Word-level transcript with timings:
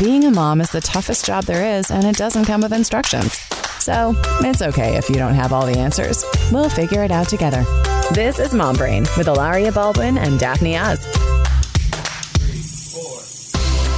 being 0.00 0.24
a 0.24 0.30
mom 0.30 0.62
is 0.62 0.70
the 0.70 0.80
toughest 0.80 1.26
job 1.26 1.44
there 1.44 1.76
is, 1.76 1.90
and 1.90 2.06
it 2.06 2.16
doesn't 2.16 2.46
come 2.46 2.62
with 2.62 2.72
instructions. 2.72 3.34
So 3.80 4.14
it's 4.40 4.62
okay 4.62 4.96
if 4.96 5.10
you 5.10 5.16
don't 5.16 5.34
have 5.34 5.52
all 5.52 5.66
the 5.66 5.78
answers. 5.78 6.24
We'll 6.50 6.70
figure 6.70 7.04
it 7.04 7.10
out 7.10 7.28
together. 7.28 7.66
This 8.14 8.38
is 8.38 8.54
Mom 8.54 8.76
Brain 8.76 9.02
with 9.18 9.26
Hilaria 9.26 9.70
Baldwin 9.70 10.16
and 10.16 10.40
Daphne 10.40 10.78
Oz. 10.78 11.04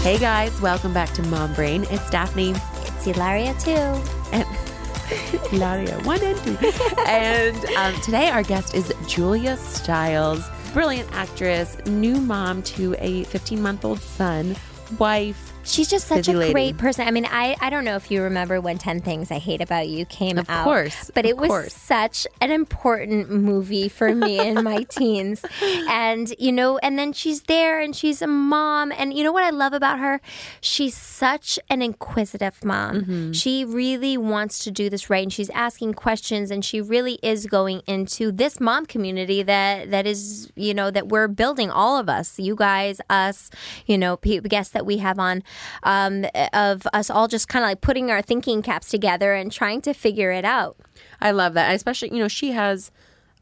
Hey 0.02 0.18
guys, 0.18 0.60
welcome 0.60 0.92
back 0.92 1.12
to 1.12 1.22
Mom 1.22 1.54
Brain. 1.54 1.86
It's 1.88 2.10
Daphne. 2.10 2.50
It's 2.50 3.04
Hilaria 3.04 3.54
too. 3.60 3.70
And 4.32 4.44
Hilaria, 5.50 6.00
one 6.00 6.20
and 6.20 6.38
two. 6.38 6.58
and 7.06 7.64
um, 7.76 7.94
today 8.00 8.28
our 8.28 8.42
guest 8.42 8.74
is 8.74 8.92
Julia 9.06 9.56
Stiles, 9.56 10.44
brilliant 10.72 11.08
actress, 11.12 11.76
new 11.86 12.16
mom 12.16 12.60
to 12.64 12.96
a 12.98 13.22
15 13.24 13.62
month 13.62 13.84
old 13.84 14.00
son, 14.00 14.56
wife, 14.98 15.51
She's 15.64 15.88
just 15.88 16.08
such 16.08 16.28
a 16.28 16.32
lady. 16.32 16.52
great 16.52 16.76
person. 16.78 17.06
I 17.06 17.10
mean, 17.10 17.26
I, 17.30 17.56
I 17.60 17.70
don't 17.70 17.84
know 17.84 17.96
if 17.96 18.10
you 18.10 18.22
remember 18.22 18.60
when 18.60 18.78
10 18.78 19.00
Things 19.00 19.30
I 19.30 19.38
Hate 19.38 19.60
About 19.60 19.88
You 19.88 20.04
came 20.04 20.38
Of 20.38 20.50
out. 20.50 20.64
course, 20.64 21.10
But 21.14 21.24
of 21.24 21.30
it 21.30 21.36
was 21.36 21.48
course. 21.48 21.74
such 21.74 22.26
an 22.40 22.50
important 22.50 23.30
movie 23.30 23.88
for 23.88 24.14
me 24.14 24.38
in 24.40 24.62
my 24.64 24.82
teens. 24.88 25.44
And, 25.88 26.34
you 26.38 26.52
know, 26.52 26.78
and 26.78 26.98
then 26.98 27.12
she's 27.12 27.42
there 27.42 27.80
and 27.80 27.94
she's 27.94 28.22
a 28.22 28.26
mom. 28.26 28.92
And 28.92 29.14
you 29.14 29.22
know 29.24 29.32
what 29.32 29.44
I 29.44 29.50
love 29.50 29.72
about 29.72 29.98
her? 30.00 30.20
She's 30.60 30.96
such 30.96 31.58
an 31.70 31.80
inquisitive 31.82 32.64
mom. 32.64 33.02
Mm-hmm. 33.02 33.32
She 33.32 33.64
really 33.64 34.16
wants 34.16 34.58
to 34.64 34.70
do 34.70 34.90
this 34.90 35.08
right 35.10 35.22
and 35.22 35.32
she's 35.32 35.50
asking 35.50 35.94
questions 35.94 36.50
and 36.50 36.64
she 36.64 36.80
really 36.80 37.18
is 37.22 37.46
going 37.46 37.82
into 37.86 38.32
this 38.32 38.58
mom 38.60 38.86
community 38.86 39.42
that 39.42 39.90
that 39.90 40.06
is, 40.06 40.50
you 40.56 40.74
know, 40.74 40.90
that 40.90 41.08
we're 41.08 41.28
building 41.28 41.70
all 41.70 41.96
of 41.98 42.08
us, 42.08 42.38
you 42.38 42.54
guys, 42.56 43.00
us, 43.08 43.50
you 43.86 43.96
know, 43.96 44.16
guests 44.16 44.72
that 44.72 44.84
we 44.84 44.98
have 44.98 45.18
on 45.18 45.42
um, 45.82 46.26
of 46.52 46.86
us 46.92 47.10
all 47.10 47.28
just 47.28 47.48
kind 47.48 47.64
of 47.64 47.70
like 47.70 47.80
putting 47.80 48.10
our 48.10 48.22
thinking 48.22 48.62
caps 48.62 48.88
together 48.88 49.34
and 49.34 49.50
trying 49.50 49.80
to 49.82 49.92
figure 49.92 50.30
it 50.30 50.44
out. 50.44 50.76
I 51.20 51.30
love 51.30 51.54
that. 51.54 51.74
Especially, 51.74 52.10
you 52.12 52.18
know, 52.18 52.28
she 52.28 52.52
has 52.52 52.90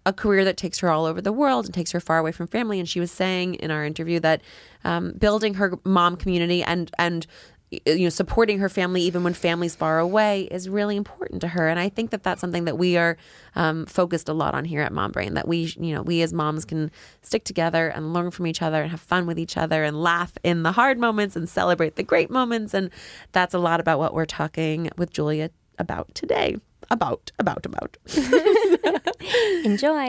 a 0.07 0.13
career 0.13 0.45
that 0.45 0.57
takes 0.57 0.79
her 0.81 0.91
all 0.91 1.05
over 1.05 1.21
the 1.21 1.33
world 1.33 1.67
and 1.67 1.75
takes 1.75 1.93
her 1.93 2.01
far 2.01 2.19
away 2.19 2.33
from 2.33 2.47
family. 2.47 2.79
And 2.79 2.89
she 2.89 3.01
was 3.01 3.11
saying 3.11 3.55
in 3.55 3.71
our 3.71 3.85
interview 3.85 4.21
that 4.21 4.41
um, 4.85 5.13
building 5.13 5.55
her 5.55 5.79
mom 5.85 6.17
community 6.17 6.63
and 6.63 6.91
and 6.99 7.27
you 7.71 8.05
know 8.05 8.09
supporting 8.09 8.59
her 8.59 8.69
family 8.69 9.03
even 9.03 9.23
when 9.23 9.33
family's 9.33 9.75
far 9.75 9.99
away 9.99 10.43
is 10.51 10.69
really 10.69 10.97
important 10.97 11.41
to 11.43 11.49
her. 11.49 11.69
And 11.69 11.79
I 11.79 11.89
think 11.89 12.11
that 12.11 12.23
that's 12.23 12.41
something 12.41 12.65
that 12.65 12.79
we 12.79 12.97
are 12.97 13.17
um, 13.55 13.87
focused 13.87 14.29
a 14.29 14.33
lot 14.33 14.55
on 14.55 14.65
here 14.65 14.83
at 14.83 14.93
Mom 14.93 15.13
Brain. 15.13 15.35
That 15.35 15.47
we 15.47 15.73
you 15.79 15.95
know 15.95 16.03
we 16.03 16.23
as 16.23 16.33
moms 16.33 16.65
can 16.65 16.91
stick 17.23 17.45
together 17.45 17.89
and 17.89 18.13
learn 18.13 18.31
from 18.31 18.47
each 18.47 18.63
other 18.63 18.83
and 18.83 18.91
have 18.91 19.01
fun 19.01 19.27
with 19.27 19.39
each 19.39 19.57
other 19.57 19.85
and 19.85 20.03
laugh 20.03 20.33
in 20.43 20.63
the 20.63 20.73
hard 20.73 20.99
moments 20.99 21.37
and 21.37 21.49
celebrate 21.49 21.97
the 21.97 22.03
great 22.03 22.31
moments. 22.31 22.75
And 22.75 22.91
that's 23.33 23.55
a 23.55 23.59
lot 23.59 23.81
about 23.81 23.99
what 23.99 24.15
we're 24.15 24.27
talking 24.27 24.91
with 24.97 25.13
Julia 25.13 25.51
about 25.79 26.15
today. 26.15 26.57
About 26.91 27.31
about 27.39 27.65
about. 27.67 27.97
Enjoy. 29.65 30.09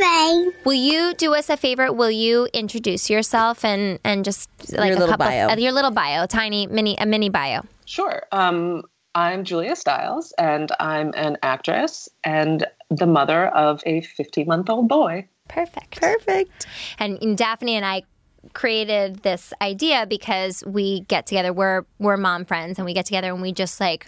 Mom 0.00 0.42
Brain. 0.44 0.52
Will 0.64 0.74
you 0.74 1.14
do 1.14 1.34
us 1.34 1.48
a 1.50 1.56
favor? 1.56 1.92
Will 1.92 2.10
you 2.10 2.48
introduce 2.52 3.10
yourself 3.10 3.64
and 3.64 3.98
and 4.04 4.24
just 4.24 4.48
like 4.72 4.88
Your 4.88 4.96
a 4.96 5.00
little 5.00 5.08
couple 5.08 5.26
bio. 5.26 5.48
uh, 5.48 5.56
your 5.56 5.72
little 5.72 5.90
bio, 5.90 6.26
tiny 6.26 6.66
mini 6.66 6.96
a 6.98 7.06
mini 7.06 7.28
bio. 7.28 7.62
Sure. 7.84 8.22
Um, 8.32 8.82
I'm 9.14 9.44
Julia 9.44 9.76
Stiles, 9.76 10.32
and 10.38 10.72
I'm 10.80 11.12
an 11.14 11.36
actress 11.42 12.08
and 12.24 12.66
the 12.90 13.06
mother 13.06 13.48
of 13.48 13.82
a 13.84 14.00
15 14.00 14.46
month 14.46 14.70
old 14.70 14.88
boy. 14.88 15.28
Perfect. 15.48 16.00
Perfect. 16.00 16.66
And, 16.98 17.22
and 17.22 17.36
Daphne 17.36 17.74
and 17.74 17.84
I 17.84 18.04
created 18.54 19.22
this 19.22 19.52
idea 19.60 20.06
because 20.08 20.64
we 20.66 21.00
get 21.00 21.26
together. 21.26 21.52
We're 21.52 21.84
we're 21.98 22.16
mom 22.16 22.44
friends, 22.46 22.78
and 22.78 22.86
we 22.86 22.94
get 22.94 23.04
together 23.06 23.28
and 23.28 23.42
we 23.42 23.52
just 23.52 23.80
like 23.80 24.06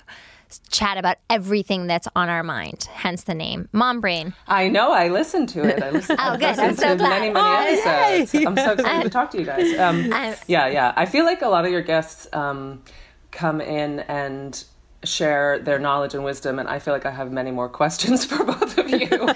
chat 0.71 0.97
about 0.99 1.17
everything 1.31 1.87
that's 1.87 2.09
on 2.17 2.29
our 2.29 2.43
mind. 2.43 2.89
Hence 2.93 3.25
the 3.25 3.35
name, 3.35 3.69
Mom 3.73 4.01
Brain. 4.01 4.35
I 4.49 4.69
know. 4.69 4.93
I 4.93 5.09
listened 5.09 5.49
to 5.51 5.63
it. 5.65 5.83
I 5.83 5.91
listened, 5.91 6.19
Oh, 6.23 6.33
good. 6.37 6.57
listened 6.57 6.67
I'm 6.69 6.77
so 6.77 6.89
to 6.91 6.97
glad. 6.97 7.09
many, 7.11 7.31
many 7.31 7.39
Oh, 7.47 8.09
episodes. 8.09 8.47
I'm 8.47 8.57
so 8.57 8.73
excited 8.73 9.03
to 9.05 9.11
talk 9.11 9.31
to 9.33 9.39
you 9.39 9.45
guys. 9.45 9.79
Um, 9.79 10.05
yeah, 10.47 10.67
yeah. 10.69 10.93
I 10.97 11.07
feel 11.07 11.25
like 11.25 11.43
a 11.43 11.49
lot 11.49 11.65
of 11.65 11.71
your 11.73 11.83
guests 11.83 12.27
um, 12.33 12.83
come 13.31 13.61
in 13.61 14.01
and 14.01 14.65
share 15.05 15.59
their 15.59 15.79
knowledge 15.79 16.15
and 16.15 16.25
wisdom, 16.25 16.59
and 16.59 16.69
I 16.69 16.79
feel 16.79 16.95
like 16.95 17.07
I 17.07 17.11
have 17.11 17.31
many 17.33 17.51
more 17.51 17.69
questions 17.81 18.25
for 18.25 18.45
both 18.45 18.79
of 18.79 18.89
you. 18.89 19.29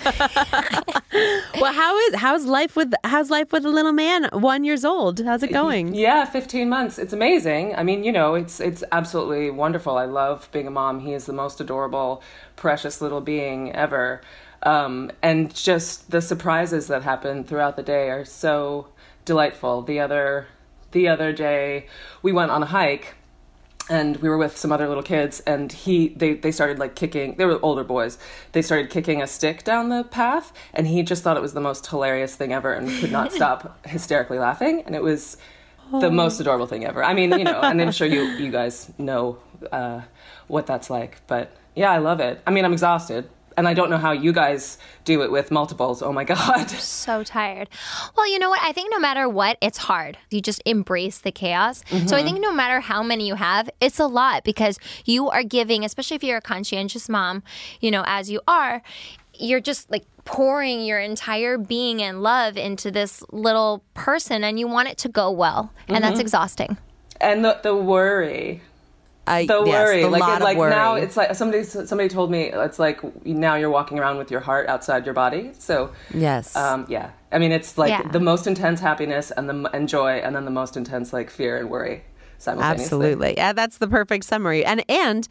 Well, 1.61 1.73
how 1.73 1.99
is 1.99 2.15
how's 2.15 2.47
life 2.47 2.77
with 2.77 2.93
how's 3.03 3.31
life 3.31 3.51
with 3.51 3.65
a 3.65 3.69
little 3.69 3.93
man, 3.93 4.29
one 4.33 4.63
years 4.63 4.85
old? 4.85 5.21
How's 5.25 5.43
it 5.43 5.53
going? 5.53 5.95
Yeah, 5.95 6.25
15 6.25 6.69
months. 6.69 6.99
It's 6.99 7.13
amazing. 7.13 7.75
I 7.75 7.83
mean, 7.83 8.05
you 8.05 8.13
know, 8.13 8.35
it's 8.35 8.61
it's 8.61 8.85
absolutely 8.93 9.51
wonderful. 9.51 9.97
I 9.97 10.05
love 10.05 10.49
being 10.53 10.67
a 10.67 10.71
mom. 10.71 11.01
He 11.01 11.13
is 11.13 11.27
the 11.27 11.33
most 11.33 11.61
adorable, 11.61 12.23
precious 12.55 13.01
little 13.01 13.21
being 13.21 13.73
ever. 13.75 14.21
Um, 14.63 15.11
and 15.23 15.53
just 15.55 16.11
the 16.11 16.21
surprises 16.21 16.87
that 16.89 17.03
happen 17.03 17.45
throughout 17.45 17.77
the 17.77 17.83
day 17.83 18.11
are 18.11 18.25
so 18.25 18.89
delightful. 19.25 19.83
The 19.83 20.01
other 20.01 20.47
the 20.93 21.09
other 21.09 21.33
day, 21.33 21.87
we 22.23 22.33
went 22.33 22.51
on 22.51 22.63
a 22.63 22.67
hike 22.67 23.17
and 23.89 24.17
we 24.19 24.29
were 24.29 24.39
with 24.39 24.57
some 24.57 24.73
other 24.73 24.89
little 24.89 25.03
kids 25.03 25.41
and 25.41 25.73
he 25.73 26.09
they, 26.09 26.35
they 26.35 26.51
started 26.51 26.79
like 26.79 26.95
kicking 26.95 27.37
they 27.37 27.45
were 27.45 27.59
older 27.63 27.85
boys. 27.85 28.19
They 28.53 28.63
started 28.63 28.91
kicking 28.91 29.23
a 29.23 29.27
stick 29.27 29.65
down 29.65 29.89
the 29.89 30.05
path 30.05 30.53
and 30.75 30.87
he 30.87 31.03
just 31.03 31.23
thought 31.23 31.37
it 31.37 31.43
was 31.43 31.55
the 31.55 31.61
most 31.61 31.87
hilarious 31.87 32.35
thing 32.35 32.53
ever 32.53 32.73
and 32.73 32.89
could 33.01 33.13
not 33.13 33.33
stop 33.39 33.87
hysterically 33.87 34.39
laughing 34.39 34.83
and 34.87 34.95
it 34.95 35.03
was 35.03 35.37
the 36.01 36.11
most 36.11 36.39
adorable 36.39 36.67
thing 36.67 36.85
ever. 36.85 37.03
I 37.03 37.15
mean 37.15 37.31
you 37.33 37.45
know 37.45 37.61
and 37.61 37.81
i'm 37.81 37.93
sure 37.93 38.07
you 38.07 38.25
you 38.37 38.51
guys 38.51 38.91
know 38.99 39.39
uh, 39.73 40.03
what 40.47 40.67
that's 40.67 40.91
like 40.91 41.21
but 41.27 41.51
yeah 41.75 41.91
i 41.91 41.99
love 41.99 42.21
it. 42.21 42.41
I 42.47 42.51
mean 42.51 42.65
i'm 42.65 42.73
exhausted 42.73 43.29
and 43.59 43.69
i 43.69 43.75
don't 43.75 43.91
know 43.91 43.99
how 43.99 44.13
you 44.13 44.33
guys 44.33 44.79
do 45.05 45.23
it 45.23 45.31
with 45.31 45.51
multiples 45.51 46.03
oh 46.03 46.13
my 46.13 46.25
god 46.33 46.71
so 47.09 47.23
tired. 47.23 47.69
Well, 48.17 48.31
you 48.31 48.39
know 48.39 48.51
what? 48.51 48.61
I 48.63 48.73
think 48.73 48.91
no 48.91 48.99
matter 48.99 49.29
what, 49.29 49.57
it's 49.61 49.79
hard. 49.79 50.19
You 50.31 50.41
just 50.41 50.61
embrace 50.67 51.19
the 51.19 51.33
chaos. 51.33 51.83
So 51.89 51.95
I 51.95 51.99
mm-hmm. 52.01 52.27
think 52.27 52.41
no 52.41 52.53
matter 52.53 52.81
how 52.81 53.03
many 53.03 53.27
you 53.27 53.35
have, 53.37 53.71
it's 53.81 53.99
a 53.99 54.07
lot 54.07 54.45
because 54.45 54.79
you 55.05 55.29
are 55.29 55.43
giving, 55.43 55.85
especially 55.85 56.17
if 56.17 56.25
you're 56.25 56.39
a 56.39 56.43
conscientious 56.43 57.09
mom, 57.09 57.43
you 57.81 57.91
know, 57.91 58.05
as 58.07 58.31
you 58.31 58.41
are, 58.47 58.83
you're 59.35 59.61
just 59.61 59.91
like 59.91 60.05
pouring 60.25 60.85
your 60.85 60.99
entire 60.99 61.57
being 61.57 62.03
and 62.03 62.23
love 62.23 62.57
into 62.57 62.91
this 62.91 63.23
little 63.31 63.83
person 63.95 64.45
and 64.45 64.59
you 64.59 64.67
want 64.69 64.89
it 64.89 64.99
to 64.99 65.09
go 65.09 65.31
well. 65.31 65.73
And 65.87 66.03
that's 66.03 66.15
mm-hmm. 66.15 66.21
exhausting. 66.21 66.77
and 67.21 67.45
the, 67.45 67.59
the 67.63 67.75
worry 67.75 68.61
I, 69.29 69.47
the 69.47 69.63
yes, 69.65 69.87
worry 69.87 70.03
the 70.03 70.09
like 70.09 70.21
lot 70.21 70.33
it, 70.33 70.37
of 70.37 70.43
like 70.43 70.59
worry. 70.59 70.71
now 70.71 70.95
it's 70.95 71.17
like 71.17 71.35
somebody 71.35 71.65
somebody 71.65 72.09
told 72.09 72.31
me 72.31 72.45
it's 72.45 72.79
like 72.79 72.99
now 73.27 73.55
you're 73.55 73.71
walking 73.71 73.99
around 73.99 74.19
with 74.19 74.31
your 74.31 74.41
heart 74.41 74.69
outside 74.69 75.05
your 75.05 75.15
body 75.15 75.53
so 75.59 75.93
yes. 76.13 76.57
um 76.57 76.87
yeah 76.89 77.11
i 77.33 77.39
mean 77.39 77.53
it's 77.53 77.77
like 77.79 77.91
Yeah. 77.91 78.03
the 78.11 78.21
most 78.21 78.47
intense 78.47 78.81
happiness 78.81 79.31
and 79.31 79.49
the 79.49 79.71
and 79.75 79.89
joy 79.89 80.13
and 80.25 80.35
then 80.35 80.45
the 80.45 80.51
most 80.51 80.77
intense 80.77 81.13
like 81.13 81.31
fear 81.31 81.57
and 81.59 81.69
worry 81.71 82.05
simultaneously 82.39 82.85
Absolutely. 82.85 83.35
Yeah, 83.37 83.53
that's 83.53 83.79
the 83.79 83.89
perfect 83.89 84.25
summary. 84.25 84.65
And 84.65 84.85
and 84.89 85.27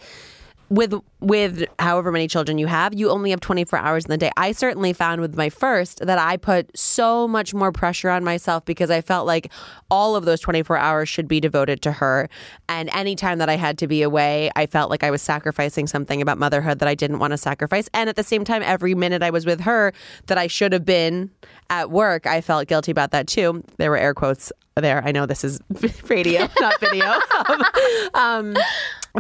with 0.69 0.93
with 1.19 1.65
however 1.79 2.11
many 2.11 2.27
children 2.27 2.57
you 2.57 2.67
have, 2.67 2.93
you 2.93 3.09
only 3.09 3.31
have 3.31 3.39
24 3.39 3.79
hours 3.79 4.05
in 4.05 4.11
the 4.11 4.17
day. 4.17 4.31
I 4.37 4.51
certainly 4.51 4.93
found 4.93 5.21
with 5.21 5.35
my 5.35 5.49
first 5.49 6.05
that 6.05 6.19
I 6.19 6.37
put 6.37 6.77
so 6.77 7.27
much 7.27 7.53
more 7.53 7.71
pressure 7.71 8.09
on 8.09 8.23
myself 8.23 8.65
because 8.65 8.91
I 8.91 9.01
felt 9.01 9.25
like 9.25 9.51
all 9.89 10.15
of 10.15 10.25
those 10.25 10.39
24 10.41 10.77
hours 10.77 11.09
should 11.09 11.27
be 11.27 11.39
devoted 11.39 11.81
to 11.83 11.93
her. 11.93 12.29
And 12.69 12.89
any 12.93 13.15
time 13.15 13.39
that 13.39 13.49
I 13.49 13.55
had 13.55 13.77
to 13.79 13.87
be 13.87 14.01
away, 14.03 14.51
I 14.55 14.65
felt 14.67 14.91
like 14.91 15.03
I 15.03 15.09
was 15.09 15.21
sacrificing 15.21 15.87
something 15.87 16.21
about 16.21 16.37
motherhood 16.37 16.79
that 16.79 16.87
I 16.87 16.95
didn't 16.95 17.19
want 17.19 17.31
to 17.31 17.37
sacrifice. 17.37 17.89
And 17.93 18.09
at 18.09 18.15
the 18.15 18.23
same 18.23 18.43
time, 18.43 18.61
every 18.63 18.93
minute 18.93 19.23
I 19.23 19.29
was 19.29 19.45
with 19.45 19.61
her 19.61 19.93
that 20.27 20.37
I 20.37 20.47
should 20.47 20.73
have 20.73 20.85
been 20.85 21.31
at 21.69 21.89
work, 21.89 22.27
I 22.27 22.41
felt 22.41 22.67
guilty 22.67 22.91
about 22.91 23.11
that 23.11 23.27
too. 23.27 23.63
There 23.77 23.89
were 23.89 23.97
air 23.97 24.13
quotes 24.13 24.51
there. 24.75 25.03
I 25.03 25.11
know 25.11 25.25
this 25.25 25.43
is 25.43 25.59
radio, 26.09 26.47
not 26.59 26.79
video. 26.79 27.15
um, 28.13 28.55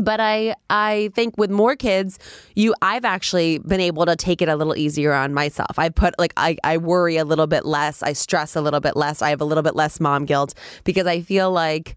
but 0.01 0.19
I 0.19 0.55
I 0.69 1.11
think 1.13 1.37
with 1.37 1.49
more 1.49 1.75
kids, 1.75 2.19
you 2.55 2.73
I've 2.81 3.05
actually 3.05 3.59
been 3.59 3.79
able 3.79 4.05
to 4.05 4.15
take 4.15 4.41
it 4.41 4.49
a 4.49 4.55
little 4.55 4.75
easier 4.75 5.13
on 5.13 5.33
myself. 5.33 5.77
I 5.77 5.89
put 5.89 6.17
like 6.19 6.33
I, 6.37 6.57
I 6.63 6.77
worry 6.77 7.17
a 7.17 7.25
little 7.25 7.47
bit 7.47 7.65
less, 7.65 8.03
I 8.03 8.13
stress 8.13 8.55
a 8.55 8.61
little 8.61 8.79
bit 8.79 8.95
less, 8.95 9.21
I 9.21 9.29
have 9.29 9.41
a 9.41 9.45
little 9.45 9.63
bit 9.63 9.75
less 9.75 9.99
mom 9.99 10.25
guilt 10.25 10.53
because 10.83 11.07
I 11.07 11.21
feel 11.21 11.51
like 11.51 11.95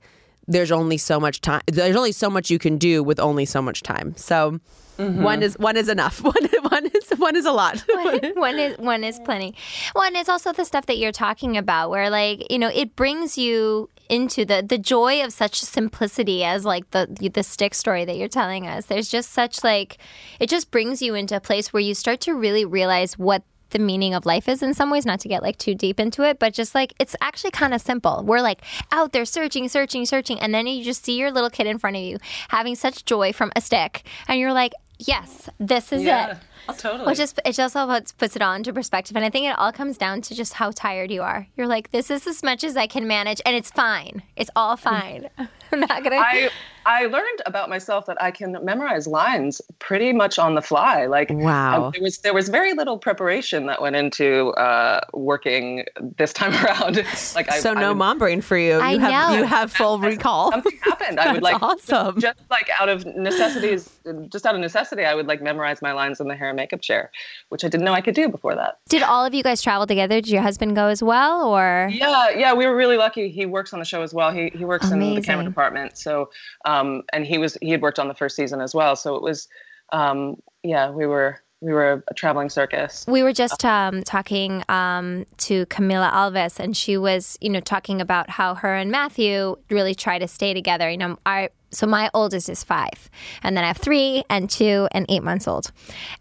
there's 0.49 0.73
only 0.73 0.99
so 0.99 1.21
much 1.21 1.41
time 1.41 1.63
there's 1.67 1.97
only 1.97 2.13
so 2.13 2.29
much 2.29 2.51
you 2.51 2.59
can 2.59 2.77
do 2.77 3.03
with 3.03 3.21
only 3.21 3.45
so 3.45 3.63
much 3.63 3.83
time. 3.83 4.15
So 4.17 4.61
mm-hmm. 4.99 5.23
one 5.23 5.43
is 5.43 5.59
one 5.59 5.77
is 5.77 5.89
enough. 5.89 6.23
One 6.25 6.35
one 6.71 6.87
is 6.87 7.11
one 7.19 7.37
is 7.37 7.45
a 7.45 7.53
lot. 7.53 7.79
one 8.35 8.59
is 8.59 8.79
one 8.79 9.05
is 9.05 9.19
plenty. 9.21 9.55
Well, 9.95 10.05
and 10.05 10.17
it's 10.17 10.29
also 10.29 10.53
the 10.53 10.65
stuff 10.65 10.87
that 10.87 10.99
you're 10.99 11.13
talking 11.13 11.57
about, 11.57 11.91
where 11.91 12.11
like 12.11 12.51
you 12.51 12.59
know 12.59 12.69
it 12.69 12.97
brings 12.97 13.37
you 13.37 13.89
into 14.11 14.45
the 14.45 14.65
the 14.67 14.79
joy 14.79 15.25
of 15.25 15.33
such 15.33 15.61
simplicity 15.61 16.45
as 16.45 16.65
like 16.65 16.91
the 16.91 17.31
the 17.33 17.43
stick 17.43 17.75
story 17.75 18.05
that 18.05 18.17
you're 18.17 18.29
telling 18.29 18.67
us. 18.67 18.87
There's 18.87 19.09
just 19.09 19.31
such 19.31 19.63
like 19.63 19.99
it 20.39 20.49
just 20.51 20.71
brings 20.71 21.01
you 21.01 21.15
into 21.15 21.37
a 21.37 21.41
place 21.41 21.73
where 21.73 21.81
you 21.81 21.95
start 21.95 22.21
to 22.23 22.35
really 22.35 22.65
realize 22.65 23.19
what 23.19 23.43
the 23.71 23.79
meaning 23.79 24.15
of 24.15 24.27
life 24.27 24.49
is 24.49 24.63
in 24.63 24.75
some 24.75 24.91
ways, 24.91 25.07
not 25.07 25.21
to 25.21 25.29
get 25.29 25.43
like 25.43 25.57
too 25.57 25.77
deep 25.77 26.01
into 26.01 26.25
it, 26.25 26.41
but 26.41 26.53
just 26.53 26.75
like 26.75 26.93
it's 26.99 27.15
actually 27.21 27.53
kind 27.53 27.73
of 27.73 27.81
simple. 27.81 28.25
We're 28.27 28.41
like 28.41 28.63
out 28.91 29.13
there 29.13 29.25
searching, 29.25 29.69
searching, 29.69 30.05
searching, 30.07 30.41
and 30.41 30.53
then 30.53 30.67
you 30.67 30.83
just 30.85 31.05
see 31.05 31.17
your 31.17 31.31
little 31.31 31.51
kid 31.51 31.69
in 31.69 31.79
front 31.79 31.97
of 31.97 32.03
you 32.03 32.19
having 32.49 32.75
such 32.75 33.05
joy 33.05 33.33
from 33.33 33.53
a 33.55 33.61
stick, 33.61 34.05
and 34.27 34.41
you're 34.41 34.53
like, 34.53 34.73
yes, 34.99 35.49
this 35.59 35.93
is 35.93 36.03
Yeah, 36.03 36.33
it. 36.33 36.39
Totally. 36.77 37.07
Which 37.07 37.19
just 37.19 37.41
it 37.45 37.53
just 37.53 37.77
all 37.77 37.87
puts, 37.87 38.13
puts 38.13 38.37
it 38.37 38.43
all 38.43 38.55
into 38.55 38.73
perspective, 38.73 39.17
and 39.17 39.25
I 39.25 39.31
think 39.31 39.47
it 39.47 39.59
all 39.59 39.73
comes 39.73 39.97
down 39.99 40.21
to 40.23 40.35
just 40.35 40.55
how 40.55 40.71
tired 40.71 41.11
you 41.11 41.23
are. 41.23 41.47
You're 41.57 41.67
like, 41.67 41.91
this 41.91 42.11
is 42.11 42.27
as 42.27 42.43
much 42.43 42.65
as 42.65 42.77
I 42.77 42.87
can 42.87 43.07
manage, 43.07 43.41
and 43.45 43.55
it's 43.57 43.71
fine. 43.71 44.23
It's 44.37 44.51
all 44.57 44.77
fine. 44.77 45.29
I'm 45.73 45.81
not 45.81 46.03
gonna. 46.03 46.17
I 46.17 46.51
I 46.85 47.07
learned 47.07 47.43
about 47.47 47.69
myself 47.69 48.07
that 48.07 48.21
I 48.21 48.31
can 48.33 48.57
memorize 48.65 49.07
lines 49.07 49.61
pretty 49.79 50.13
much 50.13 50.37
on 50.39 50.55
the 50.57 50.63
fly. 50.63 51.07
Like 51.07 51.29
Wow. 51.31 51.87
I- 51.87 51.91
there 51.93 52.03
was 52.03 52.19
there 52.19 52.35
was 52.35 52.49
very 52.49 52.73
little 52.75 52.99
preparation 52.99 53.67
that 53.67 53.81
went 53.81 53.95
into 53.95 54.49
uh, 54.51 55.01
working 55.15 55.85
this 56.17 56.33
time 56.33 56.53
around. 56.65 56.97
Like 57.37 57.53
I, 57.53 57.61
so 57.61 57.71
I 57.73 57.81
no 57.81 57.89
would- 57.91 57.99
mom 57.99 58.19
brain 58.19 58.41
for 58.41 58.57
you. 58.59 58.75
I 58.75 58.93
you 58.93 58.99
have 58.99 59.31
know. 59.31 59.39
you 59.39 59.45
have 59.45 59.71
full 59.73 60.01
recall. 60.01 60.51
Something 60.51 60.79
happened. 60.83 61.21
I 61.21 61.33
would 61.33 61.43
like 61.43 61.63
awesome. 61.63 62.21
just 62.21 62.39
like 62.51 62.69
out 62.81 62.89
of 62.89 63.07
necessities, 63.07 63.89
just 64.29 64.45
out 64.47 64.55
of 64.57 64.61
necessity, 64.61 65.05
I 65.05 65.15
would 65.15 65.27
like 65.29 65.41
memorize 65.43 65.81
my 65.83 65.93
lines 65.93 66.19
in 66.21 66.27
the 66.27 66.35
hair 66.35 66.50
and 66.51 66.57
makeup 66.57 66.81
chair, 66.81 67.11
which 67.49 67.65
I 67.65 67.69
didn't 67.69 67.85
know 67.85 67.93
I 67.93 68.01
could 68.01 68.15
do 68.15 68.29
before 68.29 68.55
that. 68.55 68.79
Did 68.89 69.03
all 69.03 69.25
of 69.25 69.33
you 69.35 69.43
guys 69.43 69.63
travel 69.63 69.87
together? 69.87 70.17
Did 70.17 70.29
your 70.29 70.43
husband 70.43 70.77
go 70.77 70.89
as 70.89 71.03
well, 71.03 71.47
or 71.47 71.89
Yeah, 71.93 72.31
yeah, 72.31 72.53
we 72.53 72.67
were 72.67 72.77
really 72.77 72.97
lucky. 72.97 73.29
He 73.29 73.47
works 73.47 73.73
on 73.73 73.79
the 73.79 73.85
show 73.85 74.03
as 74.03 74.13
well. 74.13 74.31
He 74.31 74.51
he 74.51 74.65
works 74.65 74.91
in 74.91 74.99
the 74.99 75.21
camera 75.23 75.45
department. 75.45 75.97
So, 75.97 76.31
um, 76.65 77.03
and 77.13 77.27
he 77.27 77.39
was 77.39 77.57
he 77.61 77.71
had 77.71 77.83
worked 77.83 77.99
on 77.99 78.09
the 78.09 78.15
first 78.15 78.37
season 78.37 78.61
as 78.61 78.75
well. 78.75 78.97
So 78.97 79.17
it 79.17 79.23
was, 79.23 79.49
um, 79.93 80.37
yeah, 80.63 80.91
we 80.91 81.07
were 81.07 81.41
we 81.61 81.73
were 81.73 82.03
a 82.09 82.15
traveling 82.15 82.49
circus. 82.49 83.05
We 83.07 83.23
were 83.23 83.33
just 83.33 83.65
um, 83.65 84.03
talking 84.03 84.65
um, 84.69 85.27
to 85.39 85.67
Camila 85.67 86.11
Alves, 86.11 86.59
and 86.59 86.77
she 86.77 86.97
was, 86.97 87.37
you 87.41 87.51
know, 87.51 87.61
talking 87.61 88.01
about 88.01 88.31
how 88.31 88.55
her 88.55 88.75
and 88.75 88.91
Matthew 88.91 89.57
really 89.69 89.95
try 89.95 90.19
to 90.19 90.27
stay 90.27 90.55
together. 90.55 90.91
You 90.91 90.97
know, 90.97 91.19
our 91.27 91.51
so 91.71 91.87
my 91.87 92.11
oldest 92.15 92.49
is 92.49 92.65
five, 92.65 93.11
and 93.43 93.57
then 93.57 93.65
I 93.65 93.69
have 93.69 93.79
three 93.79 94.25
and 94.29 94.49
two 94.51 94.89
and 94.93 95.07
eight 95.09 95.23
months 95.23 95.47
old, 95.47 95.73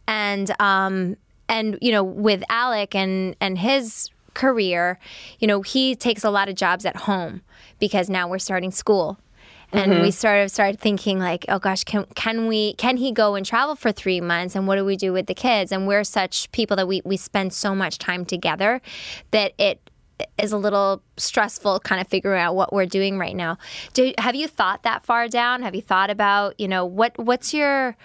and 0.07 0.51
um, 0.59 1.15
and 1.47 1.77
you 1.81 1.91
know, 1.91 2.03
with 2.03 2.43
Alec 2.49 2.95
and 2.95 3.35
and 3.41 3.57
his 3.57 4.09
career, 4.33 4.99
you 5.39 5.47
know, 5.47 5.61
he 5.61 5.95
takes 5.95 6.23
a 6.23 6.29
lot 6.29 6.47
of 6.47 6.55
jobs 6.55 6.85
at 6.85 6.95
home 6.95 7.41
because 7.79 8.09
now 8.09 8.27
we're 8.27 8.39
starting 8.39 8.71
school. 8.71 9.19
And 9.71 10.01
we 10.01 10.09
sort 10.09 10.43
of 10.43 10.49
started 10.49 10.79
thinking 10.79 11.19
like 11.19 11.45
oh 11.47 11.59
gosh 11.59 11.83
can 11.83 12.05
can 12.15 12.47
we 12.47 12.73
can 12.73 12.97
he 12.97 13.11
go 13.11 13.35
and 13.35 13.45
travel 13.45 13.75
for 13.75 13.91
three 13.91 14.19
months? 14.19 14.55
And 14.55 14.65
what 14.65 14.77
do 14.77 14.83
we 14.83 14.95
do 14.95 15.13
with 15.13 15.27
the 15.27 15.35
kids? 15.35 15.71
And 15.71 15.85
we're 15.87 16.03
such 16.03 16.51
people 16.51 16.75
that 16.77 16.87
we 16.87 17.03
we 17.05 17.17
spend 17.17 17.53
so 17.53 17.75
much 17.75 17.99
time 17.99 18.25
together 18.25 18.81
that 19.29 19.53
it 19.59 19.79
is 20.38 20.51
a 20.51 20.57
little 20.57 21.01
stressful 21.18 21.80
kind 21.81 22.01
of 22.01 22.07
figuring 22.07 22.42
out 22.42 22.56
what 22.56 22.74
we're 22.74 22.86
doing 22.86 23.18
right 23.18 23.36
now. 23.36 23.57
Do 23.94 24.13
have 24.18 24.36
you 24.36 24.48
thought 24.48 24.83
that 24.83 25.04
far 25.04 25.27
down? 25.27 25.62
Have 25.63 25.75
you 25.75 25.81
thought 25.81 26.10
about 26.10 26.60
you 26.60 26.68
know 26.68 26.86
what 26.86 27.18
what's 27.18 27.54
your 27.54 27.95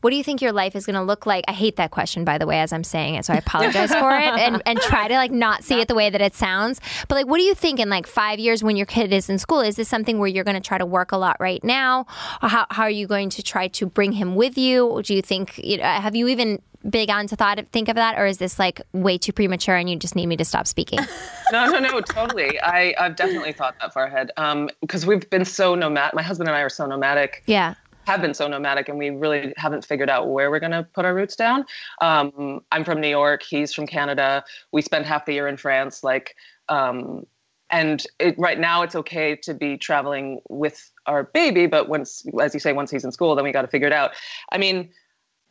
what 0.00 0.10
do 0.10 0.16
you 0.16 0.24
think 0.24 0.40
your 0.40 0.52
life 0.52 0.74
is 0.74 0.86
going 0.86 0.94
to 0.96 1.02
look 1.02 1.26
like? 1.26 1.44
I 1.48 1.52
hate 1.52 1.76
that 1.76 1.90
question, 1.90 2.24
by 2.24 2.38
the 2.38 2.46
way, 2.46 2.60
as 2.60 2.72
I'm 2.72 2.84
saying 2.84 3.16
it, 3.16 3.24
so 3.24 3.34
I 3.34 3.36
apologize 3.36 3.94
for 3.94 4.16
it, 4.16 4.38
and 4.38 4.62
and 4.66 4.80
try 4.80 5.08
to 5.08 5.14
like 5.14 5.30
not 5.30 5.62
see 5.64 5.80
it 5.80 5.88
the 5.88 5.94
way 5.94 6.10
that 6.10 6.20
it 6.20 6.34
sounds. 6.34 6.80
But 7.08 7.16
like, 7.16 7.26
what 7.26 7.38
do 7.38 7.44
you 7.44 7.54
think 7.54 7.78
in 7.80 7.88
like 7.90 8.06
five 8.06 8.38
years 8.38 8.62
when 8.62 8.76
your 8.76 8.86
kid 8.86 9.12
is 9.12 9.28
in 9.28 9.38
school? 9.38 9.60
Is 9.60 9.76
this 9.76 9.88
something 9.88 10.18
where 10.18 10.28
you're 10.28 10.44
going 10.44 10.60
to 10.60 10.66
try 10.66 10.78
to 10.78 10.86
work 10.86 11.12
a 11.12 11.16
lot 11.16 11.36
right 11.40 11.62
now, 11.62 12.06
or 12.42 12.48
how 12.48 12.66
how 12.70 12.82
are 12.84 12.90
you 12.90 13.06
going 13.06 13.30
to 13.30 13.42
try 13.42 13.68
to 13.68 13.86
bring 13.86 14.12
him 14.12 14.34
with 14.34 14.56
you? 14.56 15.00
Do 15.04 15.14
you 15.14 15.22
think 15.22 15.58
you 15.58 15.78
know, 15.78 15.84
have 15.84 16.16
you 16.16 16.28
even 16.28 16.60
begun 16.88 17.26
to 17.26 17.36
thought 17.36 17.60
think 17.72 17.88
of 17.88 17.96
that, 17.96 18.18
or 18.18 18.24
is 18.26 18.38
this 18.38 18.58
like 18.58 18.80
way 18.92 19.18
too 19.18 19.32
premature 19.32 19.76
and 19.76 19.90
you 19.90 19.96
just 19.96 20.16
need 20.16 20.26
me 20.26 20.36
to 20.36 20.44
stop 20.44 20.66
speaking? 20.66 20.98
No, 21.52 21.66
no, 21.68 21.80
no, 21.80 22.00
totally. 22.00 22.60
I 22.60 22.94
I've 22.96 23.16
definitely 23.16 23.52
thought 23.52 23.74
that 23.80 23.92
far 23.92 24.04
ahead. 24.04 24.30
Um, 24.36 24.70
because 24.80 25.04
we've 25.04 25.28
been 25.30 25.44
so 25.44 25.74
nomadic. 25.74 26.14
My 26.14 26.22
husband 26.22 26.48
and 26.48 26.56
I 26.56 26.60
are 26.60 26.68
so 26.68 26.86
nomadic. 26.86 27.42
yeah. 27.46 27.74
Have 28.06 28.20
been 28.20 28.34
so 28.34 28.48
nomadic 28.48 28.88
and 28.88 28.98
we 28.98 29.10
really 29.10 29.52
haven't 29.56 29.84
figured 29.84 30.10
out 30.10 30.28
where 30.30 30.50
we're 30.50 30.60
going 30.60 30.72
to 30.72 30.82
put 30.82 31.04
our 31.04 31.14
roots 31.14 31.36
down. 31.36 31.64
Um, 32.00 32.60
I'm 32.72 32.84
from 32.84 33.00
New 33.00 33.08
York. 33.08 33.42
He's 33.42 33.72
from 33.72 33.86
Canada. 33.86 34.44
We 34.72 34.82
spend 34.82 35.06
half 35.06 35.26
the 35.26 35.32
year 35.32 35.48
in 35.48 35.56
France. 35.56 36.02
Like, 36.02 36.36
um, 36.68 37.26
and 37.70 38.04
it, 38.18 38.36
right 38.38 38.58
now 38.58 38.82
it's 38.82 38.96
okay 38.96 39.36
to 39.36 39.54
be 39.54 39.76
traveling 39.76 40.40
with 40.48 40.90
our 41.06 41.24
baby, 41.24 41.66
but 41.66 41.88
once, 41.88 42.26
as 42.40 42.52
you 42.52 42.60
say, 42.60 42.72
once 42.72 42.90
he's 42.90 43.04
in 43.04 43.12
school, 43.12 43.34
then 43.36 43.44
we 43.44 43.52
got 43.52 43.62
to 43.62 43.68
figure 43.68 43.86
it 43.86 43.92
out. 43.92 44.12
I 44.50 44.58
mean, 44.58 44.90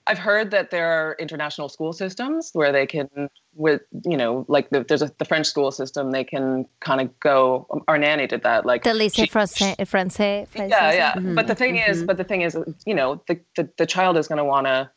I've 0.10 0.18
heard 0.18 0.50
that 0.52 0.72
there 0.72 0.88
are 0.92 1.16
international 1.20 1.70
school 1.70 1.94
systems 1.94 2.50
where 2.54 2.72
they 2.72 2.88
can, 2.88 3.30
with 3.54 3.82
you 4.06 4.18
know, 4.18 4.44
like 4.48 4.72
the, 4.72 4.84
there's 4.84 5.04
a, 5.04 5.12
the 5.20 5.26
French 5.26 5.46
school 5.46 5.72
system. 5.72 6.10
They 6.10 6.24
can 6.24 6.66
kind 6.82 7.00
of 7.00 7.20
go. 7.20 7.68
Um, 7.72 7.84
our 7.88 8.00
nanny 8.00 8.26
did 8.26 8.42
that. 8.42 8.66
Like 8.66 8.84
The 8.84 8.90
lycée 8.90 9.30
français, 9.30 9.76
français, 9.78 10.48
yeah 10.56 10.92
yeah 10.92 11.20
but 11.36 11.46
the 11.46 11.54
thing 11.56 11.78
is 11.78 12.04
but 12.04 12.18
the 12.18 12.24
thing 12.24 12.42
is 12.42 12.58
you 12.86 12.96
know 12.96 13.22
the 13.28 13.40
the, 13.56 13.70
the 13.78 13.86
child 13.86 14.18
is 14.18 14.28
going 14.28 14.38
to 14.38 14.44
want 14.44 14.66
to 14.66 14.90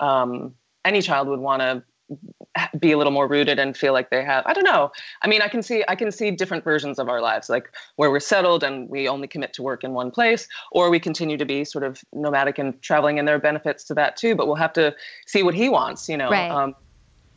um 0.00 0.54
any 0.84 1.00
child 1.00 1.28
would 1.28 1.40
want 1.40 1.62
to 1.62 1.82
be 2.78 2.92
a 2.92 2.98
little 2.98 3.12
more 3.12 3.26
rooted 3.26 3.58
and 3.58 3.76
feel 3.76 3.92
like 3.92 4.10
they 4.10 4.24
have 4.24 4.44
i 4.46 4.52
don't 4.52 4.64
know 4.64 4.90
i 5.22 5.28
mean 5.28 5.42
i 5.42 5.48
can 5.48 5.62
see 5.62 5.84
i 5.88 5.94
can 5.94 6.10
see 6.12 6.30
different 6.30 6.62
versions 6.64 6.98
of 6.98 7.08
our 7.08 7.20
lives 7.20 7.48
like 7.48 7.70
where 7.96 8.10
we're 8.10 8.20
settled 8.20 8.62
and 8.62 8.88
we 8.88 9.08
only 9.08 9.26
commit 9.26 9.52
to 9.52 9.62
work 9.62 9.82
in 9.84 9.92
one 9.92 10.10
place 10.10 10.46
or 10.72 10.88
we 10.90 11.00
continue 11.00 11.36
to 11.36 11.44
be 11.44 11.64
sort 11.64 11.84
of 11.84 12.02
nomadic 12.12 12.58
and 12.58 12.80
traveling 12.82 13.18
and 13.18 13.26
there 13.26 13.34
are 13.34 13.40
benefits 13.40 13.84
to 13.84 13.94
that 13.94 14.16
too 14.16 14.34
but 14.34 14.46
we'll 14.46 14.56
have 14.56 14.72
to 14.72 14.94
see 15.26 15.42
what 15.42 15.54
he 15.54 15.68
wants 15.68 16.08
you 16.08 16.16
know 16.16 16.30
Right. 16.30 16.50
um 16.50 16.74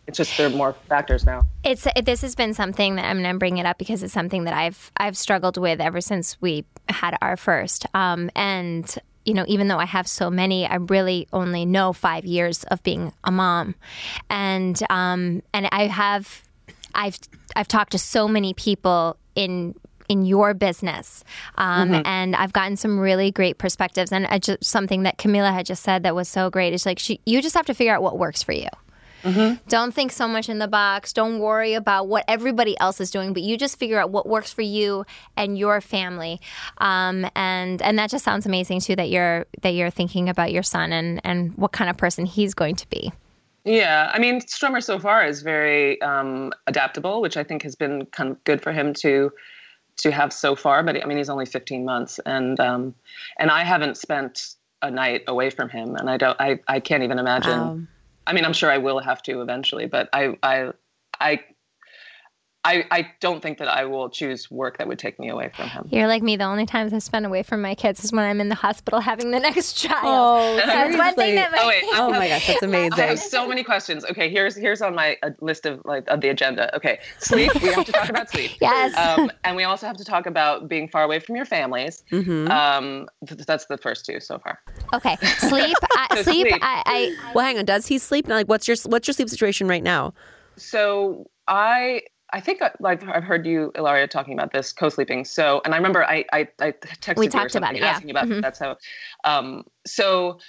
it's 0.08 0.18
just 0.18 0.38
there 0.38 0.48
are 0.48 0.52
more 0.52 0.76
factors 0.88 1.26
now 1.26 1.42
it's 1.64 1.86
this 2.04 2.22
has 2.22 2.36
been 2.36 2.54
something 2.54 2.96
that 2.96 3.06
I'm 3.06 3.22
going 3.22 3.34
to 3.34 3.38
bring 3.38 3.58
it 3.58 3.66
up 3.66 3.78
because 3.78 4.02
it's 4.02 4.14
something 4.14 4.46
that 4.46 4.54
I've 4.54 4.92
I've 4.98 5.18
struggled 5.18 5.58
with 5.58 5.82
ever 5.82 6.00
since 6.02 6.40
we 6.42 6.66
had 6.88 7.18
our 7.22 7.36
first. 7.36 7.86
Um, 7.94 8.32
and 8.36 8.98
you 9.30 9.36
know, 9.36 9.46
even 9.48 9.68
though 9.68 9.78
I 9.78 9.86
have 9.86 10.08
so 10.08 10.32
many, 10.32 10.66
I 10.66 10.78
really 10.78 11.28
only 11.32 11.64
know 11.64 11.94
five 11.94 12.26
years 12.26 12.64
of 12.66 12.82
being 12.82 13.14
a 13.24 13.32
mom, 13.32 13.76
and 14.28 14.82
um, 14.90 15.44
and 15.54 15.70
I 15.72 15.86
have 15.86 16.50
I've 16.96 17.20
I've 17.56 17.68
talked 17.68 17.92
to 17.92 18.00
so 18.00 18.28
many 18.28 18.56
people 18.56 19.18
in 19.36 19.76
in 20.08 20.26
your 20.26 20.56
business, 20.56 21.24
um, 21.60 22.02
and 22.06 22.36
I've 22.36 22.54
gotten 22.54 22.76
some 22.76 23.00
really 23.00 23.30
great 23.30 23.60
perspectives. 23.60 24.12
And 24.12 24.28
just, 24.42 24.64
something 24.64 25.04
that 25.04 25.20
Camila 25.20 25.54
had 25.54 25.68
just 25.68 25.84
said 25.84 26.02
that 26.02 26.16
was 26.16 26.28
so 26.28 26.50
great 26.50 26.74
is 26.74 26.88
like 26.88 26.98
she, 26.98 27.22
you 27.28 27.40
just 27.44 27.54
have 27.54 27.68
to 27.68 27.76
figure 27.76 27.94
out 27.94 28.02
what 28.02 28.18
works 28.18 28.42
for 28.42 28.54
you. 28.54 28.70
Don't 29.68 29.94
think 29.94 30.12
so 30.12 30.28
much 30.28 30.50
in 30.50 30.60
the 30.60 30.68
box. 30.68 31.14
Don't 31.14 31.40
worry 31.40 31.74
about 31.74 32.08
what 32.08 32.26
everybody 32.28 32.80
else 32.80 33.00
is 33.02 33.12
doing, 33.12 33.34
but 33.34 33.44
you 33.44 33.58
just 33.58 33.78
figure 33.78 34.00
out 34.00 34.12
what 34.12 34.28
works 34.28 34.54
for 34.54 34.62
you 34.62 35.06
and 35.36 35.58
your 35.58 35.82
family. 35.82 36.40
Um, 36.80 37.30
and 37.36 37.82
and 37.82 37.98
that 38.00 38.10
just 38.10 38.24
sounds 38.24 38.46
amazing 38.46 38.82
too. 38.82 38.96
That 38.96 39.10
you're 39.10 39.46
that 39.62 39.74
you're 39.74 39.90
thinking 39.90 40.30
about 40.30 40.52
your 40.52 40.64
son 40.64 40.94
and 40.94 41.22
and 41.24 41.56
what 41.58 41.72
kind 41.72 41.90
of 41.90 41.98
person 41.98 42.26
he's 42.26 42.54
going 42.54 42.76
to 42.76 42.90
be. 42.90 43.12
Yeah, 43.66 44.10
I 44.14 44.20
mean, 44.20 44.42
Strummer 44.42 44.82
so 44.82 45.00
far 45.00 45.26
is 45.26 45.42
very 45.42 46.02
um, 46.02 46.54
adaptable, 46.68 47.22
which 47.22 47.38
I 47.38 47.44
think 47.44 47.62
has 47.64 47.76
been 47.76 48.06
kind 48.08 48.32
of 48.32 48.44
good 48.44 48.62
for 48.62 48.72
him 48.72 48.94
to 48.96 49.32
to 49.98 50.12
have 50.12 50.32
so 50.32 50.56
far. 50.56 50.82
But 50.82 51.04
I 51.04 51.06
mean, 51.06 51.18
he's 51.18 51.30
only 51.30 51.46
15 51.46 51.84
months, 51.86 52.20
and 52.26 52.60
um, 52.60 52.96
and 53.38 53.52
I 53.52 53.64
haven't 53.64 53.98
spent 53.98 54.56
a 54.82 54.90
night 54.90 55.24
away 55.28 55.50
from 55.50 55.70
him, 55.70 55.96
and 55.96 56.10
I 56.10 56.18
don't, 56.18 56.40
I, 56.40 56.60
I 56.68 56.80
can't 56.80 57.04
even 57.04 57.20
imagine. 57.20 57.60
Wow. 57.60 57.80
I 58.30 58.34
mean, 58.34 58.46
I'm 58.46 58.54
sure 58.54 58.72
I 58.72 58.78
will 58.78 59.00
have 59.00 59.24
to 59.24 59.42
eventually, 59.42 59.88
but 59.88 60.08
I, 60.14 60.38
I, 60.44 60.70
I. 61.20 61.40
I, 62.66 62.84
I 62.92 63.08
don't 63.22 63.42
think 63.42 63.58
that 63.60 63.70
I 63.70 63.86
will 63.86 64.10
choose 64.10 64.52
work 64.52 64.80
that 64.80 64.88
would 64.88 65.00
take 65.00 65.18
me 65.18 65.30
away 65.30 65.50
from 65.56 65.70
him. 65.70 65.88
You're 65.92 66.08
like 66.08 66.22
me. 66.22 66.36
The 66.36 66.44
only 66.44 66.66
times 66.66 66.92
I 66.94 67.00
spend 67.00 67.26
away 67.26 67.42
from 67.42 67.62
my 67.62 67.74
kids 67.74 68.04
is 68.04 68.12
when 68.12 68.26
I'm 68.26 68.42
in 68.42 68.50
the 68.50 68.56
hospital 68.56 69.00
having 69.00 69.32
the 69.32 69.40
next 69.50 69.74
child. 69.74 70.04
Oh, 70.04 70.56
That's 70.58 70.98
one 70.98 71.16
thing 71.16 71.36
that 71.36 71.52
my 71.54 71.58
Oh 71.62 71.68
wait, 71.70 71.84
Oh 71.94 72.10
my 72.10 72.28
gosh, 72.28 72.48
that's 72.48 72.62
amazing. 72.62 72.94
I 72.94 72.96
amazing. 72.98 73.08
have 73.08 73.20
so 73.20 73.48
many 73.48 73.64
questions. 73.64 74.04
Okay, 74.04 74.30
here's 74.30 74.58
here's 74.58 74.82
on 74.82 74.94
my 74.94 75.18
uh, 75.24 75.30
list 75.40 75.66
of 75.66 75.82
like 75.86 76.06
of 76.10 76.20
the 76.20 76.28
agenda. 76.28 76.76
Okay, 76.76 77.00
sleep. 77.20 77.54
We 77.62 77.70
have 77.70 77.86
to 77.86 77.92
talk 77.94 78.10
about 78.10 78.30
sleep. 78.30 78.52
Yes. 78.62 78.94
Um, 78.98 79.32
and 79.46 79.56
we 79.56 79.64
also 79.64 79.88
have 79.88 79.96
to 79.98 80.04
talk 80.04 80.26
about 80.26 80.68
being 80.68 80.90
far 80.90 81.04
away 81.04 81.20
from 81.20 81.38
your 81.38 81.46
families. 81.46 82.04
Mm-hmm. 82.12 82.52
Um, 82.52 83.08
th- 83.26 83.46
that's 83.46 83.68
the 83.68 83.78
first 83.78 84.06
two 84.06 84.20
so 84.20 84.38
far. 84.40 84.60
okay. 84.94 85.16
Sleep. 85.38 85.78
I, 85.96 86.22
sleep. 86.24 86.50
Sleep. 86.50 86.54
I, 86.62 86.84
I 86.86 87.32
Well, 87.34 87.46
hang 87.46 87.58
on. 87.58 87.64
Does 87.66 87.88
he 87.88 87.98
sleep 88.00 88.28
now? 88.28 88.36
Like, 88.36 88.50
what's 88.50 88.68
your 88.68 88.76
what's 88.86 89.08
your 89.08 89.14
sleep 89.14 89.30
situation 89.30 89.68
right 89.68 89.82
now? 89.84 90.14
So 90.58 91.30
I 91.48 92.02
I 92.32 92.40
think 92.40 92.62
I, 92.62 92.72
like 92.80 93.04
I've 93.08 93.24
heard 93.24 93.46
you, 93.46 93.72
Hilaria, 93.76 94.08
talking 94.08 94.34
about 94.34 94.52
this 94.54 94.72
co-sleeping. 94.72 95.26
So, 95.26 95.62
and 95.66 95.74
I 95.74 95.78
remember 95.78 96.04
I 96.04 96.26
I, 96.32 96.48
I 96.60 96.72
texted 96.72 97.18
We 97.18 97.28
talked 97.28 97.56
about 97.56 97.76
it, 97.76 97.82
yeah. 97.82 97.90
asking 97.90 98.12
about 98.12 98.28
Mhm. 98.28 98.42
that's 98.42 98.60
how. 98.60 98.78
Um, 99.24 99.64
so 99.86 100.40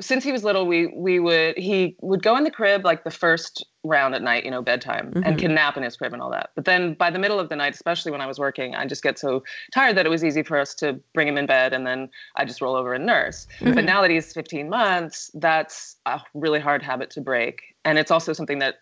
since 0.00 0.24
he 0.24 0.32
was 0.32 0.42
little, 0.44 0.66
we 0.66 0.86
we 0.86 1.20
would 1.20 1.56
he 1.58 1.96
would 2.00 2.22
go 2.22 2.36
in 2.36 2.44
the 2.44 2.50
crib 2.50 2.84
like 2.84 3.04
the 3.04 3.10
first 3.10 3.66
round 3.84 4.14
at 4.14 4.22
night, 4.22 4.44
you 4.44 4.50
know, 4.50 4.62
bedtime, 4.62 5.12
and 5.24 5.36
Mhm. 5.36 5.38
can 5.38 5.54
nap 5.54 5.76
in 5.76 5.82
his 5.82 5.96
crib 5.96 6.12
and 6.12 6.22
all 6.22 6.30
that. 6.30 6.50
But 6.54 6.64
then 6.64 6.94
by 6.94 7.10
the 7.10 7.18
middle 7.18 7.38
of 7.38 7.48
the 7.48 7.56
night, 7.56 7.74
especially 7.74 8.10
when 8.12 8.20
I 8.20 8.26
was 8.26 8.38
working, 8.38 8.74
I 8.74 8.86
just 8.86 9.02
get 9.02 9.18
so 9.18 9.42
tired 9.74 9.96
that 9.96 10.06
it 10.06 10.08
was 10.08 10.24
easy 10.24 10.42
for 10.42 10.58
us 10.58 10.74
to 10.76 10.94
bring 11.14 11.28
him 11.28 11.36
in 11.38 11.46
bed, 11.46 11.72
and 11.72 11.86
then 11.86 12.08
I 12.36 12.44
just 12.44 12.60
roll 12.60 12.76
over 12.76 12.94
and 12.94 13.06
nurse. 13.06 13.46
But 13.60 13.84
now 13.84 14.00
that 14.02 14.10
he's 14.10 14.32
15 14.32 14.68
months, 14.68 15.30
that's 15.34 15.96
a 16.06 16.20
really 16.34 16.60
hard 16.60 16.82
habit 16.82 17.10
to 17.10 17.20
break, 17.20 17.60
and 17.84 17.98
it's 17.98 18.10
also 18.10 18.32
something 18.32 18.58
that 18.60 18.76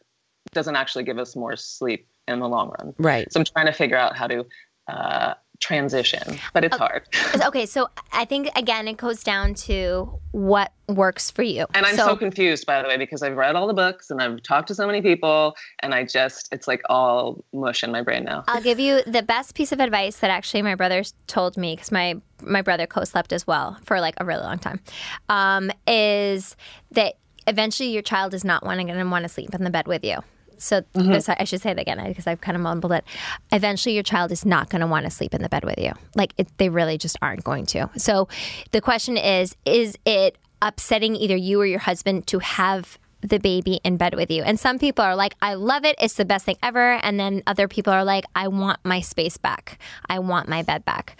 doesn't 0.54 0.76
actually 0.76 1.04
give 1.04 1.18
us 1.18 1.36
more 1.36 1.56
sleep 1.56 2.06
in 2.28 2.40
the 2.40 2.48
long 2.48 2.72
run. 2.78 2.94
Right. 2.98 3.32
So 3.32 3.40
I'm 3.40 3.44
trying 3.44 3.66
to 3.66 3.72
figure 3.72 3.96
out 3.96 4.16
how 4.16 4.26
to 4.26 4.46
uh, 4.86 5.34
transition, 5.60 6.38
but 6.52 6.64
it's 6.64 6.76
hard. 6.76 7.02
Okay, 7.46 7.66
so 7.66 7.88
I 8.12 8.24
think 8.24 8.48
again 8.56 8.86
it 8.88 8.96
goes 8.96 9.22
down 9.22 9.54
to 9.54 10.08
what 10.32 10.72
works 10.88 11.30
for 11.30 11.42
you. 11.42 11.66
And 11.74 11.84
I'm 11.84 11.96
so, 11.96 12.16
confused, 12.16 12.64
by 12.66 12.80
the 12.82 12.88
way, 12.88 12.96
because 12.96 13.22
I've 13.22 13.36
read 13.36 13.56
all 13.56 13.66
the 13.66 13.74
books 13.74 14.10
and 14.10 14.20
I've 14.22 14.42
talked 14.42 14.68
to 14.68 14.74
so 14.74 14.86
many 14.86 15.02
people, 15.02 15.56
and 15.80 15.94
I 15.94 16.04
just, 16.04 16.48
it's 16.52 16.68
like 16.68 16.82
all 16.88 17.44
mush 17.52 17.82
in 17.82 17.90
my 17.90 18.02
brain 18.02 18.24
now. 18.24 18.44
I'll 18.48 18.62
give 18.62 18.78
you 18.78 19.02
the 19.06 19.22
best 19.22 19.54
piece 19.54 19.72
of 19.72 19.80
advice 19.80 20.18
that 20.18 20.30
actually 20.30 20.62
my 20.62 20.74
brother 20.74 21.02
told 21.26 21.56
me 21.56 21.74
because 21.74 21.90
my 21.90 22.20
my 22.40 22.62
brother 22.62 22.86
co-slept 22.86 23.32
as 23.32 23.46
well 23.46 23.78
for 23.84 24.00
like 24.00 24.14
a 24.18 24.24
really 24.24 24.42
long 24.42 24.58
time. 24.58 24.80
Um, 25.28 25.72
is 25.88 26.54
that 26.92 27.14
eventually 27.48 27.90
your 27.90 28.02
child 28.02 28.32
is 28.32 28.44
not 28.44 28.64
wanting 28.64 28.86
to 28.86 29.04
want 29.04 29.24
to 29.24 29.28
sleep 29.28 29.54
in 29.54 29.64
the 29.64 29.70
bed 29.70 29.88
with 29.88 30.04
you. 30.04 30.18
So 30.58 30.82
Mm-hmm. 30.94 31.12
this, 31.12 31.28
I 31.28 31.44
should 31.44 31.60
say 31.60 31.72
that 31.74 31.80
again 31.80 32.02
because 32.08 32.26
I've 32.26 32.40
kind 32.40 32.56
of 32.56 32.62
mumbled 32.62 32.92
it. 32.92 33.04
Eventually, 33.52 33.94
your 33.94 34.02
child 34.02 34.32
is 34.32 34.44
not 34.44 34.68
going 34.70 34.80
to 34.80 34.86
want 34.86 35.04
to 35.04 35.10
sleep 35.10 35.34
in 35.34 35.42
the 35.42 35.48
bed 35.48 35.64
with 35.64 35.78
you. 35.78 35.92
Like 36.14 36.34
it, 36.38 36.48
they 36.58 36.68
really 36.68 36.98
just 36.98 37.16
aren't 37.22 37.44
going 37.44 37.66
to. 37.66 37.88
So 37.96 38.28
the 38.72 38.80
question 38.80 39.16
is: 39.16 39.56
Is 39.64 39.96
it 40.04 40.36
upsetting 40.60 41.14
either 41.16 41.36
you 41.36 41.60
or 41.60 41.66
your 41.66 41.78
husband 41.78 42.26
to 42.28 42.40
have 42.40 42.98
the 43.20 43.38
baby 43.38 43.80
in 43.82 43.96
bed 43.96 44.14
with 44.14 44.30
you? 44.30 44.42
And 44.44 44.58
some 44.60 44.78
people 44.78 45.04
are 45.04 45.16
like, 45.16 45.34
"I 45.42 45.54
love 45.54 45.84
it. 45.84 45.96
It's 46.00 46.14
the 46.14 46.24
best 46.24 46.44
thing 46.46 46.56
ever." 46.62 46.92
And 47.02 47.18
then 47.18 47.42
other 47.46 47.66
people 47.68 47.92
are 47.92 48.04
like, 48.04 48.24
"I 48.34 48.48
want 48.48 48.78
my 48.84 49.00
space 49.00 49.36
back. 49.36 49.78
I 50.08 50.18
want 50.20 50.48
my 50.48 50.62
bed 50.62 50.84
back." 50.84 51.16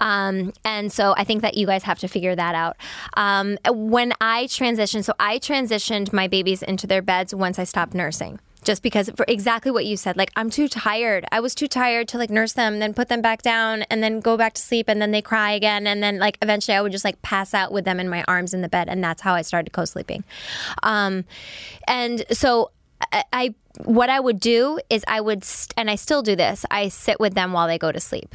Um, 0.00 0.52
and 0.64 0.92
so 0.92 1.14
I 1.16 1.24
think 1.24 1.42
that 1.42 1.54
you 1.56 1.66
guys 1.66 1.82
have 1.84 1.98
to 2.00 2.08
figure 2.08 2.34
that 2.34 2.54
out. 2.54 2.76
Um, 3.16 3.58
when 3.70 4.12
I 4.20 4.44
transitioned, 4.44 5.04
so 5.04 5.12
I 5.20 5.38
transitioned 5.38 6.12
my 6.12 6.28
babies 6.28 6.62
into 6.62 6.86
their 6.86 7.02
beds 7.02 7.34
once 7.34 7.58
I 7.58 7.64
stopped 7.64 7.94
nursing. 7.94 8.40
Just 8.64 8.82
because, 8.82 9.10
for 9.10 9.24
exactly 9.28 9.70
what 9.70 9.84
you 9.84 9.96
said, 9.96 10.16
like 10.16 10.30
I'm 10.36 10.50
too 10.50 10.68
tired. 10.68 11.24
I 11.30 11.40
was 11.40 11.54
too 11.54 11.68
tired 11.68 12.08
to 12.08 12.18
like 12.18 12.30
nurse 12.30 12.52
them, 12.52 12.78
then 12.78 12.94
put 12.94 13.08
them 13.08 13.20
back 13.20 13.42
down, 13.42 13.82
and 13.82 14.02
then 14.02 14.20
go 14.20 14.36
back 14.36 14.54
to 14.54 14.62
sleep, 14.62 14.88
and 14.88 15.00
then 15.00 15.10
they 15.10 15.22
cry 15.22 15.52
again, 15.52 15.86
and 15.86 16.02
then 16.02 16.18
like 16.18 16.38
eventually 16.42 16.76
I 16.76 16.80
would 16.80 16.92
just 16.92 17.04
like 17.04 17.20
pass 17.22 17.54
out 17.54 17.72
with 17.72 17.84
them 17.84 18.00
in 18.00 18.08
my 18.08 18.24
arms 18.26 18.54
in 18.54 18.62
the 18.62 18.68
bed, 18.68 18.88
and 18.88 19.04
that's 19.04 19.22
how 19.22 19.34
I 19.34 19.42
started 19.42 19.72
co-sleeping. 19.72 20.24
Um, 20.82 21.24
and 21.86 22.24
so 22.30 22.70
I, 23.12 23.24
I 23.32 23.54
what 23.84 24.08
I 24.08 24.20
would 24.20 24.40
do 24.40 24.78
is 24.88 25.04
I 25.08 25.20
would, 25.20 25.44
st- 25.44 25.74
and 25.76 25.90
I 25.90 25.96
still 25.96 26.22
do 26.22 26.36
this. 26.36 26.64
I 26.70 26.88
sit 26.88 27.18
with 27.18 27.34
them 27.34 27.52
while 27.52 27.66
they 27.66 27.78
go 27.78 27.92
to 27.92 28.00
sleep 28.00 28.34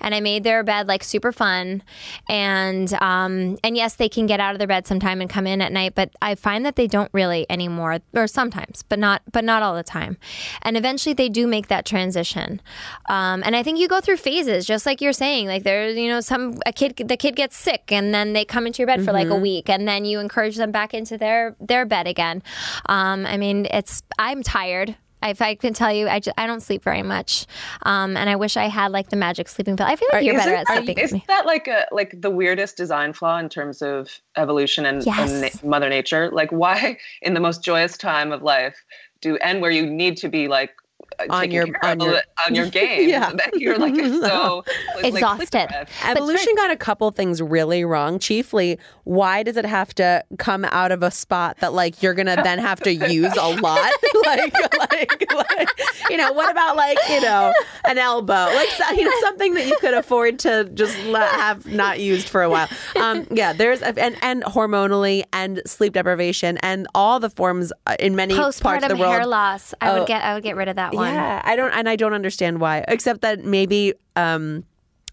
and 0.00 0.14
I 0.14 0.20
made 0.20 0.44
their 0.44 0.62
bed 0.62 0.88
like 0.88 1.04
super 1.04 1.32
fun. 1.32 1.82
And 2.28 2.92
um, 2.94 3.58
and 3.62 3.76
yes, 3.76 3.96
they 3.96 4.08
can 4.08 4.26
get 4.26 4.40
out 4.40 4.54
of 4.54 4.58
their 4.58 4.68
bed 4.68 4.86
sometime 4.86 5.20
and 5.20 5.28
come 5.28 5.46
in 5.46 5.60
at 5.60 5.72
night, 5.72 5.94
but 5.94 6.10
I 6.22 6.34
find 6.34 6.64
that 6.66 6.76
they 6.76 6.86
don't 6.86 7.10
really 7.12 7.46
anymore, 7.50 8.00
or 8.14 8.26
sometimes, 8.26 8.82
but 8.88 8.98
not 8.98 9.22
but 9.32 9.44
not 9.44 9.62
all 9.62 9.74
the 9.74 9.82
time. 9.82 10.16
And 10.62 10.76
eventually, 10.76 11.14
they 11.14 11.28
do 11.28 11.46
make 11.46 11.68
that 11.68 11.86
transition. 11.86 12.60
Um, 13.08 13.42
and 13.44 13.56
I 13.56 13.62
think 13.62 13.78
you 13.78 13.88
go 13.88 14.00
through 14.00 14.18
phases, 14.18 14.66
just 14.66 14.86
like 14.86 15.00
you're 15.00 15.12
saying. 15.12 15.46
Like 15.46 15.62
there's 15.62 15.96
you 15.96 16.08
know 16.08 16.20
some 16.20 16.58
a 16.66 16.72
kid 16.72 16.96
the 16.96 17.16
kid 17.16 17.36
gets 17.36 17.56
sick, 17.56 17.90
and 17.90 18.14
then 18.14 18.32
they 18.32 18.44
come 18.44 18.66
into 18.66 18.78
your 18.78 18.86
bed 18.86 19.04
for 19.04 19.12
like 19.12 19.28
a 19.28 19.36
week, 19.36 19.68
and 19.68 19.86
then 19.86 20.04
you 20.04 20.20
encourage 20.20 20.56
them 20.56 20.72
back 20.72 20.94
into 20.94 21.18
their 21.18 21.56
their 21.60 21.84
bed 21.84 22.06
again. 22.06 22.42
Um, 22.86 23.26
I 23.26 23.36
mean, 23.36 23.66
it's 23.70 24.02
I'm 24.18 24.42
tired. 24.42 24.96
If 25.22 25.42
I 25.42 25.54
can 25.54 25.74
tell 25.74 25.92
you, 25.92 26.08
I, 26.08 26.20
just, 26.20 26.34
I 26.38 26.46
don't 26.46 26.60
sleep 26.60 26.82
very 26.82 27.02
much, 27.02 27.46
um, 27.82 28.16
and 28.16 28.30
I 28.30 28.36
wish 28.36 28.56
I 28.56 28.68
had 28.68 28.90
like 28.92 29.10
the 29.10 29.16
magic 29.16 29.48
sleeping 29.48 29.76
pill. 29.76 29.86
I 29.86 29.96
feel 29.96 30.08
like 30.12 30.24
you're 30.24 30.34
better 30.36 30.54
at 30.54 30.66
sleeping. 30.66 30.98
Isn't 30.98 31.26
that 31.26 31.46
like 31.46 31.68
a 31.68 31.86
like 31.92 32.20
the 32.20 32.30
weirdest 32.30 32.76
design 32.76 33.12
flaw 33.12 33.38
in 33.38 33.48
terms 33.48 33.82
of 33.82 34.20
evolution 34.36 34.86
and, 34.86 35.04
Yes. 35.04 35.30
and 35.30 35.40
na- 35.42 35.68
Mother 35.68 35.88
Nature? 35.88 36.30
Like, 36.30 36.50
why 36.50 36.98
in 37.22 37.34
the 37.34 37.40
most 37.40 37.62
joyous 37.62 37.96
time 37.98 38.32
of 38.32 38.42
life 38.42 38.76
do 39.20 39.36
and 39.36 39.60
where 39.60 39.70
you 39.70 39.84
need 39.86 40.16
to 40.18 40.28
be 40.28 40.48
like 40.48 40.70
On 41.28 41.50
your- 41.50 41.66
on 41.82 42.00
of 42.00 42.06
your- 42.06 42.22
on 42.46 42.54
your 42.54 42.66
game, 42.70 43.08
Yeah. 43.08 43.30
that 43.34 43.50
you're 43.60 43.78
like 43.78 43.94
so 43.96 44.64
like, 44.96 45.04
Exhausted. 45.04 45.48
sleep 45.50 45.68
deprived. 45.68 45.90
Evolution 46.06 46.54
got 46.56 46.70
a 46.70 46.76
couple 46.76 47.10
things 47.10 47.42
really 47.42 47.84
wrong. 47.84 48.18
Chiefly, 48.18 48.78
why 49.04 49.42
does 49.42 49.56
it 49.56 49.64
have 49.66 49.94
to 49.96 50.24
come 50.38 50.64
out 50.66 50.92
of 50.92 51.02
a 51.02 51.10
spot 51.10 51.58
that 51.60 51.72
like 51.72 52.02
you're 52.02 52.14
gonna 52.14 52.36
then 52.42 52.58
have 52.58 52.80
to 52.80 52.94
use 52.94 53.36
a 53.36 53.48
lot? 53.60 53.90
like, 54.24 54.54
like, 54.90 55.32
like, 55.34 55.68
you 56.08 56.16
know, 56.16 56.32
what 56.32 56.50
about 56.50 56.76
like 56.76 56.98
you 57.08 57.20
know 57.20 57.52
an 57.86 57.98
elbow, 57.98 58.32
like 58.54 58.68
you 58.96 59.04
know 59.04 59.12
something 59.20 59.54
that 59.54 59.66
you 59.66 59.76
could 59.80 59.94
afford 59.94 60.38
to 60.40 60.64
just 60.74 60.98
let, 61.04 61.28
have 61.32 61.66
not 61.66 62.00
used 62.00 62.28
for 62.28 62.42
a 62.42 62.48
while. 62.50 62.68
Um, 62.96 63.26
yeah, 63.30 63.52
there's 63.52 63.82
and 63.82 64.16
and 64.22 64.42
hormonally 64.44 65.24
and 65.32 65.60
sleep 65.66 65.92
deprivation 65.94 66.58
and 66.58 66.86
all 66.94 67.20
the 67.20 67.30
forms 67.30 67.72
uh, 67.86 67.96
in 67.98 68.14
many 68.16 68.34
parts 68.34 68.62
of 68.84 68.88
the 68.88 68.96
world. 68.96 69.12
hair 69.12 69.26
loss. 69.26 69.74
I 69.80 69.90
Oh. 69.90 69.98
would 69.98 70.06
get 70.08 70.22
I 70.22 70.34
would 70.34 70.42
get 70.42 70.56
rid 70.56 70.68
of 70.68 70.76
that 70.76 70.94
one. 70.94 71.08
Yeah, 71.08 71.09
I 71.44 71.56
don't, 71.56 71.72
and 71.72 71.88
I 71.88 71.96
don't 71.96 72.14
understand 72.14 72.60
why, 72.60 72.84
except 72.88 73.22
that 73.22 73.44
maybe 73.44 73.94
um, 74.16 74.64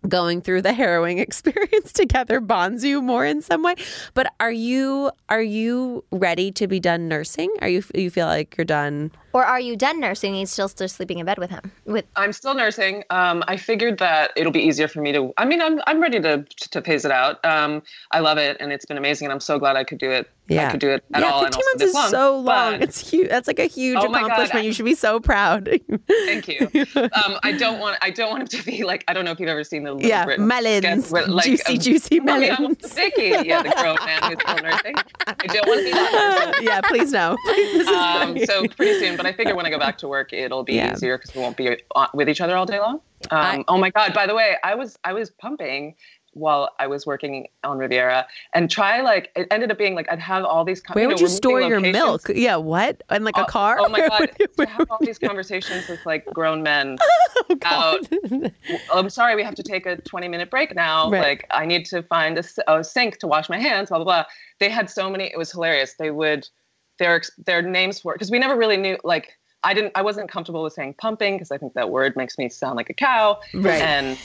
going 0.08 0.42
through 0.42 0.62
the 0.62 0.74
harrowing 0.74 1.20
experience 1.28 1.92
together 1.94 2.40
bonds 2.40 2.84
you 2.84 3.02
more 3.02 3.26
in 3.26 3.42
some 3.42 3.64
way. 3.64 3.76
But 4.14 4.34
are 4.40 4.52
you 4.52 5.12
are 5.30 5.42
you 5.42 6.04
ready 6.12 6.52
to 6.54 6.68
be 6.68 6.80
done 6.80 7.08
nursing? 7.08 7.54
Are 7.62 7.70
you 7.70 7.84
you 7.94 8.10
feel 8.10 8.28
like 8.28 8.56
you're 8.58 8.66
done? 8.66 9.12
Or 9.34 9.44
are 9.44 9.60
you 9.60 9.76
done 9.76 10.00
nursing 10.00 10.36
and 10.36 10.50
still 10.50 10.68
still 10.68 10.88
sleeping 10.88 11.20
in 11.20 11.26
bed 11.26 11.38
with 11.38 11.50
him? 11.50 11.72
With 11.86 12.06
I'm 12.16 12.34
still 12.34 12.54
nursing. 12.54 13.04
Um, 13.10 13.44
I 13.48 13.58
figured 13.58 14.00
that 14.00 14.32
it'll 14.36 14.52
be 14.52 14.62
easier 14.62 14.88
for 14.88 15.02
me 15.02 15.12
to. 15.14 15.34
I 15.38 15.46
mean, 15.46 15.62
I'm 15.62 15.80
I'm 15.88 16.02
ready 16.02 16.20
to 16.22 16.44
to 16.72 16.82
phase 16.82 17.06
it 17.06 17.12
out. 17.12 17.44
Um, 17.46 17.84
I 18.12 18.20
love 18.20 18.38
it, 18.38 18.58
and 18.60 18.72
it's 18.72 18.86
been 18.86 18.98
amazing, 18.98 19.28
and 19.28 19.34
I'm 19.34 19.40
so 19.40 19.60
glad 19.60 19.76
I 19.76 19.84
could 19.84 20.00
do 20.00 20.10
it. 20.10 20.30
Yeah. 20.50 20.68
I 20.68 20.72
could 20.72 20.80
do 20.80 20.90
it 20.92 21.04
at 21.14 21.22
yeah, 21.22 21.30
all. 21.30 21.44
and 21.46 21.54
15 21.54 21.64
months 21.72 21.84
is 21.84 21.94
long, 21.94 22.10
so 22.10 22.40
long. 22.40 22.72
but- 22.74 22.82
It's 22.84 23.10
huge. 23.10 23.30
That's 23.30 23.48
like 23.48 23.60
a 23.60 23.66
huge 23.66 23.98
Oh 24.00 24.08
God, 24.08 24.16
accomplishment. 24.24 24.64
I- 24.64 24.66
you 24.68 24.72
should 24.74 24.86
be 24.86 24.96
so 24.96 25.20
proud. 25.20 25.70
Thank 26.08 26.48
you. 26.48 26.70
Um, 26.96 27.38
I 27.44 27.52
don't 27.58 27.80
want. 27.80 27.98
I 28.02 28.10
don't 28.12 28.30
want 28.30 28.42
him 28.42 28.60
to 28.60 28.66
be 28.66 28.84
like. 28.84 29.04
I 29.08 29.14
don't 29.14 29.26
know 29.26 29.32
if 29.32 29.40
you've 29.40 29.50
ever 29.50 29.64
seen 29.64 29.84
the 29.84 29.94
Little 29.94 30.08
Yeah, 30.10 30.26
melons. 30.38 31.12
where, 31.12 31.26
like, 31.28 31.46
Juicy, 31.46 31.74
um, 31.74 31.80
juicy 31.80 32.16
I 32.22 32.24
mean, 32.24 32.52
I'm 32.52 32.62
melons. 32.64 32.94
Vicky, 32.94 33.24
yeah, 33.48 33.62
the 33.64 33.70
grown 33.72 33.98
man 34.06 34.24
who's 34.24 34.40
still 34.42 34.64
nursing. 34.64 34.96
I 35.28 35.34
don't 35.48 35.68
want 35.68 35.80
to 35.80 35.86
be 35.86 35.92
that 35.92 36.46
person. 36.54 36.64
yeah, 36.66 36.82
please 36.82 37.12
no. 37.12 37.38
This 37.46 37.88
Um, 37.88 38.38
so 38.46 38.68
pretty 38.68 39.00
soon, 39.00 39.18
but 39.18 39.26
I 39.26 39.34
figure 39.34 39.56
when 39.56 39.66
I 39.66 39.70
go 39.70 39.80
back 39.80 39.98
to 40.00 40.08
work, 40.08 40.34
it'll 40.34 40.64
be 40.64 40.74
Yeah. 40.76 40.94
easier 40.94 41.18
because 41.18 41.36
we 41.36 41.42
won't 41.42 41.58
be 41.58 41.78
with 42.14 42.30
each 42.30 42.42
other 42.42 42.56
all 42.56 42.66
day 42.66 42.80
long. 42.80 42.96
Um, 43.32 43.40
I- 43.40 43.64
oh 43.68 43.78
my 43.78 43.90
god! 43.90 44.14
By 44.14 44.28
the 44.28 44.36
way, 44.36 44.56
I 44.64 44.76
was 44.76 44.98
I 45.04 45.14
was 45.14 45.30
pumping 45.32 45.96
while 46.38 46.70
I 46.80 46.88
was 46.88 47.06
working 47.06 47.48
on 47.64 47.78
Riviera, 47.78 48.28
and 48.54 48.70
try 48.70 49.02
like 49.02 49.32
it 49.36 49.48
ended 49.52 49.72
up 49.72 49.78
being 49.78 49.96
like 49.96 50.12
I'd 50.12 50.20
have 50.20 50.46
all 50.46 50.64
these. 50.64 50.82
con- 50.82 50.96
Where 50.96 51.08
would 51.08 51.20
you 51.20 51.26
we're 51.26 51.30
moving 51.30 51.38
store 51.38 51.62
your 51.62 51.80
milk? 51.80 52.30
Yeah, 52.34 52.56
what? 52.58 53.02
In 53.12 53.24
like 53.24 53.38
a 53.38 53.42
oh, 53.44 53.46
car? 53.46 53.78
Oh 53.80 53.90
my 53.90 54.00
god! 54.08 54.30
you- 54.40 54.48
to 54.48 54.66
have 54.66 54.90
all 54.92 55.00
these 55.02 55.20
conversations 55.30 55.88
with 55.88 56.06
like 56.06 56.26
grown 56.28 56.64
men 56.64 56.98
Oh, 57.50 57.58
out. 57.66 58.08
"Oh, 58.92 59.00
I'm 59.00 59.10
sorry, 59.10 59.36
we 59.36 59.44
have 59.44 59.56
to 59.56 59.64
take 59.64 59.86
a 59.86 59.98
20 59.98 60.28
minute 60.28 60.50
break 60.50 60.76
now. 60.76 61.10
Right. 61.10 61.22
Like, 61.22 61.46
I 61.52 61.66
need 61.66 61.86
to 61.88 62.02
find 62.04 62.40
a 62.68 62.84
sink 62.84 63.18
to 63.20 63.28
wash 63.28 63.50
my 63.50 63.60
hands. 63.60 63.90
Blah 63.90 64.00
blah 64.00 64.06
blah. 64.06 64.24
They 64.60 64.70
had 64.70 64.90
so 64.90 65.10
many. 65.10 65.26
It 65.26 65.38
was 65.38 65.52
hilarious. 65.52 65.94
They 65.94 66.12
would 66.12 66.48
their 67.00 67.22
their 67.46 67.62
names 67.62 68.04
were 68.04 68.14
because 68.14 68.32
we 68.32 68.40
never 68.40 68.56
really 68.56 68.78
knew. 68.78 68.98
Like, 69.04 69.38
I 69.64 69.74
didn't. 69.74 69.92
I 69.96 70.02
wasn't 70.02 70.30
comfortable 70.30 70.64
with 70.64 70.74
saying 70.74 70.96
pumping 71.00 71.36
because 71.36 71.52
I 71.52 71.58
think 71.58 71.74
that 71.74 71.90
word 71.90 72.16
makes 72.16 72.38
me 72.38 72.50
sound 72.50 72.76
like 72.76 72.90
a 72.90 72.94
cow. 72.94 73.40
Right. 73.54 73.82
And 73.82 74.18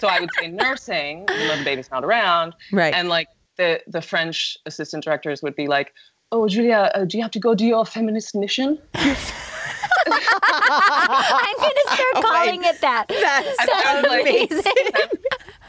so 0.00 0.08
I 0.08 0.20
would 0.20 0.30
say 0.38 0.48
nursing, 0.48 1.26
even 1.32 1.48
though 1.48 1.56
the 1.58 1.64
baby's 1.64 1.90
not 1.90 2.04
around. 2.04 2.54
Right. 2.72 2.94
And 2.94 3.08
like 3.08 3.28
the 3.56 3.80
the 3.86 4.02
French 4.02 4.56
assistant 4.66 5.04
directors 5.04 5.42
would 5.42 5.56
be 5.56 5.66
like. 5.68 5.92
Oh, 6.32 6.48
Julia, 6.48 6.90
uh, 6.96 7.04
do 7.04 7.16
you 7.16 7.22
have 7.22 7.30
to 7.32 7.38
go 7.38 7.54
do 7.54 7.64
your 7.64 7.86
feminist 7.86 8.34
mission? 8.34 8.76
I'm 10.06 11.56
gonna 11.56 11.74
start 11.86 12.24
calling 12.24 12.64
it 12.64 12.80
that. 12.80 13.06
That's 13.08 13.58
And 13.60 13.70
I 13.70 13.94
was 13.94 14.04
like, 14.04 14.22
amazing. 14.22 14.62
"Fem- 14.92 15.10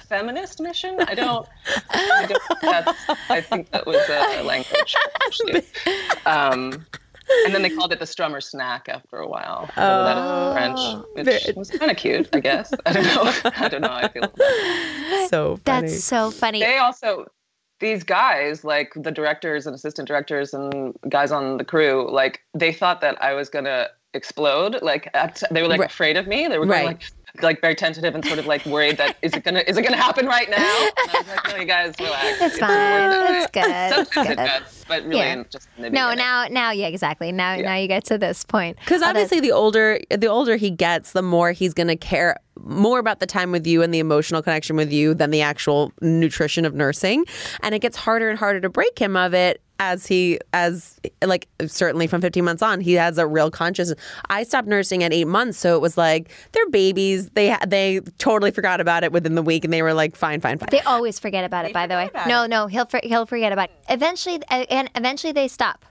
feminist 0.08 0.60
mission? 0.60 0.98
I 1.08 1.16
don't. 1.16 1.48
I, 1.90 2.26
don't 2.28 2.62
that's, 2.62 3.10
I 3.30 3.42
think 3.42 3.72
that 3.72 3.86
was 3.86 4.02
a 4.10 4.44
language. 4.44 4.96
Actually. 5.26 5.64
Um, 6.26 6.86
and 7.46 7.54
then 7.54 7.62
they 7.62 7.70
called 7.70 7.92
it 7.94 8.00
the 8.00 8.06
Strummer 8.06 8.42
snack 8.42 8.88
after 8.90 9.18
a 9.18 9.28
while. 9.28 9.70
Oh, 9.78 10.04
that 10.04 10.18
in 10.18 10.54
French, 10.54 11.46
which 11.48 11.56
was 11.56 11.70
kind 11.72 11.92
of 11.92 11.98
cute, 11.98 12.30
I 12.34 12.40
guess. 12.40 12.74
I 12.86 12.94
don't 12.94 13.04
know. 13.06 13.34
I 13.56 13.68
don't 13.68 13.82
know 13.82 13.88
how 13.90 13.96
I 13.98 14.08
feel. 14.08 14.24
about 14.24 14.40
it. 14.40 15.30
so 15.30 15.58
funny. 15.66 15.88
That's 15.90 16.04
so 16.04 16.32
funny. 16.32 16.60
They 16.60 16.78
also. 16.78 17.26
These 17.82 18.06
guys, 18.06 18.64
like 18.64 18.94
the 18.96 19.12
directors 19.12 19.68
and 19.68 19.76
assistant 19.76 20.08
directors 20.08 20.54
and 20.54 20.96
guys 21.10 21.34
on 21.34 21.58
the 21.58 21.66
crew, 21.66 22.10
like 22.10 22.40
they 22.54 22.72
thought 22.72 23.02
that 23.02 23.22
I 23.22 23.34
was 23.34 23.50
gonna 23.50 23.90
explode. 24.14 24.82
Like 24.82 25.10
at, 25.14 25.44
they 25.52 25.62
were 25.62 25.68
like 25.68 25.82
Right. 25.82 25.90
afraid 25.92 26.16
of 26.16 26.26
me. 26.26 26.48
They 26.48 26.58
were 26.58 26.66
Right. 26.66 26.86
like 26.86 27.04
like 27.42 27.62
very 27.62 27.76
tentative 27.76 28.16
and 28.16 28.24
sort 28.26 28.40
of 28.40 28.46
like 28.46 28.66
worried 28.66 28.98
that 28.98 29.18
is 29.22 29.34
it 29.34 29.44
gonna 29.44 29.64
is 29.68 29.78
it 29.78 29.82
gonna 29.84 29.96
happen 29.98 30.26
right 30.26 30.50
now? 30.50 30.58
And 30.58 31.12
I 31.12 31.18
was 31.20 31.28
like, 31.28 31.48
no, 31.50 31.56
you 31.58 31.66
guys 31.66 31.94
relax. 32.00 32.42
It's 32.42 32.58
fine. 32.58 33.36
It's 33.36 33.52
good. 33.52 33.66
It's 34.06 34.14
Sometimes 34.14 34.30
it 34.30 34.38
good. 34.38 34.46
does, 34.64 34.86
but 34.88 35.04
really 35.06 35.18
Yeah. 35.20 35.44
just 35.50 35.68
No, 35.78 35.90
beginning. 35.90 36.18
now, 36.18 36.48
now, 36.50 36.72
yeah, 36.72 36.88
exactly. 36.88 37.32
Now, 37.32 37.56
now 37.56 37.76
you 37.76 37.88
get 37.88 38.04
to 38.06 38.18
this 38.18 38.44
point. 38.44 38.78
Because 38.80 39.02
obviously, 39.02 39.40
the 39.40 39.52
older 39.52 40.00
the 40.10 40.28
older 40.28 40.56
he 40.56 40.70
gets, 40.70 41.12
the 41.14 41.22
more 41.22 41.52
he's 41.52 41.74
going 41.74 41.88
to 41.88 41.96
care 41.96 42.38
more 42.64 43.00
about 43.00 43.20
the 43.20 43.26
time 43.26 43.52
with 43.52 43.68
you 43.68 43.82
and 43.82 43.94
the 43.94 44.00
emotional 44.00 44.42
connection 44.42 44.76
with 44.78 44.92
you 44.92 45.14
than 45.14 45.30
the 45.32 45.42
actual 45.42 45.92
nutrition 46.02 46.64
of 46.66 46.74
nursing. 46.74 47.26
And 47.62 47.76
it 47.76 47.80
gets 47.80 47.98
harder 47.98 48.30
and 48.30 48.40
harder 48.40 48.62
to 48.62 48.70
break 48.70 48.98
him 48.98 49.16
of 49.18 49.34
it 49.34 49.62
as 49.80 50.06
he 50.06 50.40
as 50.54 51.00
like 51.24 51.48
certainly 51.68 52.08
from 52.08 52.22
15 52.22 52.44
months 52.46 52.62
on 52.64 52.80
he 52.80 52.94
has 52.94 53.18
a 53.18 53.28
real 53.28 53.52
consciousness 53.52 54.00
i 54.30 54.44
stopped 54.44 54.68
nursing 54.68 55.04
at 55.04 55.12
eight 55.12 55.28
months 55.28 55.58
so 55.58 55.76
it 55.76 55.82
was 55.82 55.98
like 55.98 56.32
they're 56.54 56.70
babies 56.70 57.30
they 57.32 57.56
they 57.68 58.00
totally 58.18 58.52
forgot 58.52 58.80
about 58.80 59.04
it 59.04 59.12
within 59.12 59.36
the 59.36 59.42
week 59.42 59.64
and 59.66 59.74
they 59.74 59.82
were 59.82 59.94
like 59.94 60.16
fine 60.16 60.40
fine 60.40 60.58
fine 60.58 60.70
They 60.72 60.82
always 60.82 61.20
forget 61.20 61.44
about 61.44 61.66
it. 61.66 61.74
By 61.74 61.88
the 61.88 61.96
way, 61.96 62.10
no, 62.28 62.46
no, 62.46 62.68
he'll 62.68 62.86
for, 62.86 63.00
he'll 63.04 63.26
forget 63.26 63.52
about 63.52 63.70
it. 63.70 63.76
Eventually, 63.90 64.42
uh, 64.50 64.66
and 64.70 64.90
eventually 64.96 65.34
they 65.34 65.48
stop. 65.48 65.86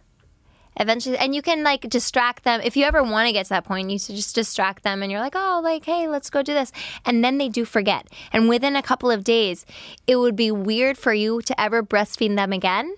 Eventually, 0.77 1.17
and 1.19 1.35
you 1.35 1.43
can 1.43 1.63
like 1.63 1.83
distract 1.83 2.43
them 2.43 2.61
if 2.65 2.77
you 2.77 2.85
ever 2.85 3.03
want 3.03 3.29
to 3.29 3.33
get 3.33 3.45
to 3.45 3.51
that 3.51 3.65
point. 3.65 3.91
You 3.91 3.99
should 3.99 4.17
just 4.17 4.35
distract 4.35 4.83
them, 4.83 5.03
and 5.03 5.13
you're 5.13 5.21
like, 5.21 5.37
oh, 5.37 5.61
like, 5.63 5.85
hey, 5.85 6.09
let's 6.09 6.31
go 6.31 6.43
do 6.43 6.53
this, 6.53 6.73
and 7.05 7.25
then 7.25 7.39
they 7.39 7.49
do 7.49 7.65
forget. 7.65 8.09
And 8.33 8.49
within 8.49 8.75
a 8.75 8.83
couple 8.83 9.11
of 9.11 9.23
days, 9.23 9.65
it 10.07 10.17
would 10.17 10.35
be 10.35 10.51
weird 10.51 10.99
for 10.99 11.15
you 11.15 11.43
to 11.43 11.61
ever 11.61 11.83
breastfeed 11.83 12.35
them 12.35 12.53
again, 12.53 12.93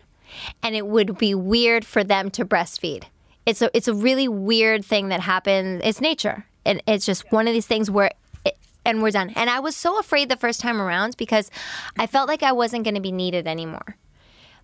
and 0.63 0.75
it 0.75 0.87
would 0.87 1.19
be 1.19 1.35
weird 1.35 1.85
for 1.85 2.05
them 2.05 2.31
to 2.33 2.45
breastfeed. 2.45 3.05
It's 3.45 3.63
a 3.63 3.71
it's 3.77 3.89
a 3.89 3.95
really 3.95 4.29
weird 4.29 4.85
thing 4.85 5.09
that 5.09 5.21
happens. 5.21 5.83
It's 5.85 6.01
nature, 6.01 6.47
and 6.65 6.83
it's 6.87 7.07
just 7.07 7.31
one 7.31 7.47
of 7.47 7.55
these 7.55 7.67
things 7.67 7.91
where 7.91 8.11
and 8.87 9.03
we're 9.03 9.11
done. 9.11 9.33
And 9.35 9.51
I 9.51 9.59
was 9.61 9.77
so 9.77 9.99
afraid 9.99 10.29
the 10.29 10.37
first 10.37 10.61
time 10.61 10.81
around 10.81 11.17
because 11.17 11.51
I 11.99 12.07
felt 12.07 12.29
like 12.29 12.43
I 12.43 12.53
wasn't 12.53 12.85
going 12.85 12.95
to 12.95 13.01
be 13.01 13.13
needed 13.13 13.47
anymore. 13.47 13.97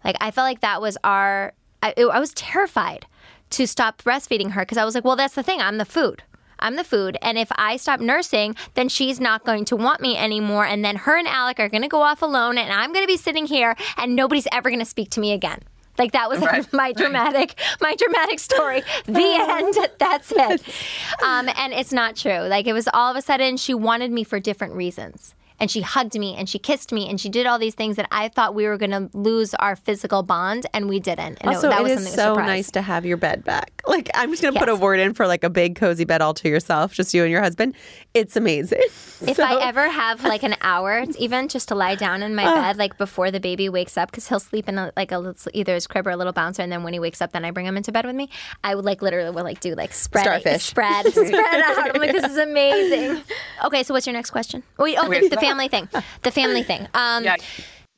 Like 0.05 0.17
I 0.21 0.31
felt 0.31 0.47
like 0.47 0.61
that 0.61 0.81
was 0.81 0.97
our. 1.05 1.53
I, 1.83 1.95
I 1.99 2.21
was 2.21 2.33
terrified 2.35 3.07
to 3.51 3.67
stop 3.67 4.03
breastfeeding 4.03 4.53
her 4.53 4.63
because 4.63 4.79
I 4.79 4.85
was 4.85 4.95
like, 4.95 5.05
well, 5.05 5.17
that's 5.17 5.35
the 5.35 5.43
thing. 5.43 5.61
I'm 5.61 5.79
the 5.79 5.85
food. 5.85 6.23
I'm 6.63 6.77
the 6.77 6.85
food. 6.85 7.17
And 7.21 7.37
if 7.37 7.49
I 7.57 7.77
stop 7.77 8.01
nursing, 8.01 8.55
then 8.75 8.89
she's 8.89 9.21
not 9.21 9.45
going 9.45 9.65
to 9.67 9.77
want 9.77 10.01
me 10.01 10.17
anymore. 10.17 10.65
And 10.65 10.85
then 10.85 10.97
her 10.97 11.19
and 11.19 11.29
Alec 11.29 11.61
are 11.61 11.69
going 11.69 11.83
to 11.83 11.89
go 11.89 12.03
off 12.03 12.23
alone, 12.23 12.57
and 12.59 12.73
I'm 12.73 12.93
going 12.93 13.05
to 13.05 13.13
be 13.13 13.17
sitting 13.17 13.47
here, 13.47 13.77
and 13.97 14.15
nobody's 14.17 14.47
ever 14.53 14.71
going 14.71 14.81
to 14.81 14.85
speak 14.87 15.11
to 15.11 15.21
me 15.21 15.33
again. 15.33 15.61
Like 15.99 16.13
that 16.13 16.31
was 16.31 16.41
Right. 16.53 16.73
my 16.73 16.93
dramatic, 16.93 17.55
my 17.81 17.95
dramatic 17.97 18.39
story. 18.39 18.83
The 19.05 19.47
end. 19.49 19.91
That's 19.99 20.33
it. 20.35 20.63
Um, 21.23 21.49
and 21.57 21.73
it's 21.73 21.93
not 21.93 22.17
true. 22.17 22.41
Like 22.41 22.67
it 22.67 22.73
was 22.73 22.89
all 22.93 23.11
of 23.11 23.17
a 23.17 23.23
sudden 23.23 23.57
she 23.57 23.75
wanted 23.75 24.11
me 24.11 24.25
for 24.25 24.41
different 24.41 24.75
reasons. 24.75 25.35
And 25.63 25.71
she 25.71 25.81
hugged 25.81 26.19
me 26.19 26.35
and 26.37 26.47
she 26.49 26.59
kissed 26.59 26.93
me 26.93 27.09
and 27.09 27.19
she 27.19 27.31
did 27.31 27.47
all 27.47 27.59
these 27.59 27.75
things 27.75 27.97
that 27.97 28.09
I 28.11 28.29
thought 28.29 28.55
we 28.55 28.67
were 28.67 28.77
going 28.77 28.91
to 28.91 29.09
lose 29.17 29.55
our 29.55 29.77
physical 29.77 30.23
bond 30.23 30.67
and 30.75 30.89
we 30.89 31.01
didn't. 31.01 31.39
And 31.41 31.49
also 31.49 31.71
that 31.71 31.81
it 31.81 31.83
was 31.83 31.93
is 31.93 31.99
something 31.99 32.15
so 32.15 32.23
of 32.23 32.31
a 32.33 32.41
surprise. 32.41 32.47
nice 32.47 32.71
to 32.73 32.83
have 32.83 33.07
your 33.07 33.17
bed 33.17 33.45
back 33.45 33.83
like 33.87 34.11
i'm 34.15 34.31
just 34.31 34.43
gonna 34.43 34.59
put 34.59 34.69
a 34.69 34.77
word 34.77 35.01
in 35.01 35.15
for 35.15 35.27
like 35.27 35.45
a 35.45 35.51
big 35.51 35.77
cozy 35.77 36.05
bed 36.05 36.21
all 36.21 36.35
to 36.35 36.49
yourself 36.49 36.93
just 36.93 37.15
you 37.15 37.23
and 37.23 37.31
your 37.31 37.41
husband 37.41 37.75
it's 38.15 38.37
amazing 38.37 38.81
If 39.29 39.39
I 39.39 39.61
ever 39.61 39.89
have 39.89 40.25
like 40.25 40.43
an 40.43 40.57
hour, 40.63 41.05
even 41.19 41.49
just 41.49 41.69
to 41.69 41.75
lie 41.75 41.95
down 41.95 42.23
in 42.23 42.35
my 42.35 42.45
ah. 42.45 42.55
bed, 42.55 42.77
like 42.77 42.99
before 42.99 43.31
the 43.31 43.41
baby 43.41 43.69
wakes 43.69 43.97
up, 43.97 44.11
because 44.11 44.29
he'll 44.29 44.41
sleep 44.41 44.69
in 44.69 44.79
a, 44.79 44.93
like 44.97 45.13
a 45.13 45.19
little, 45.19 45.51
either 45.55 45.75
his 45.75 45.87
crib 45.87 46.07
or 46.07 46.11
a 46.11 46.17
little 46.17 46.33
bouncer, 46.33 46.63
and 46.63 46.73
then 46.73 46.83
when 46.83 46.93
he 46.93 46.99
wakes 46.99 47.23
up, 47.23 47.33
then 47.33 47.45
I 47.45 47.51
bring 47.51 47.67
him 47.67 47.77
into 47.77 47.93
bed 47.93 48.05
with 48.05 48.17
me. 48.17 48.31
I 48.65 48.75
would 48.75 48.85
like 48.85 49.01
literally 49.01 49.31
would 49.31 49.45
like 49.45 49.61
do 49.61 49.75
like 49.75 49.93
spread, 49.93 50.25
Starfish. 50.25 50.63
spread, 50.65 51.07
spread 51.13 51.35
out. 51.35 51.95
I'm 51.95 52.01
like, 52.01 52.13
this 52.13 52.25
is 52.25 52.37
amazing. 52.37 53.23
Okay, 53.65 53.83
so 53.83 53.95
what's 53.95 54.07
your 54.07 54.15
next 54.15 54.31
question? 54.31 54.63
Wait, 54.79 54.97
oh, 54.99 55.09
the, 55.09 55.29
the 55.29 55.37
family 55.37 55.52
thing, 55.69 55.89
the 56.23 56.31
family 56.31 56.63
thing. 56.71 56.89
Um, 56.95 57.25
Yeah. 57.25 57.37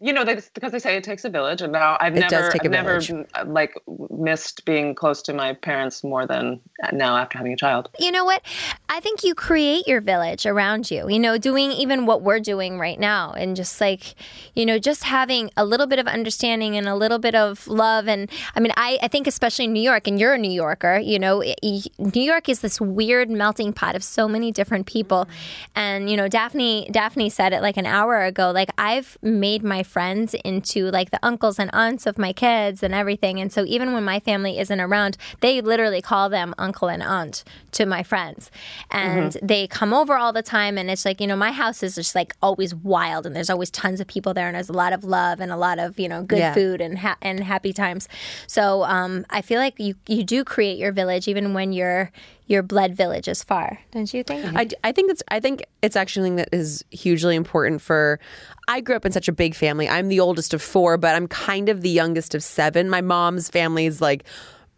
You 0.00 0.12
know, 0.12 0.24
they, 0.24 0.34
because 0.52 0.72
they 0.72 0.80
say 0.80 0.96
it 0.96 1.04
takes 1.04 1.24
a 1.24 1.30
village, 1.30 1.62
and 1.62 1.72
now 1.72 1.96
I've 1.98 2.14
It 2.16 2.22
does 2.22 2.32
never, 2.32 2.50
take 2.50 2.62
a 2.62 2.64
I've 2.66 2.70
never 2.72 3.00
village. 3.00 3.26
uh, 3.34 3.44
like 3.46 3.72
missed 4.10 4.64
being 4.66 4.94
close 4.94 5.22
to 5.22 5.32
my 5.32 5.54
parents 5.54 6.04
more 6.04 6.26
than 6.26 6.60
now 6.92 7.16
after 7.16 7.38
having 7.38 7.52
a 7.52 7.56
child. 7.56 7.88
you 7.98 8.12
know 8.12 8.24
what? 8.24 8.42
I 8.88 9.00
think 9.00 9.24
you 9.24 9.34
create 9.34 9.88
your 9.88 10.00
village 10.00 10.46
around 10.46 10.90
you, 10.90 11.08
you 11.08 11.18
know, 11.18 11.38
doing 11.38 11.72
even 11.72 12.06
what 12.06 12.22
we're 12.22 12.40
doing 12.40 12.78
right 12.78 12.98
now. 12.98 13.32
And 13.32 13.56
just 13.56 13.80
like, 13.80 14.14
you 14.54 14.66
know, 14.66 14.78
just 14.78 15.04
having 15.04 15.50
a 15.56 15.64
little 15.64 15.86
bit 15.86 15.98
of 15.98 16.06
understanding 16.06 16.76
and 16.76 16.86
a 16.86 16.94
little 16.94 17.18
bit 17.18 17.34
of 17.34 17.66
love. 17.66 18.08
And 18.08 18.30
I 18.54 18.60
mean, 18.60 18.72
I, 18.76 18.98
I 19.02 19.08
think 19.08 19.26
especially 19.26 19.64
in 19.66 19.72
New 19.72 19.82
York, 19.82 20.06
and 20.06 20.20
you're 20.20 20.34
a 20.34 20.38
New 20.38 20.50
Yorker, 20.50 20.98
you 20.98 21.18
know, 21.18 21.42
New 21.62 22.22
York 22.22 22.48
is 22.48 22.60
this 22.60 22.80
weird 22.80 23.30
melting 23.30 23.72
pot 23.72 23.96
of 23.96 24.04
so 24.04 24.28
many 24.28 24.52
different 24.52 24.86
people. 24.86 25.24
Mm-hmm. 25.24 25.70
And, 25.76 26.10
you 26.10 26.16
know, 26.16 26.28
Daphne, 26.28 26.88
Daphne 26.90 27.30
said 27.30 27.52
it 27.52 27.62
like 27.62 27.76
an 27.76 27.86
hour 27.86 28.24
ago, 28.24 28.50
like 28.50 28.70
I've 28.78 29.16
made 29.22 29.62
my 29.64 29.82
friends 29.82 30.34
into 30.44 30.90
like 30.90 31.10
the 31.10 31.18
uncles 31.22 31.58
and 31.58 31.70
aunts 31.72 32.06
of 32.06 32.18
my 32.18 32.32
kids 32.32 32.82
and 32.82 32.94
everything. 32.94 33.40
And 33.40 33.52
so 33.52 33.64
even 33.64 33.92
when 33.92 34.04
my 34.04 34.20
family 34.20 34.58
isn't 34.58 34.80
around, 34.80 35.16
they 35.40 35.60
literally 35.60 36.02
call 36.02 36.28
them 36.28 36.54
uncle 36.58 36.73
and 36.82 37.02
aunt 37.02 37.44
to 37.72 37.86
my 37.86 38.02
friends. 38.02 38.50
And 38.90 39.36
they 39.42 39.66
come 39.66 39.92
over 39.92 40.16
all 40.16 40.32
the 40.32 40.42
time. 40.42 40.76
And 40.78 40.90
it's 40.90 41.04
like, 41.04 41.20
you 41.20 41.26
know, 41.26 41.36
my 41.36 41.52
house 41.52 41.82
is 41.82 41.94
just 41.94 42.14
like 42.14 42.34
always 42.42 42.74
wild 42.74 43.26
and 43.26 43.34
there's 43.34 43.50
always 43.50 43.70
tons 43.70 44.00
of 44.00 44.06
people 44.06 44.34
there 44.34 44.46
and 44.46 44.54
there's 44.54 44.68
a 44.68 44.72
lot 44.72 44.92
of 44.92 45.04
love 45.04 45.40
and 45.40 45.50
a 45.52 45.56
lot 45.56 45.78
of, 45.78 45.98
you 45.98 46.08
know, 46.08 46.22
good 46.22 46.38
Yeah. 46.38 46.54
food 46.54 46.80
and, 46.80 46.98
ha- 46.98 47.16
and 47.22 47.42
happy 47.42 47.72
times. 47.72 48.08
So 48.46 48.84
um, 48.84 49.24
I 49.30 49.42
feel 49.42 49.58
like 49.60 49.78
you, 49.78 49.94
you 50.08 50.24
do 50.24 50.44
create 50.44 50.78
your 50.78 50.92
village 50.92 51.28
even 51.28 51.54
when 51.54 51.72
your 51.72 52.10
your 52.46 52.62
blood 52.62 52.92
village 52.92 53.26
is 53.26 53.42
far, 53.42 53.78
don't 53.90 54.12
you 54.12 54.22
think? 54.22 54.44
I, 54.54 54.68
I 54.84 54.92
think 54.92 55.10
it's 55.10 55.22
I 55.28 55.40
think 55.40 55.64
it's 55.80 55.96
actually 55.96 56.24
something 56.28 56.36
that 56.36 56.50
is 56.52 56.84
hugely 56.90 57.36
important 57.36 57.80
for. 57.80 58.20
I 58.68 58.82
grew 58.82 58.96
up 58.96 59.06
in 59.06 59.12
such 59.12 59.28
a 59.28 59.32
big 59.32 59.54
family. 59.54 59.88
I'm 59.88 60.08
the 60.08 60.20
oldest 60.20 60.52
of 60.52 60.60
four, 60.60 60.98
but 60.98 61.14
I'm 61.14 61.26
kind 61.26 61.70
of 61.70 61.80
the 61.80 61.88
youngest 61.88 62.34
of 62.34 62.42
seven. 62.42 62.90
My 62.90 63.00
mom's 63.00 63.48
family 63.48 63.86
is 63.86 64.02
like 64.02 64.24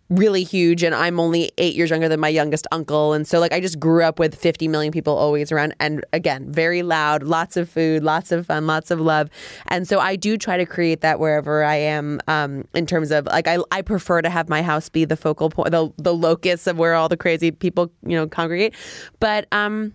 really 0.09 0.45
huge, 0.45 0.83
and 0.83 0.95
I'm 0.95 1.19
only 1.19 1.51
eight 1.59 1.75
years 1.75 1.91
younger 1.91 2.09
than 2.09 2.21
my 2.21 2.29
youngest 2.29 2.67
uncle, 2.73 3.13
and 3.13 3.27
so 3.27 3.41
like 3.41 3.53
I 3.53 3.61
just 3.61 3.81
grew 3.81 4.03
up 4.03 4.19
with 4.19 4.35
50 4.35 4.69
million 4.69 4.93
people 4.93 5.17
always 5.17 5.51
around, 5.51 5.75
and 5.81 6.05
again, 6.13 6.51
very 6.51 6.83
loud, 6.83 7.23
lots 7.23 7.57
of 7.57 7.69
food, 7.69 8.03
lots 8.03 8.33
of 8.33 8.47
fun, 8.47 8.67
lots 8.67 8.91
of 8.91 9.01
love, 9.01 9.31
and 9.67 9.89
so 9.89 9.99
I 9.99 10.17
do 10.17 10.37
try 10.37 10.57
to 10.57 10.67
create 10.67 11.01
that 11.01 11.19
wherever 11.19 11.65
I 11.65 11.77
am. 11.77 12.21
Um, 12.29 12.67
in 12.75 12.87
terms 12.87 13.11
of 13.11 13.27
like 13.27 13.49
I 13.49 13.59
I 13.71 13.83
prefer 13.83 14.23
to 14.23 14.31
have 14.31 14.49
my 14.49 14.63
house 14.63 14.89
be 14.89 15.05
the 15.05 15.17
focal 15.17 15.51
point, 15.51 15.71
the 15.71 15.93
the 15.97 16.15
locus 16.15 16.67
of 16.67 16.79
where 16.79 16.95
all 16.95 17.09
the 17.09 17.17
crazy 17.17 17.51
people 17.51 17.91
you 18.03 18.17
know 18.17 18.27
congregate, 18.27 18.75
but 19.21 19.47
um. 19.53 19.95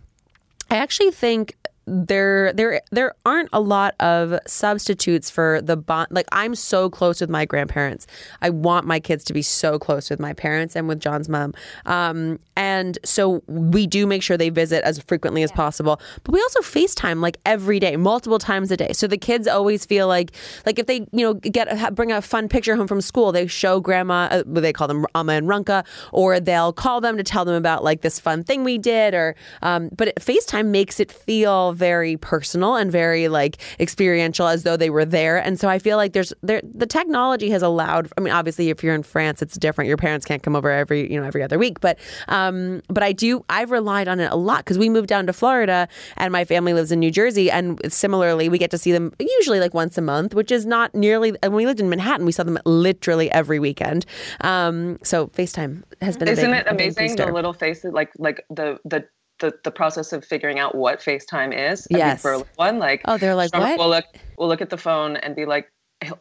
I 0.70 0.78
actually 0.78 1.12
think 1.12 1.58
there 1.88 2.54
there 2.54 2.82
there 2.92 3.14
aren't 3.26 3.50
a 3.52 3.60
lot 3.60 3.96
of 4.00 4.38
substitutes 4.46 5.30
for 5.30 5.62
the 5.62 5.76
bond 5.76 6.08
like 6.12 6.28
I'm 6.32 6.54
so 6.54 6.90
close 6.90 7.22
with 7.22 7.30
my 7.30 7.46
grandparents. 7.46 8.06
I 8.42 8.52
want 8.52 8.86
my 8.86 9.00
kids 9.00 9.24
to 9.26 9.34
be 9.34 9.42
so 9.42 9.80
close 9.80 10.10
with 10.10 10.20
my 10.20 10.34
parents 10.34 10.76
and 10.76 10.88
with 10.88 11.00
John's 11.00 11.28
mom. 11.28 11.54
Um 11.86 12.40
and 12.56 13.00
so 13.04 13.42
we 13.48 13.88
do 13.88 14.06
make 14.06 14.22
sure 14.22 14.38
they 14.38 14.50
visit 14.50 14.84
as 14.84 15.00
frequently 15.00 15.42
as 15.42 15.52
possible. 15.52 16.00
But 16.24 16.34
we 16.34 16.42
also 16.42 16.60
FaceTime 16.62 17.22
like 17.22 17.38
every 17.46 17.80
day, 17.80 17.96
multiple 17.96 18.38
times 18.38 18.70
a 18.70 18.78
day. 18.78 18.94
So 18.94 19.08
the 19.08 19.18
kids 19.18 19.48
always 19.48 19.86
feel 19.86 20.08
like 20.08 20.32
like 20.68 20.78
if 20.78 20.86
they, 20.86 21.08
you 21.12 21.26
know, 21.26 21.34
get 21.34 21.68
a, 21.68 21.92
bring 21.92 22.12
a 22.12 22.22
fun 22.22 22.48
picture 22.48 22.76
home 22.76 22.88
from 22.88 23.02
school, 23.02 23.32
they 23.32 23.48
show 23.48 23.80
grandma 23.80 24.28
uh, 24.32 24.44
they 24.46 24.74
call 24.74 24.88
them 24.88 25.06
Amma 25.16 25.34
and 25.34 25.48
Runka 25.48 25.84
or 26.12 26.40
they'll 26.40 26.74
call 26.74 27.02
them 27.02 27.18
to 27.18 27.24
tell 27.24 27.44
them 27.44 27.56
about 27.56 27.84
like 27.84 28.02
this 28.02 28.20
fun 28.20 28.44
thing 28.44 28.64
we 28.64 28.78
did 28.78 29.16
or 29.16 29.36
um 29.64 29.90
but 29.98 30.14
FaceTime 30.16 30.68
makes 30.68 31.00
it 31.00 31.12
feel 31.12 31.71
very 31.74 32.18
personal 32.18 32.76
and 32.76 32.92
very 32.92 33.28
like 33.28 33.58
experiential 33.80 34.48
as 34.48 34.64
though 34.64 34.78
they 34.78 34.90
were 34.90 35.06
there. 35.06 35.38
And 35.38 35.60
so 35.60 35.68
I 35.70 35.80
feel 35.80 35.98
like 35.98 36.14
there's 36.14 36.34
there 36.42 36.62
the 36.64 36.86
technology 36.86 37.50
has 37.50 37.62
allowed 37.62 38.12
I 38.18 38.22
mean 38.22 38.34
obviously 38.34 38.70
if 38.70 38.84
you're 38.84 38.96
in 38.96 39.04
France 39.04 39.42
it's 39.42 39.58
different. 39.58 39.88
Your 39.88 39.98
parents 39.98 40.26
can't 40.26 40.44
come 40.44 40.56
over 40.56 40.70
every, 40.72 41.12
you 41.12 41.20
know, 41.20 41.26
every 41.26 41.44
other 41.44 41.58
week, 41.60 41.80
but 41.80 41.98
um 42.28 42.82
but 42.88 43.04
I 43.04 43.12
do 43.12 43.44
I've 43.50 43.72
relied 43.72 44.08
on 44.08 44.20
it 44.20 44.32
a 44.32 44.36
lot 44.36 44.66
cuz 44.66 44.78
we 44.78 44.90
moved 44.90 45.08
down 45.08 45.26
to 45.28 45.34
Florida 45.34 45.88
and 46.18 46.32
my 46.32 46.46
family 46.46 46.74
lives 46.74 46.92
in 46.92 47.00
New 47.00 47.12
Jersey 47.12 47.50
and 47.52 47.80
similarly 47.92 48.50
we 48.50 48.58
get 48.58 48.72
to 48.72 48.78
see 48.78 48.92
them 48.92 49.14
usually 49.20 49.60
like 49.60 49.74
once 49.74 49.98
a 49.98 50.02
month, 50.02 50.34
which 50.34 50.52
is 50.52 50.66
not 50.66 50.94
nearly 50.96 51.30
and 51.42 51.54
when 51.54 51.58
we 51.58 51.66
lived 51.66 51.80
in 51.80 51.90
Manhattan 51.90 52.26
we 52.26 52.32
saw 52.32 52.44
them 52.44 52.58
literally 52.66 53.32
every 53.32 53.60
weekend. 53.60 54.06
Um 54.42 54.98
so 55.04 55.28
FaceTime 55.28 55.84
has 56.02 56.18
been 56.18 56.28
Isn't 56.28 56.52
big- 56.52 56.62
it 56.62 56.68
amazing 56.68 57.16
the 57.16 57.32
little 57.32 57.54
faces 57.54 57.92
like 57.94 58.12
like 58.18 58.46
the 58.50 58.78
the 58.86 59.06
the, 59.42 59.54
the 59.64 59.72
process 59.72 60.14
of 60.14 60.24
figuring 60.24 60.58
out 60.58 60.76
what 60.76 61.00
FaceTime 61.00 61.54
is? 61.72 61.88
Yes. 61.90 62.22
for 62.22 62.44
one, 62.56 62.80
like 62.80 63.02
Oh, 63.06 63.18
they're 63.18 63.36
like, 63.36 63.54
Sean 63.54 63.62
"What?" 63.62 63.78
We'll 63.78 63.90
look 63.90 64.06
we'll 64.38 64.48
look 64.48 64.62
at 64.62 64.70
the 64.70 64.78
phone 64.78 65.18
and 65.18 65.36
be 65.36 65.46
like 65.46 65.72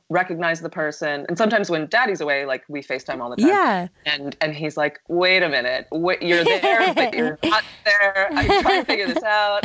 recognize 0.09 0.61
the 0.61 0.69
person. 0.69 1.25
And 1.29 1.39
sometimes 1.39 1.71
when 1.71 1.87
daddy's 1.87 2.21
away, 2.21 2.45
like 2.45 2.65
we 2.69 2.83
FaceTime 2.83 3.21
all 3.21 3.31
the 3.31 3.37
time. 3.37 3.49
Yeah. 3.49 3.89
And 4.07 4.37
and 4.41 4.55
he's 4.55 4.77
like, 4.77 5.01
wait 5.09 5.43
a 5.43 5.49
minute, 5.49 5.87
wait, 5.91 6.23
you're 6.23 6.45
there, 6.45 6.95
but 6.95 7.15
you're 7.17 7.39
not 7.45 7.65
there. 7.85 8.29
I'm 8.33 8.63
trying 8.63 8.81
to 8.81 8.85
figure 8.85 9.07
this 9.07 9.23
out. 9.23 9.65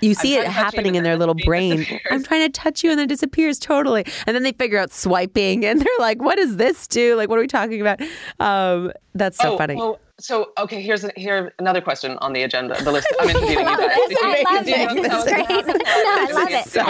You 0.00 0.14
see 0.14 0.36
it 0.36 0.40
to 0.40 0.44
touch 0.46 0.54
you, 0.54 0.62
happening 0.62 0.94
in 0.94 1.04
their 1.04 1.16
little 1.18 1.34
brain. 1.44 1.78
disappears. 1.78 2.00
I'm 2.10 2.22
trying 2.22 2.50
to 2.50 2.60
touch 2.60 2.82
you 2.82 2.90
and 2.90 2.98
then 2.98 3.04
it 3.04 3.08
disappears 3.08 3.58
totally. 3.58 4.06
And 4.26 4.34
then 4.34 4.42
they 4.42 4.52
figure 4.52 4.78
out 4.78 4.92
swiping 4.92 5.64
and 5.64 5.80
they're 5.80 5.88
like, 5.98 6.22
what 6.22 6.36
does 6.36 6.56
this 6.56 6.86
do? 6.86 7.16
Like, 7.16 7.28
what 7.28 7.38
are 7.38 7.42
we 7.42 7.46
talking 7.46 7.80
about? 7.80 8.00
Um, 8.38 8.92
that's 9.14 9.36
so 9.36 9.54
oh, 9.54 9.58
funny. 9.58 9.74
well, 9.74 10.00
so 10.20 10.52
okay, 10.58 10.80
here's 10.80 11.04
here 11.16 11.52
another 11.58 11.80
question 11.80 12.16
on 12.18 12.32
the 12.32 12.42
agenda. 12.42 12.82
The 12.82 12.92
list. 12.92 13.08
I'm 13.20 13.30
interviewing 13.30 13.66
you 13.66 13.76
guys. 13.76 13.90
I 14.22 14.44
love 14.54 14.68
you 14.68 14.74
know 14.74 14.90
it. 14.90 15.02
This 15.02 15.12
is 15.12 15.26
it 15.26 15.46
great. 15.46 15.66
No, 15.66 15.80
I 15.86 16.28
love 16.32 16.50
it. 16.50 16.68
so 16.68 16.82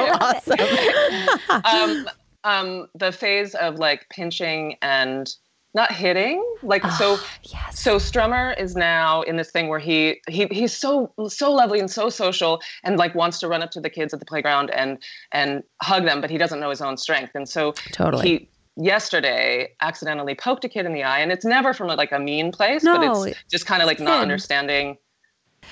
awesome. 1.50 2.04
um, 2.04 2.08
um, 2.44 2.88
the 2.94 3.12
phase 3.12 3.54
of 3.54 3.78
like 3.78 4.08
pinching 4.10 4.76
and 4.82 5.32
not 5.72 5.92
hitting, 5.92 6.44
like 6.62 6.84
so. 6.92 7.18
yes. 7.44 7.78
So 7.78 7.96
Strummer 7.96 8.58
is 8.58 8.74
now 8.74 9.22
in 9.22 9.36
this 9.36 9.50
thing 9.50 9.68
where 9.68 9.78
he 9.78 10.20
he 10.28 10.46
he's 10.50 10.76
so 10.76 11.12
so 11.28 11.52
lovely 11.52 11.78
and 11.78 11.90
so 11.90 12.10
social 12.10 12.60
and 12.82 12.98
like 12.98 13.14
wants 13.14 13.38
to 13.40 13.48
run 13.48 13.62
up 13.62 13.70
to 13.72 13.80
the 13.80 13.90
kids 13.90 14.12
at 14.12 14.20
the 14.20 14.26
playground 14.26 14.70
and 14.70 14.98
and 15.32 15.62
hug 15.80 16.04
them, 16.04 16.20
but 16.20 16.30
he 16.30 16.38
doesn't 16.38 16.58
know 16.58 16.70
his 16.70 16.80
own 16.80 16.96
strength, 16.96 17.32
and 17.34 17.48
so 17.48 17.72
Totally. 17.92 18.28
he 18.28 18.48
yesterday 18.76 19.72
accidentally 19.80 20.35
poked 20.35 20.64
a 20.64 20.68
kid 20.68 20.87
in 20.87 20.92
the 20.92 21.02
eye, 21.02 21.20
and 21.20 21.30
it's 21.33 21.44
never 21.44 21.72
from 21.72 21.88
like 21.88 22.12
a 22.12 22.18
mean 22.18 22.52
place, 22.52 22.83
No, 22.83 22.96
but 22.98 23.28
it's 23.28 23.38
just 23.50 23.66
kind 23.66 23.83
of 23.83 23.87
like 23.87 24.00
not 24.00 24.20
understanding 24.22 24.96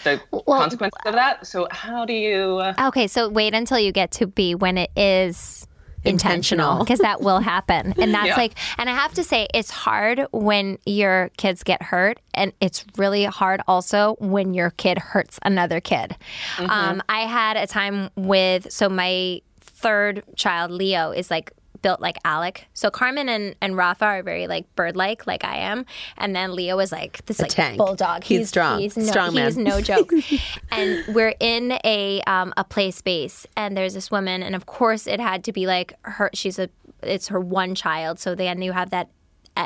the 0.04 0.20
Well- 0.30 0.42
consequences 0.60 1.00
of 1.06 1.14
that. 1.14 1.46
So 1.46 1.66
how 1.70 2.04
do 2.04 2.12
you? 2.12 2.58
Uh, 2.58 2.74
Okay, 2.88 3.06
so 3.06 3.28
wait 3.28 3.54
until 3.54 3.78
you 3.78 3.92
get 3.92 4.10
to 4.12 4.26
B 4.26 4.54
when 4.54 4.78
it 4.78 4.90
is 4.96 5.66
intentional 6.04 6.72
Intentional. 6.72 6.84
because 6.84 6.98
that 7.00 7.20
will 7.22 7.40
happen. 7.40 7.92
And 7.98 8.14
that's 8.14 8.28
Yeah. 8.28 8.36
like 8.36 8.52
and 8.78 8.88
I 8.88 8.94
have 8.94 9.12
to 9.14 9.24
say 9.24 9.48
it's 9.52 9.70
hard 9.70 10.26
when 10.30 10.78
your 10.86 11.30
kids 11.38 11.64
get 11.64 11.82
hurt 11.82 12.20
and 12.34 12.52
it's 12.60 12.84
really 12.96 13.24
hard 13.24 13.60
also 13.66 14.14
when 14.20 14.54
your 14.54 14.70
kid 14.70 14.98
hurts 14.98 15.40
another 15.44 15.80
kid. 15.80 16.16
Um, 16.60 17.02
I 17.08 17.20
had 17.22 17.56
a 17.56 17.66
time 17.66 18.10
with 18.14 18.70
so 18.72 18.88
my 18.88 19.40
third 19.60 20.22
child 20.36 20.70
Leo 20.70 21.10
is 21.10 21.30
like 21.32 21.50
built 21.82 22.00
like 22.00 22.18
Alec. 22.24 22.66
So 22.74 22.90
Carmen 22.90 23.28
and, 23.28 23.54
and 23.60 23.76
Rafa 23.76 24.04
are 24.04 24.22
very 24.22 24.46
like 24.46 24.72
bird 24.74 24.96
like, 24.96 25.26
like 25.26 25.44
I 25.44 25.56
am. 25.56 25.86
And 26.16 26.34
then 26.34 26.54
Leo 26.54 26.78
is 26.78 26.92
like 26.92 27.24
this 27.26 27.40
like 27.40 27.76
bulldog. 27.76 28.24
He's 28.24 28.48
strong. 28.48 28.80
He's 28.80 28.96
no, 28.96 29.04
Strong 29.04 29.34
man. 29.34 29.44
he's 29.46 29.56
no 29.56 29.80
joke. 29.80 30.12
and 30.70 31.04
we're 31.14 31.34
in 31.40 31.78
a 31.84 32.20
um, 32.22 32.52
a 32.56 32.64
play 32.64 32.90
space, 32.90 33.46
and 33.56 33.76
there's 33.76 33.94
this 33.94 34.10
woman, 34.10 34.42
and 34.42 34.54
of 34.54 34.66
course 34.66 35.06
it 35.06 35.20
had 35.20 35.44
to 35.44 35.52
be 35.52 35.66
like 35.66 35.94
her. 36.02 36.30
She's 36.34 36.58
a 36.58 36.68
it's 37.02 37.28
her 37.28 37.40
one 37.40 37.74
child, 37.74 38.18
so 38.18 38.34
then 38.34 38.62
you 38.62 38.72
have 38.72 38.90
that 38.90 39.08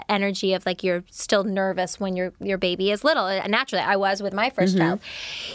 energy 0.09 0.55
of 0.55 0.65
like 0.67 0.83
you're 0.83 1.05
still 1.11 1.45
nervous 1.45 2.01
when 2.01 2.17
your 2.17 2.33
your 2.41 2.59
baby 2.59 2.91
is 2.91 3.05
little. 3.05 3.27
And 3.27 3.51
naturally, 3.51 3.85
I 3.85 3.97
was 3.97 4.23
with 4.23 4.33
my 4.33 4.51
1st 4.51 4.57
mm-hmm. 4.57 4.79
child. 4.79 5.01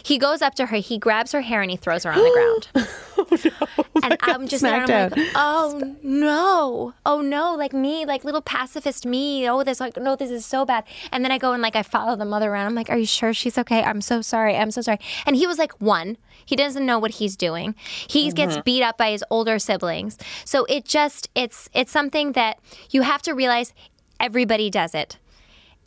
He 0.04 0.18
goes 0.18 0.42
up 0.42 0.56
to 0.56 0.68
her, 0.68 0.78
he 0.78 0.98
grabs 0.98 1.32
her 1.32 1.42
hair, 1.42 1.62
and 1.62 1.72
he 1.72 1.78
throws 1.78 2.04
her 2.04 2.12
on 2.12 2.20
the 2.20 2.32
ground. 2.74 2.88
Oh, 3.20 3.84
and 4.04 4.16
I'm 4.22 4.48
just 4.48 4.62
there, 4.62 4.84
and 4.84 4.92
I'm 4.92 5.10
like, 5.10 5.32
oh 5.36 5.96
no, 6.04 6.94
oh 7.04 7.22
no, 7.22 7.56
like 7.56 7.74
me, 7.74 8.06
like 8.06 8.24
little 8.24 8.42
pacifist 8.42 9.08
me. 9.08 9.50
Oh, 9.50 9.64
this 9.64 9.80
like 9.80 9.98
no, 9.98 10.16
this 10.16 10.30
is 10.30 10.46
so 10.46 10.66
bad. 10.66 10.84
And 11.12 11.26
then 11.26 11.32
I 11.32 11.40
go 11.40 11.52
and 11.52 11.62
like 11.62 11.76
I 11.76 11.82
follow 11.82 12.16
the 12.16 12.26
mother 12.26 12.52
around. 12.52 12.68
I'm 12.68 12.76
like, 12.76 12.92
are 12.92 12.98
you 12.98 13.08
sure 13.08 13.34
she's 13.34 13.58
okay? 13.58 13.84
I'm 13.84 14.02
so 14.02 14.22
sorry. 14.22 14.56
I'm 14.56 14.72
so 14.72 14.82
sorry. 14.82 15.00
And 15.26 15.36
he 15.36 15.48
was 15.48 15.58
like 15.58 15.74
one. 15.82 16.18
He 16.46 16.56
doesn't 16.56 16.86
know 16.86 17.00
what 17.00 17.12
he's 17.12 17.36
doing. 17.36 17.76
He 18.08 18.28
mm-hmm. 18.28 18.36
gets 18.36 18.58
beat 18.60 18.84
up 18.84 18.98
by 18.98 19.12
his 19.12 19.24
older 19.30 19.60
siblings. 19.60 20.18
So 20.46 20.66
it 20.66 20.86
just 20.86 21.30
it's 21.36 21.70
it's 21.74 21.92
something 21.92 22.34
that 22.34 22.60
you 22.92 23.02
have 23.02 23.22
to 23.24 23.34
realize 23.34 23.74
everybody 24.20 24.70
does 24.70 24.94
it. 24.96 25.18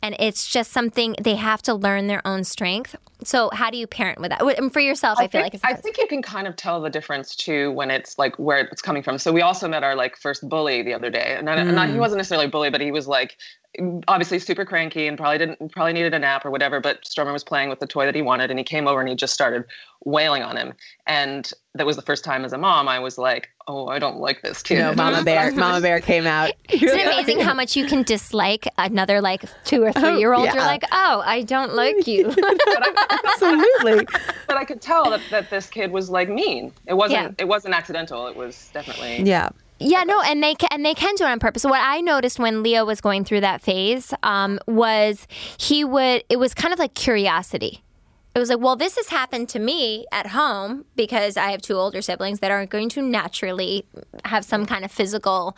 And 0.01 0.15
it's 0.19 0.47
just 0.47 0.71
something 0.71 1.15
they 1.21 1.35
have 1.35 1.61
to 1.63 1.73
learn 1.73 2.07
their 2.07 2.25
own 2.25 2.43
strength. 2.43 2.95
So 3.23 3.49
how 3.53 3.69
do 3.69 3.77
you 3.77 3.87
parent 3.87 4.19
with 4.19 4.29
that? 4.29 4.41
And 4.57 4.71
for 4.73 4.79
yourself, 4.79 5.19
I, 5.19 5.23
feel 5.23 5.41
think, 5.41 5.43
like 5.45 5.53
it's 5.55 5.63
I 5.63 5.73
think 5.73 5.97
you 5.97 6.07
can 6.07 6.21
kind 6.21 6.47
of 6.47 6.55
tell 6.55 6.81
the 6.81 6.89
difference 6.89 7.35
too 7.35 7.71
when 7.71 7.91
it's 7.91 8.17
like 8.17 8.37
where 8.39 8.59
it's 8.59 8.81
coming 8.81 9.03
from. 9.03 9.17
So 9.17 9.31
we 9.31 9.41
also 9.41 9.67
met 9.67 9.83
our 9.83 9.95
like 9.95 10.17
first 10.17 10.47
bully 10.47 10.81
the 10.81 10.93
other 10.93 11.09
day, 11.09 11.35
and 11.37 11.45
not, 11.45 11.57
not- 11.65 11.89
Mm. 11.89 11.93
he 11.93 11.99
wasn't 11.99 12.17
necessarily 12.17 12.47
a 12.47 12.49
bully, 12.49 12.69
but 12.69 12.81
he 12.81 12.91
was 12.91 13.07
like 13.07 13.37
obviously 14.09 14.37
super 14.37 14.65
cranky 14.65 15.07
and 15.07 15.17
probably 15.17 15.37
didn't 15.37 15.71
probably 15.71 15.93
needed 15.93 16.13
a 16.13 16.19
nap 16.19 16.45
or 16.45 16.51
whatever. 16.51 16.79
But 16.81 17.03
Strummer 17.03 17.31
was 17.31 17.43
playing 17.43 17.69
with 17.69 17.79
the 17.79 17.87
toy 17.87 18.05
that 18.05 18.15
he 18.15 18.21
wanted, 18.21 18.49
and 18.49 18.59
he 18.59 18.63
came 18.65 18.87
over 18.87 18.99
and 18.99 19.07
he 19.07 19.15
just 19.15 19.33
started 19.33 19.63
wailing 20.03 20.41
on 20.43 20.57
him, 20.57 20.73
and 21.07 21.51
that 21.75 21.85
was 21.85 21.95
the 21.95 22.01
first 22.01 22.25
time 22.25 22.43
as 22.43 22.51
a 22.51 22.57
mom 22.57 22.89
I 22.89 22.99
was 22.99 23.17
like, 23.17 23.49
oh, 23.69 23.87
I 23.87 23.97
don't 23.97 24.17
like 24.17 24.41
this 24.41 24.61
kid. 24.61 24.73
You 24.75 24.81
know, 24.81 24.93
Mama 24.93 25.23
Bear, 25.23 25.51
Mama 25.55 25.79
Bear 25.79 26.01
came 26.01 26.27
out. 26.27 26.51
Isn't 26.69 26.89
it 26.89 27.07
amazing 27.07 27.39
how 27.39 27.53
much 27.53 27.77
you 27.77 27.85
can 27.85 28.03
dislike 28.03 28.67
another 28.77 29.21
like 29.21 29.43
two 29.63 29.81
or 29.83 29.93
three 29.93 30.19
year 30.19 30.33
old? 30.33 30.45
You're 30.47 30.55
like, 30.55 30.83
oh, 30.91 31.21
I 31.25 31.43
don't 31.43 31.73
like 31.73 32.07
you. 32.07 32.33
Absolutely. 33.25 34.05
but 34.47 34.57
I 34.57 34.65
could 34.65 34.81
tell 34.81 35.09
that, 35.09 35.21
that 35.29 35.49
this 35.49 35.67
kid 35.67 35.91
was 35.91 36.09
like 36.09 36.29
mean. 36.29 36.73
It 36.85 36.93
wasn't. 36.93 37.31
Yeah. 37.31 37.43
It 37.43 37.47
wasn't 37.47 37.73
accidental. 37.73 38.27
It 38.27 38.35
was 38.35 38.69
definitely. 38.73 39.23
Yeah. 39.23 39.49
yeah, 39.79 40.03
no, 40.03 40.21
and 40.21 40.43
they 40.43 40.55
ca- 40.55 40.67
and 40.71 40.85
they 40.85 40.93
can 40.93 41.15
do 41.15 41.23
it 41.23 41.29
on 41.29 41.39
purpose. 41.39 41.63
What 41.63 41.81
I 41.81 42.01
noticed 42.01 42.39
when 42.39 42.63
Leo 42.63 42.85
was 42.85 43.01
going 43.01 43.25
through 43.25 43.41
that 43.41 43.61
phase 43.61 44.13
um, 44.23 44.59
was 44.67 45.27
he 45.57 45.83
would. 45.83 46.23
It 46.29 46.37
was 46.37 46.53
kind 46.53 46.73
of 46.73 46.79
like 46.79 46.93
curiosity. 46.93 47.83
It 48.33 48.39
was 48.39 48.49
like, 48.49 48.59
well, 48.59 48.77
this 48.77 48.95
has 48.95 49.09
happened 49.09 49.49
to 49.49 49.59
me 49.59 50.05
at 50.13 50.27
home 50.27 50.85
because 50.95 51.35
I 51.35 51.51
have 51.51 51.61
two 51.61 51.73
older 51.73 52.01
siblings 52.01 52.39
that 52.39 52.49
are 52.49 52.65
going 52.65 52.87
to 52.89 53.01
naturally 53.01 53.85
have 54.23 54.45
some 54.45 54.65
kind 54.65 54.85
of 54.85 54.91
physical 54.91 55.57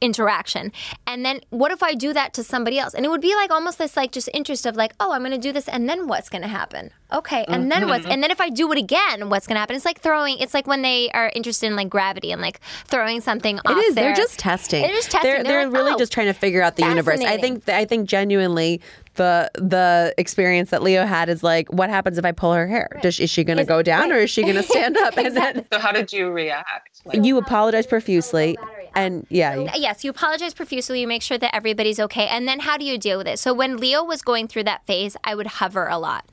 interaction. 0.00 0.72
And 1.06 1.24
then 1.24 1.40
what 1.50 1.72
if 1.72 1.82
I 1.82 1.94
do 1.94 2.12
that 2.12 2.34
to 2.34 2.44
somebody 2.44 2.78
else? 2.78 2.94
And 2.94 3.04
it 3.04 3.08
would 3.08 3.20
be 3.20 3.34
like 3.34 3.50
almost 3.50 3.78
this 3.78 3.96
like 3.96 4.12
just 4.12 4.28
interest 4.34 4.66
of 4.66 4.76
like, 4.76 4.94
oh, 5.00 5.12
I'm 5.12 5.20
going 5.20 5.32
to 5.32 5.38
do 5.38 5.52
this 5.52 5.68
and 5.68 5.88
then 5.88 6.06
what's 6.06 6.28
going 6.28 6.42
to 6.42 6.48
happen? 6.48 6.90
Okay. 7.12 7.44
And 7.48 7.70
then 7.70 7.88
what's 7.88 8.04
mm-hmm. 8.04 8.12
and 8.12 8.22
then 8.22 8.30
if 8.30 8.40
I 8.40 8.48
do 8.48 8.70
it 8.72 8.78
again, 8.78 9.28
what's 9.28 9.46
going 9.46 9.56
to 9.56 9.60
happen? 9.60 9.76
It's 9.76 9.84
like 9.84 10.00
throwing 10.00 10.38
it's 10.38 10.54
like 10.54 10.66
when 10.66 10.82
they 10.82 11.10
are 11.10 11.30
interested 11.34 11.66
in 11.66 11.76
like 11.76 11.88
gravity 11.88 12.32
and 12.32 12.40
like 12.40 12.60
throwing 12.86 13.20
something 13.20 13.58
off 13.60 13.76
It 13.76 13.78
is. 13.78 13.94
They're 13.94 14.14
just 14.14 14.38
testing. 14.38 14.82
They're 14.82 14.94
just 14.94 15.10
testing. 15.10 15.30
They're, 15.30 15.42
they're 15.42 15.64
like, 15.66 15.74
really 15.74 15.92
oh, 15.92 15.98
just 15.98 16.12
trying 16.12 16.28
to 16.28 16.32
figure 16.32 16.62
out 16.62 16.76
the 16.76 16.84
universe. 16.84 17.20
I 17.20 17.38
think. 17.38 17.68
I 17.68 17.84
think 17.84 18.08
genuinely 18.08 18.80
the 19.14 19.50
the 19.54 20.14
experience 20.16 20.70
that 20.70 20.82
Leo 20.82 21.04
had 21.04 21.28
is 21.28 21.42
like, 21.42 21.70
what 21.72 21.90
happens 21.90 22.18
if 22.18 22.24
I 22.24 22.32
pull 22.32 22.52
her 22.52 22.66
hair? 22.66 22.88
Does 23.02 23.20
is 23.20 23.30
she 23.30 23.44
going 23.44 23.58
to 23.58 23.64
go 23.64 23.82
down 23.82 24.12
or 24.12 24.16
is 24.18 24.30
she 24.30 24.42
going 24.42 24.54
to 24.54 24.62
stand 24.62 24.96
up? 24.96 25.14
And 25.22 25.36
then 25.36 25.66
So 25.72 25.78
how 25.78 25.92
did 25.92 26.12
you 26.12 26.30
react? 26.30 27.02
Like, 27.04 27.24
you 27.24 27.36
apologize 27.38 27.86
profusely, 27.86 28.56
oh, 28.60 28.68
and 28.94 29.26
yeah, 29.28 29.54
you- 29.54 29.66
uh, 29.66 29.72
Yes, 29.76 30.04
you 30.04 30.10
apologize 30.10 30.54
profusely. 30.54 31.00
You 31.00 31.06
make 31.06 31.22
sure 31.22 31.38
that 31.38 31.54
everybody's 31.54 32.00
okay. 32.00 32.26
And 32.26 32.48
then 32.48 32.60
how 32.60 32.76
do 32.76 32.84
you 32.84 32.98
deal 32.98 33.18
with 33.18 33.28
it? 33.28 33.38
So 33.38 33.52
when 33.52 33.76
Leo 33.76 34.02
was 34.02 34.22
going 34.22 34.48
through 34.48 34.64
that 34.64 34.86
phase, 34.86 35.16
I 35.22 35.34
would 35.34 35.46
hover 35.46 35.86
a 35.86 35.98
lot. 35.98 36.24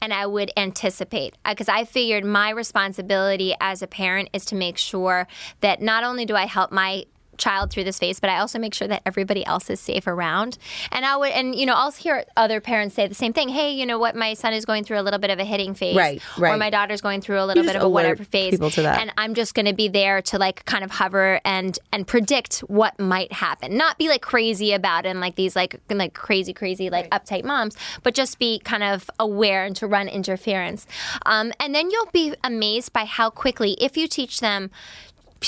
And 0.00 0.12
I 0.12 0.26
would 0.26 0.50
anticipate 0.56 1.34
uh, 1.44 1.52
because 1.52 1.68
I 1.68 1.84
figured 1.84 2.24
my 2.24 2.50
responsibility 2.50 3.54
as 3.60 3.82
a 3.82 3.86
parent 3.86 4.28
is 4.32 4.44
to 4.46 4.54
make 4.54 4.76
sure 4.76 5.26
that 5.60 5.80
not 5.80 6.04
only 6.04 6.24
do 6.24 6.36
I 6.36 6.46
help 6.46 6.70
my 6.70 7.04
child 7.38 7.70
through 7.70 7.84
this 7.84 7.98
phase, 7.98 8.20
but 8.20 8.30
I 8.30 8.38
also 8.38 8.58
make 8.58 8.74
sure 8.74 8.88
that 8.88 9.02
everybody 9.06 9.44
else 9.46 9.70
is 9.70 9.80
safe 9.80 10.06
around. 10.06 10.58
And 10.92 11.04
I 11.04 11.16
would, 11.16 11.30
and 11.32 11.54
you 11.54 11.66
know, 11.66 11.74
I'll 11.74 11.92
hear 11.92 12.24
other 12.36 12.60
parents 12.60 12.94
say 12.94 13.06
the 13.06 13.14
same 13.14 13.32
thing. 13.32 13.48
Hey, 13.48 13.72
you 13.72 13.86
know 13.86 13.98
what? 13.98 14.16
My 14.16 14.34
son 14.34 14.52
is 14.52 14.64
going 14.64 14.84
through 14.84 15.00
a 15.00 15.02
little 15.02 15.20
bit 15.20 15.30
of 15.30 15.38
a 15.38 15.44
hitting 15.44 15.74
phase, 15.74 15.96
Right, 15.96 16.22
right. 16.38 16.54
Or 16.54 16.56
my 16.56 16.70
daughter's 16.70 17.00
going 17.00 17.20
through 17.20 17.40
a 17.40 17.46
little 17.46 17.62
You 17.62 17.68
bit 17.68 17.76
of 17.76 17.82
a 17.82 17.88
whatever 17.88 18.24
phase. 18.24 18.52
people 18.52 18.70
to 18.70 18.82
that. 18.82 19.00
And 19.00 19.12
I'm 19.18 19.34
just 19.34 19.54
going 19.54 19.66
to 19.66 19.74
be 19.74 19.88
there 19.88 20.22
to 20.22 20.38
like 20.38 20.64
kind 20.64 20.84
of 20.84 20.90
hover 20.90 21.40
and 21.44 21.78
and 21.92 22.06
predict 22.06 22.58
what 22.60 22.98
might 22.98 23.32
happen. 23.32 23.76
Not 23.76 23.98
be 23.98 24.08
like 24.08 24.22
crazy 24.22 24.72
about 24.72 25.06
it 25.06 25.10
and 25.10 25.20
like 25.20 25.36
these 25.36 25.54
like 25.56 25.80
like 25.90 26.14
crazy 26.14 26.52
crazy 26.52 26.90
like 26.90 27.08
uptight 27.10 27.44
moms, 27.44 27.76
but 28.02 28.14
just 28.14 28.38
be 28.38 28.58
kind 28.60 28.82
of 28.82 29.10
aware 29.18 29.64
and 29.64 29.74
to 29.76 29.86
run 29.86 30.08
interference. 30.08 30.86
Um, 31.26 31.52
and 31.60 31.74
then 31.74 31.90
you'll 31.90 32.10
be 32.12 32.34
amazed 32.42 32.92
by 32.92 33.04
how 33.04 33.30
quickly 33.30 33.72
if 33.80 33.96
you 33.96 34.08
teach 34.08 34.40
them 34.40 34.70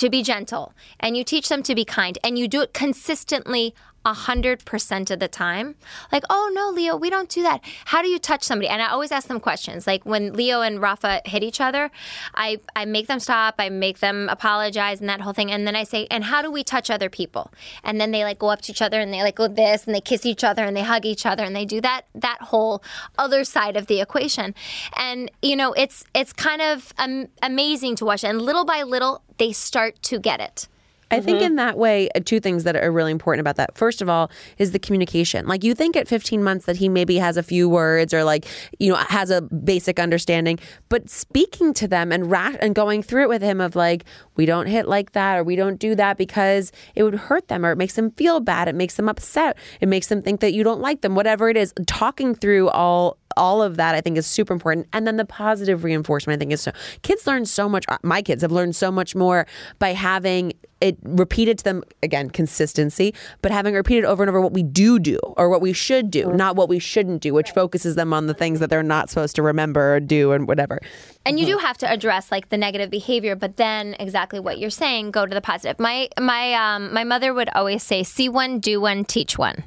to 0.01 0.11
be 0.11 0.23
gentle 0.23 0.73
and 1.01 1.17
you 1.17 1.25
teach 1.25 1.49
them 1.49 1.63
to 1.63 1.75
be 1.75 1.85
kind 1.85 2.19
and 2.25 2.39
you 2.39 2.49
do 2.49 2.63
it 2.63 2.73
consistently 2.73 3.75
a 4.07 4.13
hundred 4.13 4.65
percent 4.65 5.11
of 5.11 5.19
the 5.19 5.27
time. 5.27 5.75
Like, 6.13 6.23
oh 6.31 6.51
no, 6.55 6.71
Leo, 6.71 6.97
we 6.97 7.11
don't 7.11 7.29
do 7.29 7.43
that. 7.43 7.61
How 7.87 8.03
do 8.03 8.09
you 8.09 8.21
touch 8.21 8.45
somebody? 8.45 8.69
And 8.69 8.81
I 8.81 8.87
always 8.87 9.11
ask 9.11 9.27
them 9.27 9.41
questions. 9.41 9.85
Like 9.85 10.07
when 10.07 10.33
Leo 10.33 10.61
and 10.61 10.81
Rafa 10.81 11.23
hit 11.25 11.43
each 11.43 11.61
other, 11.61 11.91
I, 12.33 12.61
I 12.77 12.85
make 12.85 13.09
them 13.09 13.19
stop, 13.19 13.57
I 13.59 13.69
make 13.69 13.99
them 13.99 14.29
apologize 14.31 15.01
and 15.01 15.09
that 15.09 15.21
whole 15.23 15.33
thing. 15.33 15.51
And 15.51 15.67
then 15.67 15.75
I 15.75 15.83
say, 15.83 16.07
and 16.09 16.23
how 16.23 16.41
do 16.41 16.53
we 16.53 16.63
touch 16.63 16.89
other 16.89 17.11
people? 17.11 17.53
And 17.83 18.01
then 18.01 18.13
they 18.13 18.23
like 18.23 18.39
go 18.39 18.49
up 18.49 18.63
to 18.63 18.73
each 18.73 18.81
other 18.81 19.01
and 19.01 19.13
they 19.13 19.23
like 19.25 19.35
go 19.35 19.49
this 19.49 19.87
and 19.87 19.95
they 19.95 20.01
kiss 20.01 20.25
each 20.25 20.45
other 20.45 20.65
and 20.65 20.77
they 20.77 20.85
hug 20.85 21.05
each 21.05 21.27
other 21.27 21.43
and 21.43 21.55
they 21.57 21.65
do 21.65 21.81
that 21.81 22.03
that 22.15 22.41
whole 22.43 22.85
other 23.19 23.43
side 23.43 23.77
of 23.77 23.89
the 23.89 24.01
equation. 24.01 24.55
And 24.97 25.33
you 25.43 25.57
know, 25.57 25.73
it's 25.73 26.05
it's 26.15 26.33
kind 26.33 26.63
of 26.63 26.95
amazing 27.43 27.97
to 27.97 28.05
watch. 28.05 28.23
And 28.23 28.41
little 28.41 28.65
by 28.65 28.85
little, 28.85 29.23
they 29.39 29.51
start 29.51 30.01
to 30.05 30.21
get 30.21 30.41
it. 30.41 30.69
I 31.11 31.21
think 31.21 31.41
in 31.41 31.57
that 31.57 31.79
way, 31.79 32.09
uh, 32.15 32.21
two 32.25 32.41
things 32.41 32.65
that 32.65 32.75
are 32.75 32.91
really 32.91 33.13
important 33.13 33.41
about 33.41 33.57
that. 33.57 33.77
First 33.77 34.03
of 34.03 34.09
all, 34.09 34.31
is 34.59 34.73
the 34.73 34.79
communication. 34.79 35.47
Like 35.47 35.63
you 35.63 35.75
think 35.75 35.97
at 35.97 36.09
15 36.09 36.43
months 36.43 36.67
that 36.67 36.77
he 36.77 36.89
maybe 36.89 37.17
has 37.19 37.37
a 37.37 37.43
few 37.43 37.69
words 37.69 38.13
or 38.13 38.25
like 38.25 38.45
you 38.79 38.93
know 38.93 38.97
has 38.97 39.31
a 39.31 39.43
basic 39.43 40.01
understanding, 40.01 40.59
but 40.89 41.09
speaking 41.09 41.73
to 41.75 41.87
them 41.87 42.11
and 42.11 42.31
ra- 42.31 42.57
and 42.61 42.75
going 42.75 43.03
through 43.03 43.23
it 43.23 43.29
with 43.29 43.43
him 43.43 43.61
of 43.61 43.77
like 43.77 44.05
we 44.37 44.47
don't 44.47 44.67
hit 44.67 44.89
like 44.89 45.13
that 45.13 45.39
or 45.39 45.45
we 45.45 45.55
don't 45.55 45.79
do 45.79 45.95
that 45.95 46.19
because 46.19 46.73
it 46.95 47.05
would 47.05 47.15
hurt 47.15 47.49
them 47.49 47.65
or 47.65 47.71
it 47.71 47.77
makes 47.77 47.95
them 47.95 48.11
feel 48.13 48.41
bad, 48.41 48.67
it 48.67 48.75
makes 48.75 48.97
them 48.97 49.09
upset, 49.09 49.57
it 49.81 49.89
makes 49.89 50.09
them 50.09 50.23
think 50.23 50.41
that 50.41 50.53
you 50.53 50.65
don't 50.65 50.81
like 50.81 51.03
them, 51.03 51.15
whatever 51.15 51.49
it 51.49 51.57
is. 51.57 51.73
Talking 51.87 52.35
through 52.35 52.69
all 52.71 53.19
all 53.37 53.63
of 53.63 53.77
that 53.77 53.95
I 53.95 54.01
think 54.01 54.17
is 54.17 54.27
super 54.27 54.53
important. 54.53 54.87
And 54.93 55.07
then 55.07 55.17
the 55.17 55.25
positive 55.25 55.85
reinforcement 55.85 56.37
I 56.37 56.39
think 56.39 56.53
is 56.53 56.61
so 56.61 56.73
kids 57.03 57.27
learn 57.27 57.45
so 57.47 57.69
much 57.69 57.85
uh, 57.89 57.99
my 58.03 58.23
kids 58.23 58.43
have 58.43 58.53
learned 58.53 58.77
so 58.77 58.91
much 58.91 59.15
more 59.15 59.47
by 59.79 59.93
having 59.93 60.53
it 60.81 60.99
repeated 61.03 61.57
to 61.57 61.65
them 61.65 61.83
again 62.03 62.29
consistency 62.29 63.15
but 63.41 63.51
having 63.51 63.75
repeated 63.75 64.05
over 64.05 64.23
and 64.23 64.29
over 64.29 64.43
what 64.43 64.53
we 64.53 64.63
do 64.63 64.99
do 64.99 65.19
or 65.37 65.49
what 65.49 65.63
we 65.63 65.73
should 65.73 66.11
do 66.11 66.31
not 66.35 66.55
what 66.55 66.69
we 66.69 66.79
shouldn't 66.79 67.23
do 67.23 67.33
which 67.33 67.51
focuses 67.51 67.95
them 67.95 68.13
on 68.13 68.27
the 68.27 68.35
things 68.35 68.61
that 68.61 68.69
they're 68.69 68.83
not 68.83 69.09
supposed 69.09 69.35
to 69.35 69.43
remember 69.43 69.95
or 69.95 70.01
do 70.01 70.33
and 70.33 70.47
whatever 70.47 70.79
And 71.25 71.41
you 71.41 71.47
do 71.47 71.59
have 71.59 71.77
to 71.79 71.91
address 71.91 72.31
like 72.31 72.51
the 72.51 72.57
negative 72.57 72.89
behavior, 72.89 73.35
but 73.35 73.57
then 73.57 73.97
exactly 73.99 74.39
what 74.39 74.59
you're 74.61 74.71
saying, 74.71 75.11
go 75.11 75.27
to 75.27 75.35
the 75.35 75.41
positive. 75.41 75.81
My 75.81 76.09
my 76.21 76.55
um 76.55 76.95
my 76.95 77.03
mother 77.03 77.35
would 77.35 77.49
always 77.49 77.83
say, 77.83 78.05
"See 78.05 78.29
one, 78.29 78.61
do 78.61 78.81
one, 78.81 79.05
teach 79.05 79.37
one." 79.37 79.65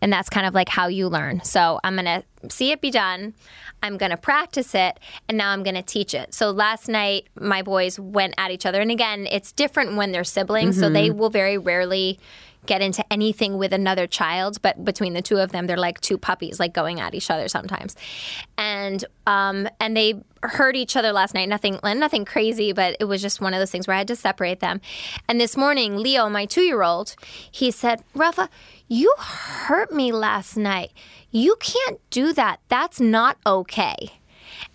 And 0.00 0.12
that's 0.12 0.28
kind 0.28 0.46
of 0.46 0.54
like 0.54 0.68
how 0.68 0.86
you 0.88 1.08
learn. 1.08 1.42
So 1.44 1.80
I'm 1.84 1.96
gonna 1.96 2.22
see 2.48 2.70
it 2.70 2.80
be 2.80 2.90
done. 2.90 3.34
I'm 3.82 3.96
going 3.96 4.10
to 4.10 4.16
practice 4.16 4.74
it 4.74 4.98
and 5.28 5.38
now 5.38 5.52
I'm 5.52 5.62
going 5.62 5.76
to 5.76 5.82
teach 5.82 6.14
it. 6.14 6.34
So 6.34 6.50
last 6.50 6.88
night 6.88 7.28
my 7.38 7.62
boys 7.62 7.98
went 7.98 8.34
at 8.38 8.50
each 8.50 8.66
other 8.66 8.80
and 8.80 8.90
again 8.90 9.26
it's 9.30 9.52
different 9.52 9.96
when 9.96 10.12
they're 10.12 10.24
siblings 10.24 10.78
so 10.78 10.88
they 10.90 11.10
will 11.10 11.30
very 11.30 11.58
rarely 11.58 12.18
get 12.66 12.82
into 12.82 13.04
anything 13.10 13.56
with 13.56 13.72
another 13.72 14.06
child 14.06 14.60
but 14.60 14.84
between 14.84 15.14
the 15.14 15.22
two 15.22 15.38
of 15.38 15.52
them 15.52 15.66
they're 15.66 15.78
like 15.78 16.00
two 16.00 16.18
puppies 16.18 16.60
like 16.60 16.74
going 16.74 17.00
at 17.00 17.14
each 17.14 17.30
other 17.30 17.48
sometimes. 17.48 17.94
And 18.56 19.04
um 19.26 19.68
and 19.80 19.96
they 19.96 20.20
hurt 20.42 20.76
each 20.76 20.96
other 20.96 21.12
last 21.12 21.34
night 21.34 21.48
nothing 21.48 21.78
nothing 21.82 22.24
crazy 22.24 22.72
but 22.72 22.96
it 23.00 23.04
was 23.04 23.20
just 23.22 23.40
one 23.40 23.54
of 23.54 23.60
those 23.60 23.70
things 23.70 23.86
where 23.86 23.94
I 23.94 23.98
had 23.98 24.08
to 24.08 24.16
separate 24.16 24.60
them. 24.60 24.80
And 25.28 25.40
this 25.40 25.56
morning 25.56 25.96
Leo 25.98 26.28
my 26.28 26.46
2-year-old 26.46 27.14
he 27.50 27.70
said, 27.70 28.02
"Rafa, 28.14 28.48
you 28.86 29.12
hurt 29.18 29.92
me 29.92 30.12
last 30.12 30.56
night." 30.56 30.92
you 31.30 31.56
can't 31.60 32.00
do 32.10 32.32
that. 32.32 32.60
That's 32.68 33.00
not 33.00 33.38
okay. 33.46 34.12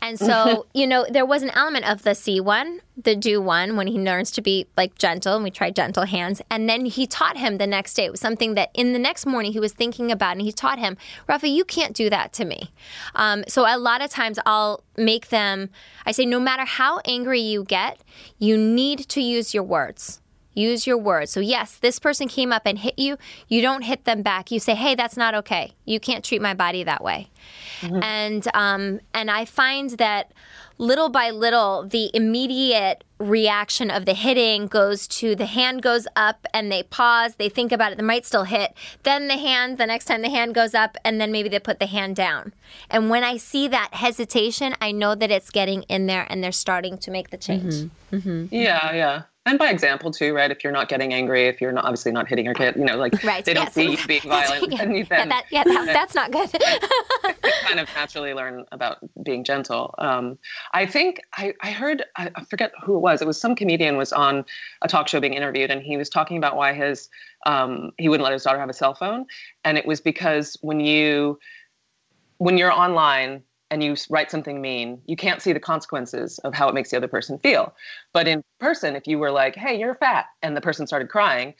And 0.01 0.19
so, 0.19 0.65
you 0.73 0.87
know, 0.87 1.05
there 1.09 1.25
was 1.25 1.43
an 1.43 1.49
element 1.51 1.89
of 1.89 2.03
the 2.03 2.15
see 2.15 2.39
one, 2.39 2.81
the 3.01 3.15
do 3.15 3.41
one, 3.41 3.75
when 3.75 3.87
he 3.87 3.99
learns 3.99 4.31
to 4.31 4.41
be 4.41 4.67
like 4.77 4.97
gentle, 4.97 5.35
and 5.35 5.43
we 5.43 5.51
tried 5.51 5.75
gentle 5.75 6.05
hands. 6.05 6.41
And 6.49 6.69
then 6.69 6.85
he 6.85 7.07
taught 7.07 7.37
him 7.37 7.57
the 7.57 7.67
next 7.67 7.93
day. 7.93 8.05
It 8.05 8.11
was 8.11 8.19
something 8.19 8.55
that 8.55 8.69
in 8.73 8.93
the 8.93 8.99
next 8.99 9.25
morning 9.25 9.53
he 9.53 9.59
was 9.59 9.73
thinking 9.73 10.11
about, 10.11 10.33
and 10.33 10.41
he 10.41 10.51
taught 10.51 10.79
him, 10.79 10.97
Rafa, 11.27 11.47
you 11.47 11.65
can't 11.65 11.95
do 11.95 12.09
that 12.09 12.33
to 12.33 12.45
me. 12.45 12.71
Um, 13.15 13.43
so 13.47 13.65
a 13.67 13.77
lot 13.77 14.03
of 14.03 14.09
times 14.09 14.39
I'll 14.45 14.83
make 14.97 15.29
them, 15.29 15.69
I 16.05 16.11
say, 16.11 16.25
no 16.25 16.39
matter 16.39 16.65
how 16.65 16.99
angry 17.05 17.39
you 17.39 17.63
get, 17.63 17.99
you 18.39 18.57
need 18.57 19.07
to 19.09 19.21
use 19.21 19.53
your 19.53 19.63
words. 19.63 20.19
Use 20.53 20.85
your 20.85 20.97
words. 20.97 21.31
So, 21.31 21.39
yes, 21.39 21.77
this 21.77 21.99
person 21.99 22.27
came 22.27 22.51
up 22.51 22.63
and 22.65 22.79
hit 22.79 22.97
you. 22.97 23.17
You 23.47 23.61
don't 23.61 23.83
hit 23.83 24.05
them 24.05 24.21
back. 24.21 24.51
You 24.51 24.59
say, 24.59 24.75
hey, 24.75 24.95
that's 24.95 25.17
not 25.17 25.33
okay. 25.35 25.73
You 25.85 25.99
can't 25.99 26.23
treat 26.23 26.41
my 26.41 26.53
body 26.53 26.83
that 26.83 27.03
way. 27.03 27.29
Mm-hmm. 27.81 28.03
And, 28.03 28.47
um, 28.53 28.99
and 29.13 29.31
I 29.31 29.45
find 29.45 29.91
that 29.91 30.31
little 30.77 31.09
by 31.09 31.29
little, 31.29 31.87
the 31.87 32.11
immediate 32.13 33.03
reaction 33.19 33.89
of 33.89 34.05
the 34.05 34.13
hitting 34.13 34.67
goes 34.67 35.07
to 35.07 35.35
the 35.35 35.45
hand 35.45 35.81
goes 35.81 36.07
up 36.15 36.45
and 36.53 36.71
they 36.71 36.83
pause, 36.83 37.35
they 37.35 37.49
think 37.49 37.71
about 37.71 37.91
it, 37.91 37.97
they 37.97 38.03
might 38.03 38.25
still 38.25 38.43
hit. 38.43 38.73
Then 39.03 39.27
the 39.27 39.37
hand, 39.37 39.77
the 39.77 39.85
next 39.85 40.05
time 40.05 40.21
the 40.21 40.29
hand 40.29 40.53
goes 40.53 40.73
up, 40.73 40.97
and 41.05 41.21
then 41.21 41.31
maybe 41.31 41.47
they 41.49 41.59
put 41.59 41.79
the 41.79 41.85
hand 41.85 42.15
down. 42.15 42.53
And 42.89 43.09
when 43.09 43.23
I 43.23 43.37
see 43.37 43.67
that 43.69 43.93
hesitation, 43.93 44.75
I 44.81 44.91
know 44.91 45.15
that 45.15 45.31
it's 45.31 45.49
getting 45.49 45.83
in 45.83 46.07
there 46.07 46.27
and 46.29 46.43
they're 46.43 46.51
starting 46.51 46.97
to 46.99 47.11
make 47.11 47.29
the 47.29 47.37
change. 47.37 47.73
Mm-hmm. 47.73 48.15
Mm-hmm. 48.15 48.55
Yeah, 48.55 48.93
yeah. 48.93 49.21
And 49.45 49.59
by 49.59 49.69
example 49.69 50.09
too, 50.11 50.33
right? 50.33 50.49
If 50.49 50.63
you're 50.63 50.71
not 50.71 50.87
getting 50.87 51.13
angry, 51.13 51.47
if 51.47 51.59
you're 51.59 51.73
not 51.73 51.83
obviously 51.83 52.13
not 52.13 52.29
hitting 52.29 52.45
your 52.45 52.53
kid, 52.53 52.75
you 52.77 52.85
know, 52.85 52.95
like 52.95 53.21
Right. 53.23 53.43
they 53.43 53.53
don't 53.53 53.65
yes. 53.65 53.73
see 53.73 53.91
you 53.91 54.07
being 54.07 54.21
violent, 54.25 54.71
yeah. 54.71 54.81
and 54.81 55.07
then 55.07 55.29
that, 55.29 55.45
yeah 55.51 55.63
that, 55.65 55.85
that's 55.87 56.15
not 56.15 56.31
good. 56.31 56.49
kind 57.61 57.79
of 57.79 57.89
naturally 57.93 58.33
learn 58.33 58.65
about 58.71 58.97
being 59.21 59.43
gentle. 59.43 59.95
Um, 59.97 60.37
I 60.73 60.85
think 60.85 61.19
I, 61.33 61.53
I 61.61 61.71
heard 61.71 62.03
I, 62.15 62.31
I 62.35 62.45
forget 62.45 62.71
who 62.83 62.95
it 62.95 62.99
was. 62.99 63.21
It 63.21 63.27
was 63.27 63.39
some 63.39 63.53
comedian 63.55 63.97
was 63.97 64.13
on 64.13 64.45
a 64.81 64.87
talk 64.87 65.09
show 65.09 65.19
being 65.19 65.33
interviewed, 65.33 65.71
and 65.71 65.81
he 65.81 65.97
was 65.97 66.09
talking 66.09 66.37
about 66.37 66.55
why 66.55 66.73
his 66.73 67.09
um, 67.45 67.91
he 67.97 68.07
wouldn't 68.07 68.23
let 68.23 68.33
his 68.33 68.43
daughter 68.43 68.59
have 68.59 68.69
a 68.69 68.73
cell 68.73 68.93
phone, 68.93 69.25
and 69.65 69.77
it 69.77 69.85
was 69.85 69.99
because 69.99 70.57
when 70.61 70.79
you 70.79 71.37
when 72.37 72.57
you're 72.57 72.71
online 72.71 73.43
and 73.73 73.83
you 73.83 73.95
write 74.11 74.29
something 74.29 74.61
mean, 74.61 75.01
you 75.07 75.15
can't 75.15 75.41
see 75.41 75.51
the 75.51 75.59
consequences 75.59 76.37
of 76.43 76.53
how 76.53 76.69
it 76.69 76.75
makes 76.75 76.91
the 76.91 76.97
other 76.97 77.07
person 77.07 77.39
feel. 77.39 77.73
But 78.13 78.27
in 78.27 78.43
person, 78.59 78.95
if 78.95 79.07
you 79.07 79.17
were 79.17 79.31
like, 79.31 79.55
"Hey, 79.55 79.79
you're 79.79 79.95
fat," 79.95 80.27
and 80.43 80.55
the 80.55 80.61
person 80.61 80.85
started 80.85 81.09
crying, 81.09 81.55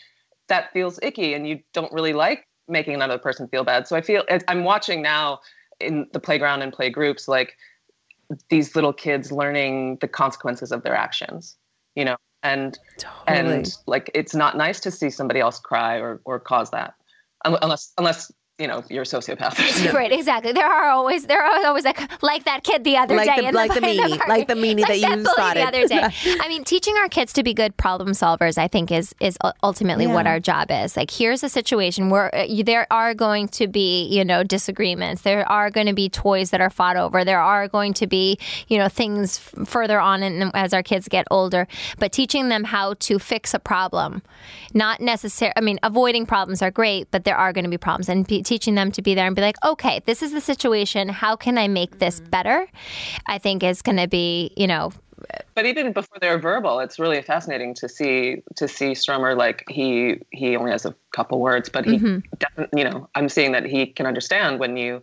that 0.48 0.72
feels 0.74 1.00
icky, 1.02 1.34
and 1.34 1.48
you 1.48 1.60
don't 1.74 1.92
really 1.92 2.14
like 2.14 2.48
making 2.68 2.94
another 2.94 3.18
person 3.18 3.48
feel 3.48 3.64
bad. 3.64 3.88
So 3.88 3.96
I 3.96 4.02
feel 4.02 4.24
I'm 4.48 4.64
watching 4.64 5.02
now 5.02 5.40
in 5.80 6.08
the 6.14 6.20
playground 6.20 6.62
and 6.62 6.72
play 6.72 6.92
groups 6.92 7.28
like 7.28 7.58
these 8.50 8.76
little 8.76 8.94
kids 8.94 9.32
learning 9.32 9.98
the 10.00 10.08
consequences 10.08 10.72
of 10.72 10.84
their 10.84 10.96
actions, 10.96 11.58
you 11.96 12.06
know, 12.06 12.18
and 12.44 12.78
Totally. 13.00 13.56
and 13.56 13.78
like 13.88 14.12
it's 14.14 14.36
not 14.36 14.56
nice 14.56 14.80
to 14.82 14.92
see 14.92 15.10
somebody 15.10 15.40
else 15.40 15.60
cry 15.60 15.96
or 15.96 16.22
or 16.26 16.40
cause 16.40 16.70
that, 16.70 16.94
unless 17.44 17.92
unless 17.98 18.32
you 18.60 18.68
know 18.68 18.84
you're 18.88 19.02
a 19.02 19.06
sociopath. 19.06 19.94
right, 19.94 20.12
exactly. 20.12 20.52
There 20.52 20.68
are 20.68 20.90
always 20.90 21.26
there 21.26 21.44
are 21.44 21.66
always 21.66 21.86
like 21.86 22.00
like 22.22 22.44
that 22.44 22.64
kid 22.64 22.84
the 22.84 22.98
other 22.98 23.16
Like 23.16 23.26
day, 23.36 23.42
the- 23.42 23.48
in 23.48 23.56
like 23.56 23.72
the 23.74 23.78
in 23.90 23.98
meanie- 23.98 24.18
park. 24.18 24.28
like 24.30 24.48
the 24.48 24.54
meanie 24.54 24.86
that 24.88 25.00
you 25.00 25.08
bully 25.08 25.26
spotted. 25.26 25.64
the 25.64 25.68
other 25.68 25.88
day. 25.88 26.38
I 26.40 26.48
mean, 26.48 26.64
teaching 26.64 26.96
our 26.98 27.10
kids 27.10 27.34
to 27.34 27.44
be 27.44 27.56
good 27.56 27.76
problem 27.78 28.12
solvers, 28.12 28.60
I 28.60 28.68
think, 28.68 28.92
is 28.92 29.16
is 29.20 29.40
u- 29.44 29.52
ultimately 29.64 30.06
what 30.06 30.28
our 30.28 30.40
job 30.40 30.68
is. 30.70 30.96
Like, 30.96 31.10
here's 31.10 31.42
a 31.44 31.50
situation 31.50 32.12
where 32.12 32.34
uh, 32.36 32.44
you, 32.44 32.64
there 32.64 32.86
are 32.92 33.16
going 33.16 33.48
to 33.50 33.68
be 33.68 34.06
you 34.06 34.24
know 34.24 34.44
disagreements. 34.44 35.24
There 35.24 35.50
are 35.52 35.72
going 35.72 35.88
to 35.88 35.94
be 35.94 36.08
toys 36.08 36.52
that 36.52 36.62
are 36.62 36.70
fought 36.70 36.96
over. 36.96 37.26
There 37.26 37.42
are 37.42 37.68
going 37.68 37.94
to 37.96 38.06
be 38.08 38.38
you 38.68 38.78
know 38.78 38.88
things 38.88 39.40
f- 39.58 39.68
further 39.68 40.00
on 40.00 40.22
in, 40.22 40.52
as 40.54 40.76
our 40.76 40.84
kids 40.84 41.08
get 41.08 41.26
older. 41.32 41.68
But 41.98 42.12
teaching 42.12 42.50
them 42.50 42.66
how 42.66 42.94
to 43.00 43.18
fix 43.18 43.56
a 43.56 43.60
problem, 43.60 44.22
not 44.76 45.02
necessarily. 45.02 45.54
I 45.58 45.62
mean, 45.62 45.80
avoiding 45.82 46.28
problems 46.28 46.62
are 46.62 46.70
great, 46.70 47.10
but 47.10 47.24
there 47.24 47.36
are 47.36 47.52
going 47.52 47.64
to 47.64 47.70
be 47.72 47.80
problems, 47.80 48.10
and 48.10 48.28
be, 48.28 48.43
teaching 48.44 48.76
them 48.76 48.92
to 48.92 49.02
be 49.02 49.16
there 49.16 49.26
and 49.26 49.36
be 49.36 49.42
like, 49.42 49.58
okay, 49.64 50.02
this 50.06 50.22
is 50.22 50.32
the 50.32 50.42
situation. 50.42 51.10
How 51.10 51.36
can 51.36 51.58
I 51.58 51.68
make 51.68 52.00
this 52.00 52.20
mm-hmm. 52.20 52.30
better? 52.30 52.68
I 53.28 53.38
think 53.38 53.64
is 53.64 53.82
going 53.82 53.98
to 53.98 54.08
be, 54.08 54.52
you 54.56 54.68
know, 54.68 54.92
but 55.56 55.66
even 55.66 55.94
before 55.94 56.18
they're 56.20 56.40
verbal, 56.40 56.80
it's 56.80 57.00
really 57.00 57.22
fascinating 57.22 57.74
to 57.76 57.90
see 57.90 58.44
to 58.56 58.68
see 58.68 58.92
Strummer 58.92 59.38
like 59.38 59.64
he 59.70 60.20
he 60.32 60.56
only 60.56 60.72
has 60.72 60.86
a 60.86 60.96
couple 61.14 61.40
words, 61.40 61.70
but 61.70 61.86
he 61.86 61.98
mm-hmm. 61.98 62.20
definitely 62.40 62.82
you 62.82 62.90
know 62.90 63.10
I'm 63.16 63.30
seeing 63.30 63.52
that 63.54 63.66
he 63.66 63.86
can 63.86 64.06
understand 64.06 64.60
when 64.60 64.78
you 64.78 65.02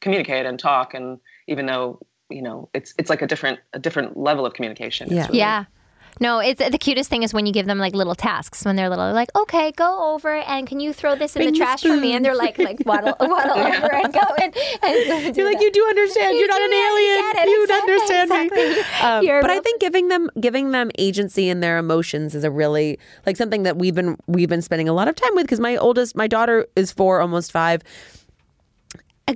communicate 0.00 0.46
and 0.46 0.58
talk, 0.58 0.94
and 0.94 1.18
even 1.48 1.66
though 1.66 2.00
you 2.30 2.42
know 2.42 2.68
it's 2.74 2.94
it's 2.98 3.10
like 3.10 3.22
a 3.22 3.26
different 3.26 3.58
a 3.72 3.78
different 3.78 4.16
level 4.16 4.46
of 4.46 4.54
communication. 4.54 5.06
It's 5.06 5.14
Yeah. 5.14 5.26
really- 5.26 5.38
yeah. 5.38 5.64
No, 6.18 6.38
it's 6.40 6.60
the 6.60 6.78
cutest 6.78 7.08
thing 7.08 7.22
is 7.22 7.32
when 7.32 7.46
you 7.46 7.52
give 7.52 7.66
them 7.66 7.78
like 7.78 7.94
little 7.94 8.14
tasks 8.14 8.64
when 8.64 8.76
they're 8.76 8.88
little. 8.88 9.06
They're 9.06 9.14
like, 9.14 9.34
okay, 9.36 9.72
go 9.72 10.12
over 10.14 10.36
and 10.36 10.66
can 10.66 10.80
you 10.80 10.92
throw 10.92 11.14
this 11.14 11.36
in 11.36 11.42
Bring 11.42 11.52
the 11.52 11.58
trash 11.58 11.82
for 11.82 11.96
me? 11.96 12.14
And 12.14 12.24
they're 12.24 12.36
like, 12.36 12.58
like 12.58 12.84
waddle, 12.84 13.14
waddle 13.20 13.52
over 13.58 13.94
and 13.94 14.12
go 14.12 14.20
and, 14.40 14.54
and 14.82 15.36
You're 15.36 15.46
like, 15.46 15.58
that. 15.58 15.64
you 15.64 15.72
do 15.72 15.86
understand. 15.88 16.34
You 16.34 16.40
You're 16.40 16.48
not 16.48 16.60
an 16.60 16.72
alien. 16.72 17.48
You 17.50 17.60
Exactly, 17.62 17.94
understand 17.94 18.50
me. 18.50 18.80
Um, 19.02 19.40
but 19.42 19.50
I 19.50 19.60
think 19.60 19.80
giving 19.80 20.08
them 20.08 20.30
giving 20.40 20.72
them 20.72 20.90
agency 20.98 21.48
in 21.48 21.60
their 21.60 21.78
emotions 21.78 22.34
is 22.34 22.44
a 22.44 22.50
really 22.50 22.98
like 23.26 23.36
something 23.36 23.62
that 23.62 23.76
we've 23.76 23.94
been 23.94 24.16
we've 24.26 24.48
been 24.48 24.62
spending 24.62 24.88
a 24.88 24.92
lot 24.92 25.08
of 25.08 25.14
time 25.14 25.34
with 25.34 25.44
because 25.44 25.60
my 25.60 25.76
oldest, 25.76 26.16
my 26.16 26.26
daughter 26.26 26.66
is 26.76 26.92
four, 26.92 27.20
almost 27.20 27.52
five. 27.52 27.82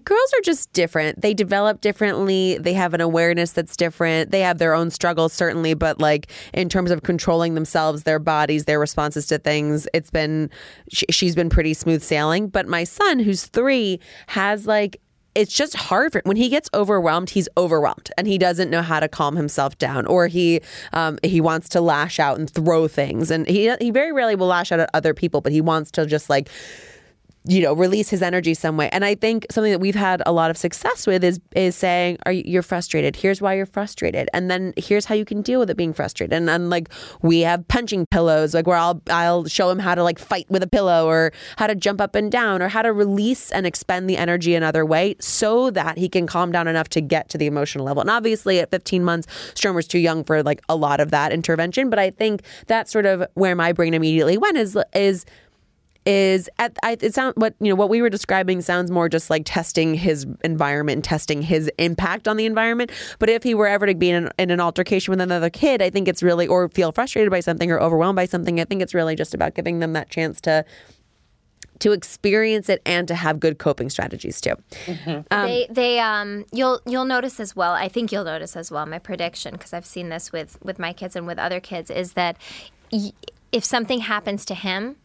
Girls 0.02 0.32
are 0.36 0.42
just 0.42 0.72
different. 0.72 1.20
They 1.20 1.34
develop 1.34 1.80
differently. 1.80 2.58
They 2.58 2.72
have 2.72 2.94
an 2.94 3.00
awareness 3.00 3.52
that's 3.52 3.76
different. 3.76 4.30
They 4.30 4.40
have 4.40 4.58
their 4.58 4.74
own 4.74 4.90
struggles, 4.90 5.32
certainly, 5.32 5.74
but 5.74 6.00
like 6.00 6.30
in 6.52 6.68
terms 6.68 6.90
of 6.90 7.02
controlling 7.02 7.54
themselves, 7.54 8.02
their 8.02 8.18
bodies, 8.18 8.64
their 8.64 8.80
responses 8.80 9.26
to 9.26 9.38
things, 9.38 9.86
it's 9.94 10.10
been, 10.10 10.50
she's 10.90 11.34
been 11.34 11.50
pretty 11.50 11.74
smooth 11.74 12.02
sailing. 12.02 12.48
But 12.48 12.66
my 12.66 12.84
son, 12.84 13.18
who's 13.18 13.46
three, 13.46 14.00
has 14.28 14.66
like, 14.66 15.00
it's 15.34 15.52
just 15.52 15.76
hard 15.76 16.12
for 16.12 16.22
when 16.24 16.36
he 16.36 16.48
gets 16.48 16.70
overwhelmed 16.74 17.30
he's 17.30 17.48
overwhelmed 17.56 18.10
and 18.16 18.28
he 18.28 18.38
doesn't 18.38 18.70
know 18.70 18.82
how 18.82 19.00
to 19.00 19.08
calm 19.08 19.34
himself 19.36 19.76
down 19.78 20.06
or 20.06 20.28
he 20.28 20.60
um, 20.92 21.18
he 21.24 21.40
wants 21.40 21.68
to 21.68 21.80
lash 21.80 22.20
out 22.20 22.38
and 22.38 22.48
throw 22.48 22.86
things 22.86 23.32
and 23.32 23.46
he 23.48 23.74
he 23.80 23.90
very 23.90 24.12
rarely 24.12 24.36
will 24.36 24.46
lash 24.46 24.70
out 24.70 24.78
at 24.78 24.88
other 24.94 25.12
people 25.12 25.40
but 25.40 25.52
he 25.52 25.60
wants 25.60 25.90
to 25.90 26.06
just 26.06 26.30
like 26.30 26.48
you 27.46 27.60
know 27.60 27.74
release 27.74 28.08
his 28.08 28.22
energy 28.22 28.54
some 28.54 28.76
way. 28.76 28.88
And 28.90 29.04
i 29.04 29.14
think 29.14 29.46
something 29.50 29.72
that 29.72 29.78
we've 29.78 29.94
had 29.94 30.22
a 30.24 30.32
lot 30.32 30.50
of 30.50 30.56
success 30.56 31.06
with 31.06 31.22
is 31.22 31.40
is 31.54 31.76
saying 31.76 32.18
are 32.24 32.32
you, 32.32 32.42
you're 32.46 32.62
frustrated. 32.62 33.16
Here's 33.16 33.42
why 33.42 33.54
you're 33.54 33.66
frustrated. 33.66 34.28
And 34.32 34.50
then 34.50 34.72
here's 34.76 35.04
how 35.04 35.14
you 35.14 35.24
can 35.24 35.42
deal 35.42 35.60
with 35.60 35.68
it 35.68 35.76
being 35.76 35.92
frustrated. 35.92 36.32
And 36.32 36.48
then 36.48 36.70
like 36.70 36.88
we 37.22 37.40
have 37.40 37.66
punching 37.68 38.06
pillows 38.10 38.54
like 38.54 38.66
where 38.66 38.76
i'll 38.76 39.00
i'll 39.10 39.44
show 39.44 39.68
him 39.70 39.78
how 39.78 39.94
to 39.94 40.02
like 40.02 40.18
fight 40.18 40.46
with 40.48 40.62
a 40.62 40.66
pillow 40.66 41.06
or 41.06 41.32
how 41.58 41.66
to 41.66 41.74
jump 41.74 42.00
up 42.00 42.14
and 42.14 42.32
down 42.32 42.62
or 42.62 42.68
how 42.68 42.82
to 42.82 42.92
release 42.92 43.50
and 43.52 43.66
expend 43.66 44.08
the 44.08 44.16
energy 44.16 44.54
another 44.54 44.84
way 44.86 45.14
so 45.20 45.70
that 45.70 45.98
he 45.98 46.08
can 46.08 46.26
calm 46.26 46.50
down 46.50 46.66
enough 46.66 46.88
to 46.88 47.00
get 47.00 47.28
to 47.28 47.38
the 47.38 47.46
emotional 47.46 47.84
level. 47.84 48.00
And 48.00 48.10
obviously 48.10 48.60
at 48.60 48.70
15 48.70 49.04
months 49.04 49.26
Strummer's 49.54 49.86
too 49.86 49.98
young 49.98 50.24
for 50.24 50.42
like 50.42 50.62
a 50.68 50.76
lot 50.76 51.00
of 51.00 51.10
that 51.10 51.32
intervention. 51.32 51.90
But 51.90 51.98
i 51.98 52.10
think 52.10 52.42
that's 52.66 52.90
sort 52.90 53.04
of 53.04 53.26
where 53.34 53.54
my 53.54 53.72
brain 53.72 53.92
immediately 53.92 54.38
went 54.38 54.56
is 54.56 54.78
is 54.94 55.26
is 56.06 56.48
at 56.58 56.76
I, 56.82 56.96
it 57.00 57.14
sound 57.14 57.34
what 57.36 57.54
you 57.60 57.70
know 57.70 57.76
what 57.76 57.88
we 57.88 58.02
were 58.02 58.10
describing 58.10 58.60
sounds 58.60 58.90
more 58.90 59.08
just 59.08 59.30
like 59.30 59.42
testing 59.44 59.94
his 59.94 60.26
environment 60.42 60.96
and 60.96 61.04
testing 61.04 61.42
his 61.42 61.70
impact 61.78 62.28
on 62.28 62.36
the 62.36 62.46
environment. 62.46 62.90
But 63.18 63.30
if 63.30 63.42
he 63.42 63.54
were 63.54 63.66
ever 63.66 63.86
to 63.86 63.94
be 63.94 64.10
in 64.10 64.24
an, 64.24 64.32
in 64.38 64.50
an 64.50 64.60
altercation 64.60 65.12
with 65.12 65.20
another 65.20 65.50
kid 65.50 65.80
i 65.82 65.90
think 65.90 66.08
it's 66.08 66.22
really 66.22 66.46
or 66.46 66.68
feel 66.68 66.92
frustrated 66.92 67.30
by 67.30 67.40
something 67.40 67.70
or 67.70 67.80
overwhelmed 67.80 68.16
by 68.16 68.26
something 68.26 68.60
i 68.60 68.64
think 68.64 68.82
it's 68.82 68.94
really 68.94 69.16
just 69.16 69.34
about 69.34 69.54
giving 69.54 69.78
them 69.78 69.92
that 69.92 70.10
chance 70.10 70.40
to 70.40 70.64
to 71.80 71.92
experience 71.92 72.68
it 72.68 72.80
and 72.86 73.08
to 73.08 73.14
have 73.14 73.40
good 73.40 73.58
coping 73.58 73.90
strategies 73.90 74.40
too. 74.40 74.54
They 75.46 75.66
they 75.70 75.98
um 75.98 76.44
you'll 76.52 76.80
you'll 76.86 77.04
notice 77.04 77.40
as 77.40 77.56
well 77.56 77.72
i 77.72 77.88
think 77.88 78.12
you'll 78.12 78.24
notice 78.24 78.56
as 78.56 78.70
well 78.70 78.86
my 78.86 78.98
prediction 78.98 79.52
because 79.52 79.72
i've 79.72 79.86
seen 79.86 80.08
this 80.08 80.32
with 80.32 80.58
with 80.62 80.78
my 80.78 80.92
kids 80.92 81.16
and 81.16 81.26
with 81.26 81.38
other 81.38 81.60
kids 81.60 81.90
is 81.90 82.12
that 82.12 82.36
y- 82.92 83.12
if 83.52 83.64
something 83.64 84.00
happens 84.00 84.44
to 84.46 84.54
him 84.54 84.96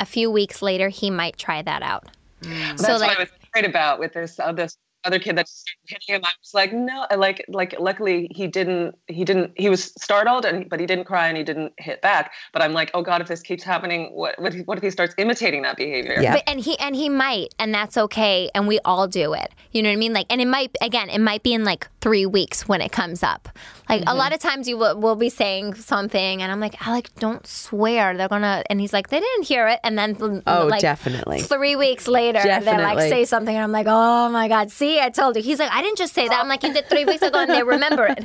a 0.00 0.06
few 0.06 0.30
weeks 0.30 0.62
later 0.62 0.88
he 0.88 1.10
might 1.10 1.36
try 1.36 1.62
that 1.62 1.82
out. 1.82 2.06
Mm. 2.42 2.58
That's 2.70 2.86
so 2.86 2.92
what 2.92 3.00
like 3.02 3.18
I 3.18 3.20
was 3.20 3.30
afraid 3.42 3.64
about 3.64 3.98
with 3.98 4.12
this 4.12 4.38
other 4.40 4.68
other 5.04 5.18
kid 5.18 5.36
that's 5.36 5.64
hitting 5.86 6.16
him. 6.16 6.22
I 6.24 6.30
was 6.40 6.54
like, 6.54 6.72
no, 6.72 7.06
I 7.10 7.16
like 7.16 7.44
like 7.48 7.74
luckily 7.78 8.28
he 8.34 8.46
didn't 8.46 8.94
he 9.06 9.24
didn't 9.24 9.52
he 9.56 9.68
was 9.68 9.92
startled 10.00 10.44
and 10.44 10.68
but 10.68 10.80
he 10.80 10.86
didn't 10.86 11.04
cry 11.04 11.28
and 11.28 11.36
he 11.36 11.44
didn't 11.44 11.72
hit 11.78 12.02
back. 12.02 12.32
But 12.52 12.62
I'm 12.62 12.72
like, 12.72 12.90
oh 12.94 13.02
god, 13.02 13.20
if 13.20 13.28
this 13.28 13.40
keeps 13.40 13.62
happening, 13.62 14.10
what 14.12 14.40
what 14.40 14.54
if, 14.54 14.66
what 14.66 14.78
if 14.78 14.84
he 14.84 14.90
starts 14.90 15.14
imitating 15.18 15.62
that 15.62 15.76
behavior? 15.76 16.18
Yeah. 16.20 16.34
But, 16.34 16.44
and 16.46 16.60
he 16.60 16.78
and 16.78 16.94
he 16.94 17.08
might, 17.08 17.54
and 17.58 17.74
that's 17.74 17.96
okay, 17.96 18.50
and 18.54 18.66
we 18.68 18.78
all 18.84 19.08
do 19.08 19.32
it. 19.34 19.52
You 19.72 19.82
know 19.82 19.88
what 19.88 19.94
I 19.94 19.96
mean? 19.96 20.12
Like, 20.12 20.26
and 20.30 20.40
it 20.40 20.48
might 20.48 20.74
again, 20.80 21.08
it 21.10 21.20
might 21.20 21.42
be 21.42 21.54
in 21.54 21.64
like 21.64 21.88
three 22.00 22.26
weeks 22.26 22.68
when 22.68 22.80
it 22.80 22.92
comes 22.92 23.22
up. 23.22 23.48
Like 23.88 24.02
a 24.02 24.04
mm-hmm. 24.06 24.18
lot 24.18 24.32
of 24.32 24.40
times, 24.40 24.68
you 24.68 24.78
will, 24.78 24.98
will 24.98 25.16
be 25.16 25.28
saying 25.28 25.74
something, 25.74 26.42
and 26.42 26.50
I'm 26.50 26.60
like, 26.60 26.86
Alec, 26.86 27.10
don't 27.18 27.46
swear. 27.46 28.16
They're 28.16 28.28
gonna, 28.28 28.62
and 28.70 28.80
he's 28.80 28.92
like, 28.92 29.08
they 29.08 29.20
didn't 29.20 29.44
hear 29.44 29.68
it, 29.68 29.80
and 29.84 29.98
then 29.98 30.42
Oh, 30.46 30.66
like, 30.66 30.80
definitely. 30.80 31.40
Three 31.40 31.76
weeks 31.76 32.08
later, 32.08 32.40
definitely. 32.42 32.76
they 32.76 32.82
like 32.82 32.98
say 33.00 33.24
something, 33.24 33.54
and 33.54 33.62
I'm 33.62 33.72
like, 33.72 33.86
oh 33.88 34.28
my 34.30 34.48
god, 34.48 34.70
see, 34.70 34.91
I 35.00 35.10
told 35.10 35.36
you. 35.36 35.42
He's 35.42 35.58
like, 35.58 35.70
I 35.72 35.82
didn't 35.82 35.98
just 35.98 36.14
say 36.14 36.28
that. 36.28 36.40
I'm 36.40 36.48
like, 36.48 36.62
you 36.62 36.72
did 36.72 36.88
three 36.88 37.04
weeks 37.04 37.22
ago, 37.22 37.40
and 37.40 37.50
they 37.50 37.62
remember 37.62 38.06
it. 38.08 38.24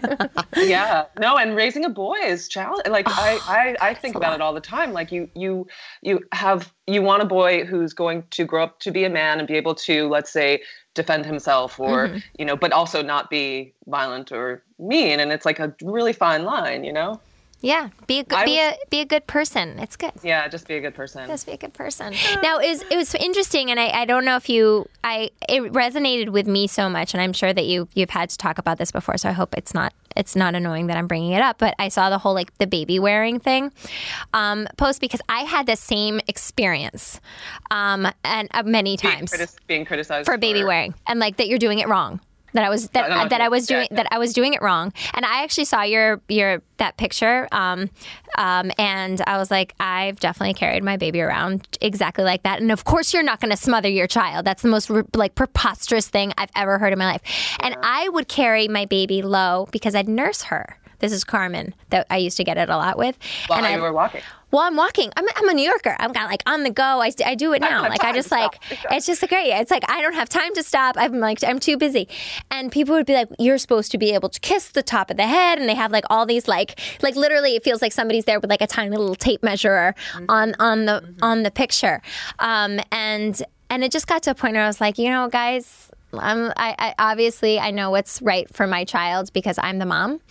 yeah 0.58 1.06
no 1.20 1.38
and 1.38 1.56
raising 1.56 1.86
a 1.86 1.90
boy 1.90 2.16
is 2.24 2.48
challenge 2.48 2.88
like 2.88 3.08
I, 3.08 3.40
I 3.82 3.90
i 3.90 3.94
think 3.94 4.16
a 4.16 4.18
about 4.18 4.34
it 4.34 4.42
all 4.42 4.54
the 4.54 4.62
time 4.62 4.94
like 4.94 5.12
you 5.12 5.30
you 5.36 5.68
you 6.02 6.20
have 6.32 6.72
you 6.86 7.02
want 7.02 7.22
a 7.22 7.26
boy 7.26 7.66
who's 7.66 7.94
going 7.94 8.24
to 8.32 8.46
grow 8.46 8.64
up 8.64 8.80
to 8.82 8.92
be 8.92 9.04
a 9.04 9.10
man 9.10 9.40
and 9.40 9.48
be 9.48 9.56
able 9.56 9.76
to 9.76 10.08
let's 10.08 10.32
say 10.32 10.62
defend 10.94 11.26
himself 11.26 11.80
or 11.80 12.08
mm-hmm. 12.08 12.18
you 12.38 12.46
know 12.46 12.56
but 12.56 12.72
also 12.72 13.02
not 13.02 13.30
be 13.30 13.74
violent 13.88 14.32
or 14.32 14.64
mean 14.80 15.20
and 15.20 15.32
it's 15.32 15.46
like 15.46 15.60
a 15.60 15.74
really 15.84 16.14
fine 16.14 16.44
line 16.44 16.84
you 16.84 16.94
know 16.94 17.20
yeah, 17.62 17.90
be 18.06 18.20
a 18.20 18.24
good, 18.24 18.46
be 18.46 18.60
a 18.60 18.74
be 18.90 19.00
a 19.02 19.06
good 19.06 19.26
person. 19.26 19.80
It's 19.80 19.96
good. 19.96 20.12
yeah 20.24 20.48
just 20.48 20.68
be 20.68 20.76
a 20.76 20.82
good 20.82 20.94
person 20.94 21.28
Just 21.28 21.48
be 21.48 21.54
a 21.54 21.58
good 21.58 21.74
person. 21.74 22.14
Now, 22.44 22.60
is 22.60 22.84
it 22.92 22.96
was 22.96 23.16
interesting, 23.16 23.72
and 23.72 23.80
I, 23.80 23.90
I 23.90 24.06
don't 24.06 24.26
know 24.26 24.36
if 24.36 24.48
you, 24.48 24.88
I 25.04 25.32
it 25.50 25.64
resonated 25.74 26.30
with 26.30 26.46
me 26.48 26.68
so 26.68 26.88
much, 26.88 27.14
and 27.14 27.22
I'm 27.22 27.34
sure 27.34 27.54
that 27.54 27.66
you 27.66 27.88
you've 27.96 28.12
had 28.12 28.30
to 28.30 28.38
talk 28.38 28.60
about 28.60 28.78
this 28.78 28.92
before, 28.92 29.18
so 29.18 29.30
I 29.30 29.32
hope 29.32 29.56
it's 29.58 29.74
not 29.74 29.94
it's 30.16 30.36
not 30.36 30.54
annoying 30.54 30.88
that 30.88 30.98
I'm 30.98 31.08
bringing 31.08 31.32
it 31.32 31.42
up. 31.42 31.58
But 31.58 31.74
I 31.80 31.88
saw 31.88 32.10
the 32.12 32.20
whole 32.20 32.36
like 32.36 32.56
the 32.60 32.68
baby 32.68 33.00
wearing 33.00 33.40
thing 33.40 33.72
um, 34.34 34.68
post 34.78 35.02
because 35.02 35.22
I 35.28 35.42
had 35.42 35.66
the 35.66 35.76
same 35.76 36.22
experience, 36.28 37.20
um, 37.72 38.08
and 38.24 38.50
uh, 38.54 38.64
many 38.64 38.98
being, 38.98 39.14
times 39.14 39.32
criti- 39.32 39.56
being 39.66 39.86
criticized 39.86 40.28
for 40.28 40.38
baby 40.38 40.64
wearing, 40.64 40.94
and 41.08 41.20
like 41.20 41.38
that 41.38 41.48
you're 41.48 41.60
doing 41.60 41.80
it 41.80 41.88
wrong. 41.88 42.20
That 42.54 42.64
I 42.64 42.70
was 42.70 42.90
that, 42.90 43.12
I 43.12 43.28
that 43.28 43.42
I 43.42 43.50
was 43.50 43.68
doing 43.68 43.88
yeah. 43.92 43.98
that 43.98 44.08
I 44.12 44.18
was 44.18 44.34
doing 44.34 44.54
it 44.54 44.62
wrong, 44.62 44.94
and 45.14 45.26
I 45.26 45.44
actually 45.44 45.66
saw 45.66 45.84
your 45.84 46.22
your 46.30 46.62
that 46.78 46.98
picture, 46.98 47.48
um, 47.52 47.90
um, 48.38 48.72
and 48.78 49.22
I 49.28 49.38
was 49.38 49.52
like, 49.52 49.74
I've 49.80 50.20
definitely 50.20 50.54
carried 50.54 50.84
my 50.84 50.96
baby 50.96 51.22
around 51.22 51.68
exactly 51.82 52.24
like 52.24 52.44
that, 52.44 52.62
and 52.62 52.72
of 52.72 52.86
course 52.86 53.14
you're 53.14 53.24
not 53.24 53.42
going 53.42 53.52
to 53.52 53.58
smother 53.58 53.90
your 53.90 54.08
child. 54.08 54.46
That's 54.46 54.62
the 54.62 54.70
most 54.70 54.90
like 55.14 55.36
preposterous 55.36 56.08
thing 56.08 56.34
I've 56.38 56.52
ever 56.56 56.78
heard 56.78 56.94
in 56.94 57.00
my 57.00 57.12
life, 57.12 57.22
and 57.60 57.76
I 57.84 58.08
would 58.10 58.28
carry 58.28 58.68
my 58.68 58.86
baby 58.86 59.22
low 59.22 59.68
because 59.72 59.94
I'd 59.94 60.08
nurse 60.08 60.44
her. 60.44 60.80
This 61.00 61.12
is 61.12 61.24
Carmen 61.24 61.76
that 61.90 62.08
I 62.10 62.18
used 62.18 62.38
to 62.38 62.44
get 62.44 62.58
it 62.58 62.70
a 62.70 62.78
lot 62.78 62.98
with, 62.98 63.18
while 63.48 63.60
and 63.60 63.68
I 63.68 63.76
you 63.76 63.82
were 63.82 63.94
walking 63.94 64.22
well, 64.52 64.64
I'm 64.64 64.76
walking. 64.76 65.12
I'm, 65.18 65.26
I'm 65.36 65.50
a 65.50 65.54
New 65.54 65.68
Yorker. 65.68 65.96
I'm 66.00 66.14
got 66.14 66.30
like 66.30 66.42
on 66.46 66.64
the 66.64 66.70
go. 66.70 67.02
I, 67.02 67.12
I 67.26 67.36
do 67.36 67.54
it 67.54 67.62
now. 67.62 67.82
Like 67.82 68.04
I 68.04 68.14
just 68.14 68.32
like 68.32 68.60
it's 68.92 69.06
just 69.06 69.22
like 69.22 69.30
great. 69.30 69.52
It's 69.52 69.72
like 69.72 69.84
I 69.90 70.02
don't 70.02 70.14
have 70.14 70.30
time 70.30 70.54
to 70.56 70.64
stop. 70.64 70.96
I'm 70.98 71.20
like 71.20 71.44
I'm 71.44 71.60
too 71.60 71.78
busy. 71.78 72.08
And 72.50 72.72
people 72.72 72.96
would 72.96 73.06
be 73.06 73.14
like, 73.14 73.30
"You're 73.40 73.58
supposed 73.58 73.92
to 73.92 73.98
be 73.98 74.12
able 74.12 74.30
to 74.30 74.40
kiss 74.40 74.70
the 74.70 74.84
top 74.84 75.12
of 75.12 75.18
the 75.18 75.28
head," 75.28 75.60
and 75.60 75.68
they 75.68 75.76
have 75.76 75.92
like 75.92 76.06
all 76.10 76.26
these 76.26 76.48
like 76.48 76.80
like 77.02 77.16
literally 77.16 77.56
it 77.56 77.64
feels 77.64 77.82
like 77.82 77.92
somebody's 77.92 78.26
there 78.26 78.40
with 78.40 78.50
like 78.50 78.62
a 78.62 78.68
tiny 78.68 78.90
little 78.96 79.16
tape 79.16 79.44
measure 79.44 79.96
on 80.30 80.56
on 80.60 80.86
the 80.86 81.14
on 81.22 81.44
the 81.44 81.52
picture. 81.52 82.02
Um, 82.40 82.80
and 82.92 83.42
and 83.70 83.84
it 83.84 83.92
just 83.92 84.08
got 84.08 84.24
to 84.24 84.32
a 84.32 84.36
point 84.36 84.54
where 84.54 84.64
I 84.64 84.68
was 84.68 84.80
like, 84.80 84.98
you 84.98 85.10
know, 85.10 85.28
guys. 85.28 85.87
I'm, 86.14 86.52
I, 86.58 86.76
I 86.80 86.96
obviously 86.98 87.60
I 87.60 87.72
know 87.72 87.92
what's 87.92 88.22
right 88.22 88.48
for 88.54 88.68
my 88.68 88.86
child 88.86 89.32
because 89.34 89.58
I'm 89.62 89.80
the 89.80 89.86
mom. 89.86 90.22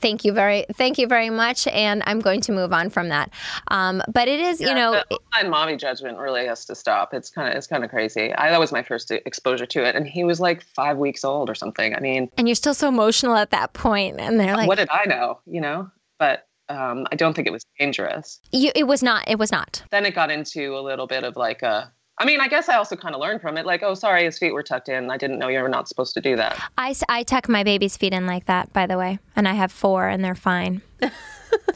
Thank 0.00 0.24
you 0.24 0.32
very, 0.32 0.66
thank 0.74 0.98
you 0.98 1.06
very 1.06 1.30
much, 1.30 1.66
and 1.68 2.02
I'm 2.06 2.20
going 2.20 2.40
to 2.42 2.52
move 2.52 2.72
on 2.72 2.90
from 2.90 3.08
that. 3.08 3.30
Um, 3.68 4.02
but 4.12 4.28
it 4.28 4.38
is, 4.38 4.60
you 4.60 4.74
know, 4.74 5.02
my 5.32 5.42
mommy 5.42 5.76
judgment 5.76 6.18
really 6.18 6.46
has 6.46 6.64
to 6.66 6.74
stop. 6.74 7.14
It's 7.14 7.30
kind 7.30 7.48
of 7.48 7.56
it's 7.56 7.66
kind 7.66 7.84
of 7.84 7.90
crazy. 7.90 8.34
I, 8.34 8.50
that 8.50 8.60
was 8.60 8.70
my 8.70 8.82
first 8.82 9.10
exposure 9.10 9.66
to 9.66 9.84
it, 9.84 9.96
and 9.96 10.06
he 10.06 10.24
was 10.24 10.40
like 10.40 10.62
five 10.62 10.98
weeks 10.98 11.24
old 11.24 11.48
or 11.48 11.54
something. 11.54 11.94
I 11.94 12.00
mean, 12.00 12.30
and 12.36 12.46
you're 12.46 12.54
still 12.54 12.74
so 12.74 12.88
emotional 12.88 13.34
at 13.36 13.50
that 13.50 13.72
point, 13.72 14.20
and 14.20 14.38
they're 14.38 14.56
like, 14.56 14.68
what 14.68 14.78
did 14.78 14.88
I 14.90 15.06
know? 15.06 15.40
You 15.46 15.60
know, 15.62 15.90
but 16.18 16.46
um, 16.68 17.06
I 17.10 17.16
don't 17.16 17.34
think 17.34 17.48
it 17.48 17.52
was 17.52 17.64
dangerous. 17.78 18.40
you, 18.52 18.70
it 18.74 18.86
was 18.86 19.02
not, 19.02 19.24
it 19.28 19.38
was 19.38 19.50
not. 19.52 19.82
Then 19.90 20.06
it 20.06 20.14
got 20.14 20.30
into 20.30 20.76
a 20.76 20.80
little 20.80 21.06
bit 21.06 21.24
of 21.24 21.36
like 21.36 21.62
a. 21.62 21.92
I 22.18 22.24
mean, 22.24 22.40
I 22.40 22.48
guess 22.48 22.68
I 22.68 22.76
also 22.76 22.94
kind 22.94 23.14
of 23.14 23.20
learned 23.20 23.40
from 23.40 23.56
it. 23.56 23.66
Like, 23.66 23.82
oh, 23.82 23.94
sorry, 23.94 24.24
his 24.24 24.38
feet 24.38 24.52
were 24.52 24.62
tucked 24.62 24.88
in. 24.88 25.10
I 25.10 25.16
didn't 25.16 25.38
know 25.38 25.48
you 25.48 25.60
were 25.60 25.68
not 25.68 25.88
supposed 25.88 26.14
to 26.14 26.20
do 26.20 26.36
that. 26.36 26.60
I, 26.78 26.94
I 27.08 27.24
tuck 27.24 27.48
my 27.48 27.64
baby's 27.64 27.96
feet 27.96 28.12
in 28.12 28.26
like 28.26 28.46
that, 28.46 28.72
by 28.72 28.86
the 28.86 28.96
way, 28.96 29.18
and 29.34 29.48
I 29.48 29.54
have 29.54 29.72
four, 29.72 30.06
and 30.06 30.24
they're 30.24 30.36
fine. 30.36 30.82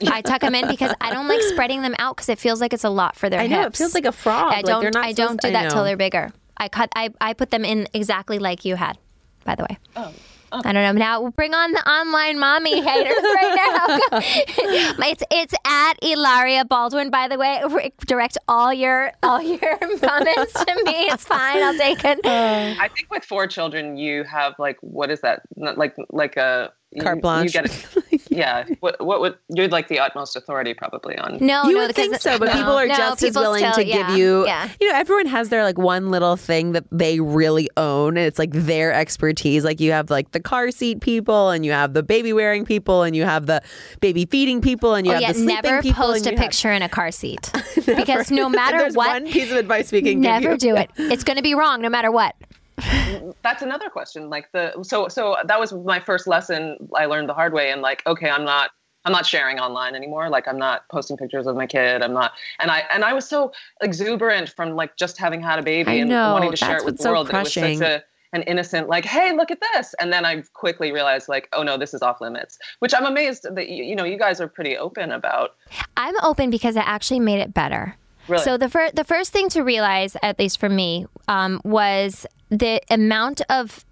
I 0.08 0.22
tuck 0.22 0.42
them 0.42 0.54
in 0.54 0.68
because 0.68 0.94
I 1.00 1.12
don't 1.12 1.28
like 1.28 1.40
spreading 1.42 1.82
them 1.82 1.94
out 1.98 2.16
because 2.16 2.28
it 2.28 2.38
feels 2.38 2.60
like 2.60 2.72
it's 2.72 2.84
a 2.84 2.90
lot 2.90 3.16
for 3.16 3.28
their 3.28 3.40
I 3.40 3.46
know 3.46 3.62
it 3.62 3.76
feels 3.76 3.94
like 3.94 4.04
a 4.04 4.12
frog. 4.12 4.52
I 4.52 4.62
don't. 4.62 4.80
they're 4.80 4.90
not 4.90 5.04
I 5.04 5.12
don't 5.12 5.40
do 5.40 5.50
that 5.50 5.70
till 5.70 5.84
they're 5.84 5.96
bigger. 5.96 6.30
I 6.56 6.68
cut. 6.68 6.90
I, 6.94 7.10
I 7.20 7.32
put 7.34 7.50
them 7.50 7.64
in 7.64 7.88
exactly 7.94 8.38
like 8.38 8.64
you 8.64 8.76
had. 8.76 8.98
By 9.44 9.54
the 9.54 9.64
way. 9.68 9.78
Oh. 9.96 10.12
I 10.52 10.72
don't 10.72 10.82
know. 10.82 10.92
Now 10.92 11.30
bring 11.30 11.54
on 11.54 11.72
the 11.72 11.88
online 11.88 12.38
mommy 12.38 12.80
haters 12.80 13.18
right 13.22 13.54
now. 13.54 14.18
it's 15.06 15.22
it's 15.30 15.54
at 15.66 15.94
Hilaria 16.02 16.64
Baldwin. 16.64 17.10
By 17.10 17.28
the 17.28 17.38
way, 17.38 17.92
direct 18.06 18.38
all 18.48 18.72
your 18.72 19.12
all 19.22 19.42
your 19.42 19.76
comments 20.00 20.52
to 20.52 20.82
me. 20.84 21.08
It's 21.08 21.24
fine. 21.24 21.62
I'll 21.62 21.76
take 21.76 22.04
it. 22.04 22.20
I 22.24 22.88
think 22.88 23.10
with 23.10 23.24
four 23.24 23.46
children, 23.46 23.96
you 23.96 24.24
have 24.24 24.54
like 24.58 24.78
what 24.80 25.10
is 25.10 25.20
that? 25.20 25.42
Like 25.56 25.94
like 26.10 26.36
a 26.36 26.72
Carte 27.00 27.20
blanche. 27.20 27.54
You 27.54 27.62
get 27.62 27.66
it. 28.10 28.22
yeah. 28.30 28.64
What 28.80 29.04
what 29.04 29.20
would 29.20 29.36
you'd 29.50 29.70
like 29.72 29.88
the 29.88 29.98
utmost 29.98 30.36
authority 30.36 30.72
probably 30.72 31.18
on? 31.18 31.36
no, 31.38 31.64
You 31.64 31.74
no, 31.74 31.86
would 31.86 31.94
think 31.94 32.16
so, 32.16 32.38
but 32.38 32.46
no, 32.46 32.52
people 32.52 32.72
are 32.72 32.86
no, 32.86 32.96
just 32.96 33.22
as 33.22 33.34
willing 33.36 33.60
still- 33.60 33.74
to 33.74 33.84
yeah, 33.86 34.08
give 34.08 34.16
you. 34.18 34.46
Yeah. 34.46 34.68
You 34.80 34.88
know, 34.90 34.94
everyone 34.98 35.26
has 35.26 35.50
their 35.50 35.64
like 35.64 35.76
one 35.76 36.10
little 36.10 36.36
thing 36.36 36.72
that 36.72 36.84
they 36.90 37.20
really 37.20 37.68
own, 37.76 38.16
and 38.16 38.26
it's 38.26 38.38
like 38.38 38.52
their 38.52 38.92
expertise. 38.92 39.64
Like 39.64 39.80
you 39.80 39.92
have 39.92 40.08
like 40.08 40.30
the 40.32 40.40
car 40.40 40.70
seat 40.70 41.00
people, 41.02 41.50
and 41.50 41.64
you 41.64 41.72
have 41.72 41.92
the 41.92 42.02
baby 42.02 42.32
wearing 42.32 42.64
people, 42.64 43.02
and 43.02 43.14
you 43.14 43.24
have 43.24 43.44
the 43.46 43.60
baby 44.00 44.24
feeding 44.24 44.62
people, 44.62 44.94
and 44.94 45.06
you 45.06 45.12
Oh, 45.12 45.14
have 45.16 45.22
yeah, 45.22 45.32
the 45.32 45.38
sleeping 45.40 45.62
never 45.62 45.82
people. 45.82 46.04
post 46.06 46.26
a 46.26 46.30
you 46.30 46.36
have- 46.36 46.42
picture 46.44 46.72
in 46.72 46.80
a 46.82 46.88
car 46.88 47.10
seat 47.10 47.52
because 47.86 48.30
no 48.30 48.48
matter 48.48 48.84
what, 48.94 49.22
one 49.22 49.26
piece 49.30 49.50
of 49.50 49.58
advice 49.58 49.92
we 49.92 50.00
can 50.00 50.20
never 50.22 50.56
give 50.56 50.62
you. 50.64 50.74
do 50.74 50.76
it. 50.76 50.90
It's 50.96 51.22
going 51.24 51.36
to 51.36 51.42
be 51.42 51.54
wrong 51.54 51.82
no 51.82 51.90
matter 51.90 52.10
what. 52.10 52.34
That's 53.42 53.62
another 53.62 53.88
question. 53.88 54.30
Like 54.30 54.50
the 54.52 54.82
so 54.82 55.08
so 55.08 55.36
that 55.44 55.58
was 55.58 55.72
my 55.72 56.00
first 56.00 56.26
lesson 56.26 56.76
I 56.94 57.06
learned 57.06 57.28
the 57.28 57.34
hard 57.34 57.52
way. 57.52 57.70
And 57.70 57.82
like, 57.82 58.02
okay, 58.06 58.30
I'm 58.30 58.44
not 58.44 58.70
I'm 59.04 59.12
not 59.12 59.26
sharing 59.26 59.58
online 59.58 59.94
anymore. 59.94 60.28
Like 60.28 60.46
I'm 60.48 60.58
not 60.58 60.88
posting 60.88 61.16
pictures 61.16 61.46
of 61.46 61.56
my 61.56 61.66
kid. 61.66 62.02
I'm 62.02 62.12
not 62.12 62.32
and 62.60 62.70
I 62.70 62.84
and 62.92 63.04
I 63.04 63.12
was 63.12 63.28
so 63.28 63.52
exuberant 63.82 64.50
from 64.50 64.76
like 64.76 64.96
just 64.96 65.18
having 65.18 65.40
had 65.40 65.58
a 65.58 65.62
baby 65.62 65.90
I 65.90 65.94
and 65.94 66.10
know, 66.10 66.32
wanting 66.32 66.50
to 66.50 66.56
share 66.56 66.78
it 66.78 66.84
with 66.84 66.98
the 66.98 67.02
so 67.02 67.12
world. 67.12 67.28
that 67.28 67.34
It 67.34 67.44
was 67.44 67.54
such 67.54 67.80
a 67.80 68.04
an 68.32 68.42
innocent 68.42 68.88
like, 68.88 69.04
hey, 69.06 69.34
look 69.34 69.50
at 69.50 69.58
this. 69.72 69.94
And 69.98 70.12
then 70.12 70.24
I 70.26 70.42
quickly 70.52 70.92
realized 70.92 71.28
like, 71.28 71.48
oh 71.52 71.62
no, 71.62 71.78
this 71.78 71.94
is 71.94 72.02
off 72.02 72.20
limits. 72.20 72.58
Which 72.80 72.92
I'm 72.94 73.06
amazed 73.06 73.46
that 73.54 73.68
you, 73.68 73.84
you 73.84 73.96
know, 73.96 74.04
you 74.04 74.18
guys 74.18 74.40
are 74.40 74.48
pretty 74.48 74.76
open 74.76 75.12
about. 75.12 75.56
I'm 75.96 76.14
open 76.22 76.50
because 76.50 76.76
it 76.76 76.86
actually 76.86 77.20
made 77.20 77.40
it 77.40 77.54
better. 77.54 77.96
Really? 78.28 78.44
So 78.44 78.56
the 78.56 78.68
first 78.68 78.94
the 78.94 79.04
first 79.04 79.32
thing 79.32 79.48
to 79.50 79.62
realize, 79.62 80.16
at 80.22 80.38
least 80.38 80.58
for 80.60 80.68
me, 80.68 81.06
um, 81.26 81.60
was 81.64 82.26
the 82.50 82.80
amount 82.90 83.40
of 83.50 83.84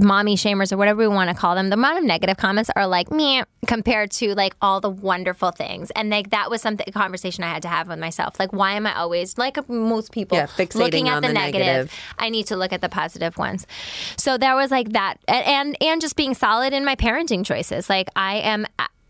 mommy 0.00 0.36
shamers 0.36 0.72
or 0.72 0.76
whatever 0.76 1.00
we 1.00 1.08
want 1.08 1.28
to 1.28 1.34
call 1.34 1.54
them 1.54 1.70
the 1.70 1.74
amount 1.74 1.98
of 1.98 2.04
negative 2.04 2.36
comments 2.36 2.70
are 2.76 2.86
like 2.86 3.10
me 3.10 3.42
compared 3.66 4.10
to 4.10 4.34
like 4.34 4.54
all 4.62 4.80
the 4.80 4.90
wonderful 4.90 5.50
things. 5.50 5.90
And 5.92 6.10
like 6.10 6.30
that 6.30 6.50
was 6.50 6.62
something 6.62 6.84
a 6.86 6.92
conversation 6.92 7.44
i 7.44 7.48
had 7.48 7.62
to 7.62 7.68
have 7.68 7.88
with 7.88 7.98
myself. 7.98 8.38
Like 8.38 8.52
why 8.52 8.72
am 8.72 8.86
i 8.86 8.94
always 8.94 9.38
like 9.38 9.56
most 9.68 10.12
people 10.12 10.38
Yeah, 10.38 10.46
fixating 10.46 10.76
looking 10.76 11.08
at 11.08 11.16
on 11.16 11.22
the, 11.22 11.28
the 11.28 11.34
negative, 11.34 11.66
negative. 11.66 11.94
i 12.18 12.28
need 12.28 12.46
to 12.46 12.56
look 12.56 12.72
at 12.72 12.80
the 12.80 12.88
positive 12.88 13.36
ones. 13.38 13.66
So 14.16 14.38
there 14.38 14.54
was 14.54 14.70
like 14.70 14.92
that. 14.92 15.16
And, 15.26 15.76
and 15.82 16.00
just 16.00 16.16
being 16.16 16.34
solid 16.34 16.72
in 16.72 16.84
my 16.84 16.94
parenting 16.94 17.44
choices. 17.44 17.88
Like 17.90 18.08
i 18.14 18.36
am 18.36 18.66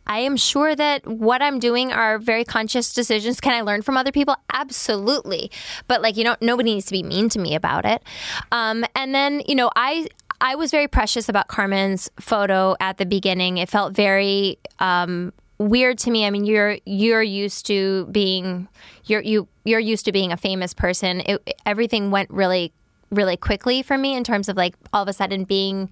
I 0.09 0.21
am 0.21 0.37
sure 0.37 0.75
that 0.75 1.07
what 1.07 1.43
I'm 1.43 1.59
doing 1.59 1.93
are 1.93 2.19
very 2.19 2.45
conscious 2.45 2.93
decisions. 2.93 3.41
Can 3.41 3.53
I 3.53 3.61
learn 3.61 3.83
from 3.83 3.97
other 3.97 4.13
people? 4.13 4.37
Absolutely. 4.53 5.51
But 5.87 6.03
like 6.03 6.17
you 6.17 6.25
know, 6.25 6.37
nobody 6.41 6.75
needs 6.75 6.87
to 6.87 6.93
be 6.93 7.03
mean 7.03 7.29
to 7.31 7.39
me 7.39 7.55
about 7.55 7.85
it. 7.85 8.03
Um, 8.51 8.85
and 8.95 9.15
then 9.15 9.43
you 9.47 9.55
know, 9.55 9.71
I 9.77 10.09
I 10.41 10.55
was 10.55 10.71
very 10.71 10.89
precious 10.89 11.29
about 11.29 11.49
Carmen's 11.49 12.11
photo 12.21 12.77
at 12.81 12.99
the 12.99 13.07
beginning. 13.07 13.59
It 13.59 13.69
felt 13.69 13.95
very 13.95 14.59
um, 14.79 15.33
weird 15.59 15.99
to 15.99 16.11
me. 16.11 16.25
I 16.25 16.31
mean, 16.31 16.45
you're 16.45 16.79
you're 16.87 17.23
used 17.23 17.67
to 17.67 18.07
being 18.07 18.69
you're 19.05 19.23
you 19.23 19.49
you're 19.65 19.81
used 19.81 20.05
to 20.07 20.13
being 20.13 20.33
a 20.33 20.37
famous 20.37 20.73
person. 20.73 21.21
It, 21.21 21.55
everything 21.67 22.11
went 22.11 22.31
really 22.31 22.73
really 23.11 23.37
quickly 23.37 23.83
for 23.83 23.97
me 23.97 24.15
in 24.15 24.23
terms 24.23 24.49
of 24.49 24.57
like 24.57 24.75
all 24.93 25.03
of 25.03 25.09
a 25.09 25.13
sudden 25.13 25.45
being 25.45 25.91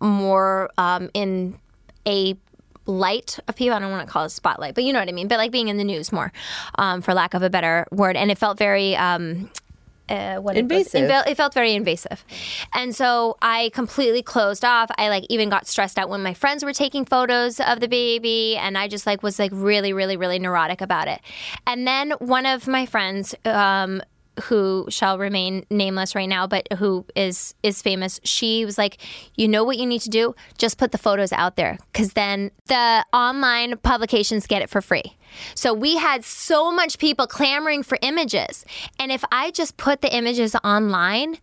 more 0.00 0.70
um, 0.78 1.10
in 1.14 1.58
a 2.06 2.34
light 2.88 3.38
of 3.46 3.54
people. 3.54 3.76
I 3.76 3.78
don't 3.78 3.90
want 3.90 4.06
to 4.06 4.12
call 4.12 4.24
it 4.24 4.30
spotlight, 4.30 4.74
but 4.74 4.82
you 4.82 4.92
know 4.92 4.98
what 4.98 5.08
I 5.08 5.12
mean. 5.12 5.28
But 5.28 5.38
like 5.38 5.52
being 5.52 5.68
in 5.68 5.76
the 5.76 5.84
news 5.84 6.10
more, 6.10 6.32
um, 6.76 7.02
for 7.02 7.14
lack 7.14 7.34
of 7.34 7.42
a 7.42 7.50
better 7.50 7.86
word. 7.92 8.16
And 8.16 8.30
it 8.30 8.38
felt 8.38 8.58
very. 8.58 8.96
Um, 8.96 9.50
uh, 10.08 10.36
what 10.36 10.56
Invasive. 10.56 11.02
It, 11.02 11.08
was, 11.08 11.24
it 11.26 11.36
felt 11.36 11.52
very 11.52 11.74
invasive, 11.74 12.24
and 12.72 12.96
so 12.96 13.36
I 13.42 13.70
completely 13.74 14.22
closed 14.22 14.64
off. 14.64 14.90
I 14.96 15.10
like 15.10 15.24
even 15.28 15.50
got 15.50 15.66
stressed 15.66 15.98
out 15.98 16.08
when 16.08 16.22
my 16.22 16.32
friends 16.32 16.64
were 16.64 16.72
taking 16.72 17.04
photos 17.04 17.60
of 17.60 17.80
the 17.80 17.88
baby, 17.88 18.56
and 18.56 18.78
I 18.78 18.88
just 18.88 19.06
like 19.06 19.22
was 19.22 19.38
like 19.38 19.50
really, 19.52 19.92
really, 19.92 20.16
really 20.16 20.38
neurotic 20.38 20.80
about 20.80 21.08
it. 21.08 21.20
And 21.66 21.86
then 21.86 22.12
one 22.20 22.46
of 22.46 22.66
my 22.66 22.86
friends. 22.86 23.34
Um, 23.44 24.02
who 24.44 24.86
shall 24.88 25.18
remain 25.18 25.64
nameless 25.70 26.14
right 26.14 26.28
now, 26.28 26.46
but 26.46 26.66
who 26.78 27.04
is 27.14 27.54
is 27.62 27.82
famous. 27.82 28.20
She 28.24 28.64
was 28.64 28.78
like, 28.78 28.98
"You 29.34 29.48
know 29.48 29.64
what 29.64 29.78
you 29.78 29.86
need 29.86 30.00
to 30.02 30.10
do? 30.10 30.34
Just 30.58 30.78
put 30.78 30.92
the 30.92 30.98
photos 30.98 31.32
out 31.32 31.56
there, 31.56 31.78
because 31.92 32.12
then 32.12 32.50
the 32.66 33.04
online 33.12 33.76
publications 33.78 34.46
get 34.46 34.62
it 34.62 34.70
for 34.70 34.80
free." 34.80 35.16
So 35.54 35.74
we 35.74 35.96
had 35.96 36.24
so 36.24 36.72
much 36.72 36.98
people 36.98 37.26
clamoring 37.26 37.82
for 37.82 37.98
images, 38.02 38.64
and 38.98 39.12
if 39.12 39.24
I 39.30 39.50
just 39.50 39.76
put 39.76 40.00
the 40.00 40.14
images 40.14 40.54
online, 40.64 41.38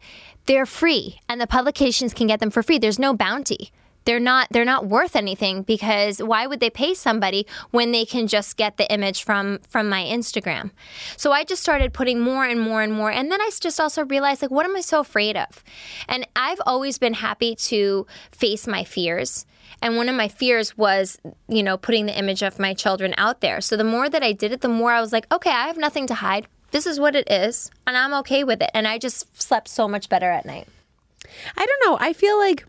they're 0.46 0.66
free, 0.66 1.20
and 1.28 1.39
the 1.39 1.48
publications 1.48 2.14
can 2.14 2.28
get 2.28 2.39
them 2.39 2.52
for 2.52 2.64
free. 2.64 2.78
There's 2.78 3.00
no 3.00 3.14
bounty 3.14 3.72
they're 4.06 4.20
not 4.20 4.47
they're 4.51 4.66
not 4.66 4.88
worth 4.88 5.16
anything 5.16 5.64
because 5.64 6.20
why 6.20 6.47
would 6.47 6.60
they 6.60 6.70
pay 6.70 6.93
somebody 6.93 7.45
when 7.72 7.91
they 7.91 8.06
can 8.06 8.28
just 8.28 8.56
get 8.58 8.78
the 8.78 8.91
image 8.91 9.24
from 9.24 9.60
from 9.68 9.89
my 9.89 10.03
Instagram? 10.03 10.72
So 11.18 11.32
I 11.32 11.43
just 11.43 11.62
started 11.62 11.93
putting 11.93 12.20
more 12.20 12.45
and 12.45 12.62
more 12.62 12.82
and 12.82 12.93
more 12.93 13.12
and 13.12 13.32
then 13.32 13.41
I 13.41 13.49
just 13.60 13.80
also 13.80 14.06
realized 14.06 14.41
like 14.41 14.51
what 14.51 14.66
am 14.66 14.76
I 14.76 14.82
so 14.82 14.99
afraid 14.99 15.36
of? 15.36 15.64
And 16.08 16.28
I've 16.36 16.62
always 16.66 16.97
been 16.97 17.16
happy 17.16 17.56
to 17.56 18.08
face 18.32 18.68
my 18.68 18.84
fears. 18.84 19.45
And 19.82 19.97
one 19.97 20.08
of 20.08 20.16
my 20.16 20.28
fears 20.28 20.78
was, 20.78 21.20
you 21.47 21.62
know, 21.62 21.76
putting 21.76 22.06
the 22.06 22.18
image 22.18 22.41
of 22.41 22.60
my 22.60 22.74
children 22.74 23.14
out 23.18 23.41
there. 23.41 23.60
So 23.62 23.76
the 23.76 23.84
more 23.84 24.10
that 24.10 24.24
I 24.24 24.32
did 24.32 24.51
it, 24.51 24.62
the 24.62 24.70
more 24.70 24.91
I 24.91 25.01
was 25.01 25.12
like, 25.12 25.32
okay, 25.34 25.49
I 25.49 25.68
have 25.68 25.78
nothing 25.78 26.08
to 26.08 26.14
hide. 26.16 26.47
This 26.72 26.86
is 26.86 26.99
what 26.99 27.16
it 27.16 27.30
is, 27.30 27.72
and 27.88 27.95
I'm 27.95 28.14
okay 28.16 28.43
with 28.43 28.62
it. 28.62 28.70
And 28.74 28.88
I 28.88 28.97
just 28.97 29.41
slept 29.41 29.68
so 29.68 29.88
much 29.88 30.10
better 30.10 30.30
at 30.30 30.45
night. 30.45 30.68
I 31.58 31.66
don't 31.66 31.89
know. 31.89 31.97
I 31.99 32.14
feel 32.14 32.38
like 32.38 32.66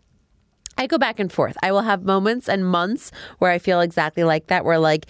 I 0.79 0.87
go 0.87 0.99
back 0.99 1.19
and 1.19 1.33
forth. 1.33 1.57
I 1.63 1.73
will 1.73 1.83
have 1.83 2.05
moments 2.05 2.49
and 2.49 2.67
months 2.67 3.11
where 3.39 3.51
I 3.51 3.59
feel 3.59 3.81
exactly 3.81 4.25
like 4.25 4.49
that, 4.49 4.65
where 4.65 4.79
like 4.79 5.07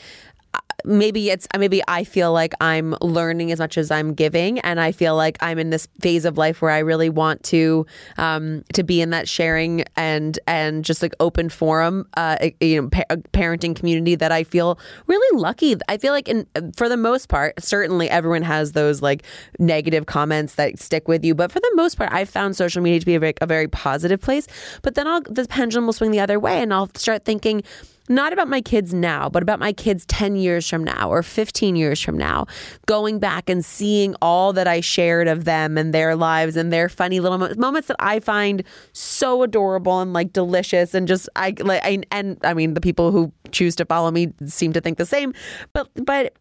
maybe 0.86 1.30
it's 1.30 1.46
maybe 1.58 1.82
I 1.88 2.04
feel 2.04 2.32
like 2.32 2.54
I'm 2.60 2.94
learning 3.00 3.52
as 3.52 3.58
much 3.58 3.76
as 3.76 3.90
I'm 3.90 4.14
giving, 4.14 4.60
and 4.60 4.80
I 4.80 4.92
feel 4.92 5.16
like 5.16 5.36
I'm 5.40 5.58
in 5.58 5.70
this 5.70 5.88
phase 6.00 6.24
of 6.24 6.38
life 6.38 6.62
where 6.62 6.70
I 6.70 6.78
really 6.78 7.10
want 7.10 7.42
to 7.44 7.84
um, 8.16 8.64
to 8.72 8.82
be 8.82 9.00
in 9.00 9.10
that 9.10 9.28
sharing 9.28 9.84
and 9.96 10.38
and 10.46 10.84
just 10.84 11.02
like 11.02 11.14
open 11.20 11.48
forum, 11.48 12.08
uh, 12.16 12.38
you 12.60 12.82
know, 12.82 12.88
pa- 12.88 13.16
parenting 13.32 13.74
community 13.74 14.14
that 14.14 14.32
I 14.32 14.44
feel 14.44 14.78
really 15.06 15.38
lucky. 15.38 15.76
I 15.88 15.98
feel 15.98 16.12
like 16.12 16.28
in 16.28 16.46
for 16.76 16.88
the 16.88 16.96
most 16.96 17.28
part, 17.28 17.62
certainly 17.62 18.08
everyone 18.08 18.42
has 18.42 18.72
those 18.72 19.02
like 19.02 19.24
negative 19.58 20.06
comments 20.06 20.54
that 20.54 20.78
stick 20.78 21.08
with 21.08 21.24
you, 21.24 21.34
but 21.34 21.50
for 21.50 21.60
the 21.60 21.72
most 21.74 21.96
part, 21.96 22.12
I've 22.12 22.30
found 22.30 22.56
social 22.56 22.82
media 22.82 23.00
to 23.00 23.06
be 23.06 23.14
a 23.14 23.20
very, 23.20 23.34
a 23.40 23.46
very 23.46 23.68
positive 23.68 24.20
place. 24.20 24.46
But 24.82 24.94
then 24.94 25.06
I'll 25.06 25.20
the 25.22 25.46
pendulum 25.46 25.86
will 25.86 25.92
swing 25.92 26.12
the 26.12 26.20
other 26.20 26.38
way, 26.38 26.62
and 26.62 26.72
I'll 26.72 26.90
start 26.94 27.24
thinking 27.24 27.62
not 28.08 28.32
about 28.32 28.48
my 28.48 28.60
kids 28.60 28.94
now, 28.94 29.28
but 29.28 29.42
about 29.42 29.58
my 29.58 29.72
kids 29.72 30.04
10 30.06 30.36
years 30.36 30.68
from 30.68 30.84
now 30.84 31.10
or 31.10 31.22
15 31.22 31.76
years 31.76 32.00
from 32.00 32.16
now, 32.16 32.46
going 32.86 33.18
back 33.18 33.48
and 33.48 33.64
seeing 33.64 34.14
all 34.22 34.52
that 34.52 34.66
I 34.66 34.80
shared 34.80 35.28
of 35.28 35.44
them 35.44 35.76
and 35.76 35.92
their 35.92 36.16
lives 36.16 36.56
and 36.56 36.72
their 36.72 36.88
funny 36.88 37.20
little 37.20 37.38
moments 37.56 37.88
that 37.88 37.96
I 37.98 38.20
find 38.20 38.62
so 38.92 39.42
adorable 39.42 40.00
and 40.00 40.12
like 40.12 40.32
delicious 40.32 40.94
and 40.94 41.08
just 41.08 41.28
I 41.36 41.54
like 41.60 41.82
I, 41.84 42.02
and 42.10 42.38
I 42.42 42.54
mean 42.54 42.74
the 42.74 42.80
people 42.80 43.10
who 43.10 43.32
choose 43.52 43.76
to 43.76 43.84
follow 43.84 44.10
me 44.10 44.32
seem 44.46 44.72
to 44.72 44.80
think 44.80 44.98
the 44.98 45.06
same, 45.06 45.32
but 45.72 45.88
but 45.94 46.34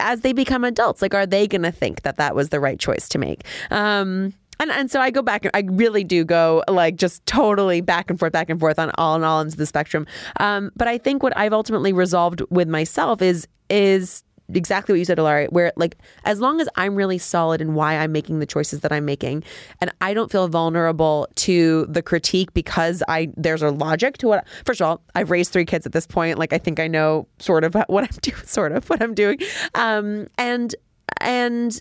as 0.00 0.20
they 0.22 0.32
become 0.32 0.64
adults, 0.64 1.00
like 1.00 1.14
are 1.14 1.26
they 1.26 1.46
going 1.46 1.62
to 1.62 1.70
think 1.72 2.02
that 2.02 2.16
that 2.16 2.34
was 2.34 2.48
the 2.48 2.60
right 2.60 2.78
choice 2.78 3.08
to 3.10 3.18
make? 3.18 3.44
Um 3.70 4.34
and, 4.62 4.70
and 4.70 4.90
so 4.90 5.00
I 5.00 5.10
go 5.10 5.22
back, 5.22 5.44
and 5.44 5.50
I 5.54 5.64
really 5.72 6.04
do 6.04 6.24
go 6.24 6.62
like 6.68 6.96
just 6.96 7.24
totally 7.26 7.80
back 7.80 8.10
and 8.10 8.18
forth, 8.18 8.32
back 8.32 8.48
and 8.48 8.60
forth 8.60 8.78
on 8.78 8.92
all 8.96 9.16
and 9.16 9.24
all 9.24 9.40
ends 9.40 9.54
of 9.54 9.58
the 9.58 9.66
spectrum. 9.66 10.06
Um, 10.38 10.70
but 10.76 10.86
I 10.86 10.98
think 10.98 11.22
what 11.22 11.36
I've 11.36 11.52
ultimately 11.52 11.92
resolved 11.92 12.42
with 12.50 12.68
myself 12.68 13.20
is, 13.22 13.48
is 13.68 14.22
exactly 14.54 14.92
what 14.92 14.98
you 15.00 15.04
said, 15.04 15.18
Ilari, 15.18 15.50
where 15.50 15.72
like 15.76 15.96
as 16.24 16.40
long 16.40 16.60
as 16.60 16.68
I'm 16.76 16.94
really 16.94 17.18
solid 17.18 17.60
in 17.60 17.74
why 17.74 17.96
I'm 17.96 18.12
making 18.12 18.38
the 18.38 18.46
choices 18.46 18.80
that 18.80 18.92
I'm 18.92 19.04
making, 19.04 19.42
and 19.80 19.92
I 20.00 20.14
don't 20.14 20.30
feel 20.30 20.46
vulnerable 20.48 21.28
to 21.36 21.86
the 21.88 22.02
critique 22.02 22.54
because 22.54 23.02
I 23.08 23.30
there's 23.36 23.62
a 23.62 23.70
logic 23.70 24.18
to 24.18 24.28
what. 24.28 24.46
First 24.64 24.80
of 24.80 24.86
all, 24.86 25.02
I've 25.14 25.30
raised 25.30 25.52
three 25.52 25.64
kids 25.64 25.86
at 25.86 25.92
this 25.92 26.06
point. 26.06 26.38
Like 26.38 26.52
I 26.52 26.58
think 26.58 26.78
I 26.78 26.86
know 26.86 27.26
sort 27.38 27.64
of 27.64 27.74
what 27.88 28.04
I'm 28.04 28.18
doing, 28.20 28.36
sort 28.44 28.72
of 28.72 28.88
what 28.88 29.02
I'm 29.02 29.14
doing, 29.14 29.38
um, 29.74 30.28
and 30.38 30.74
and 31.20 31.80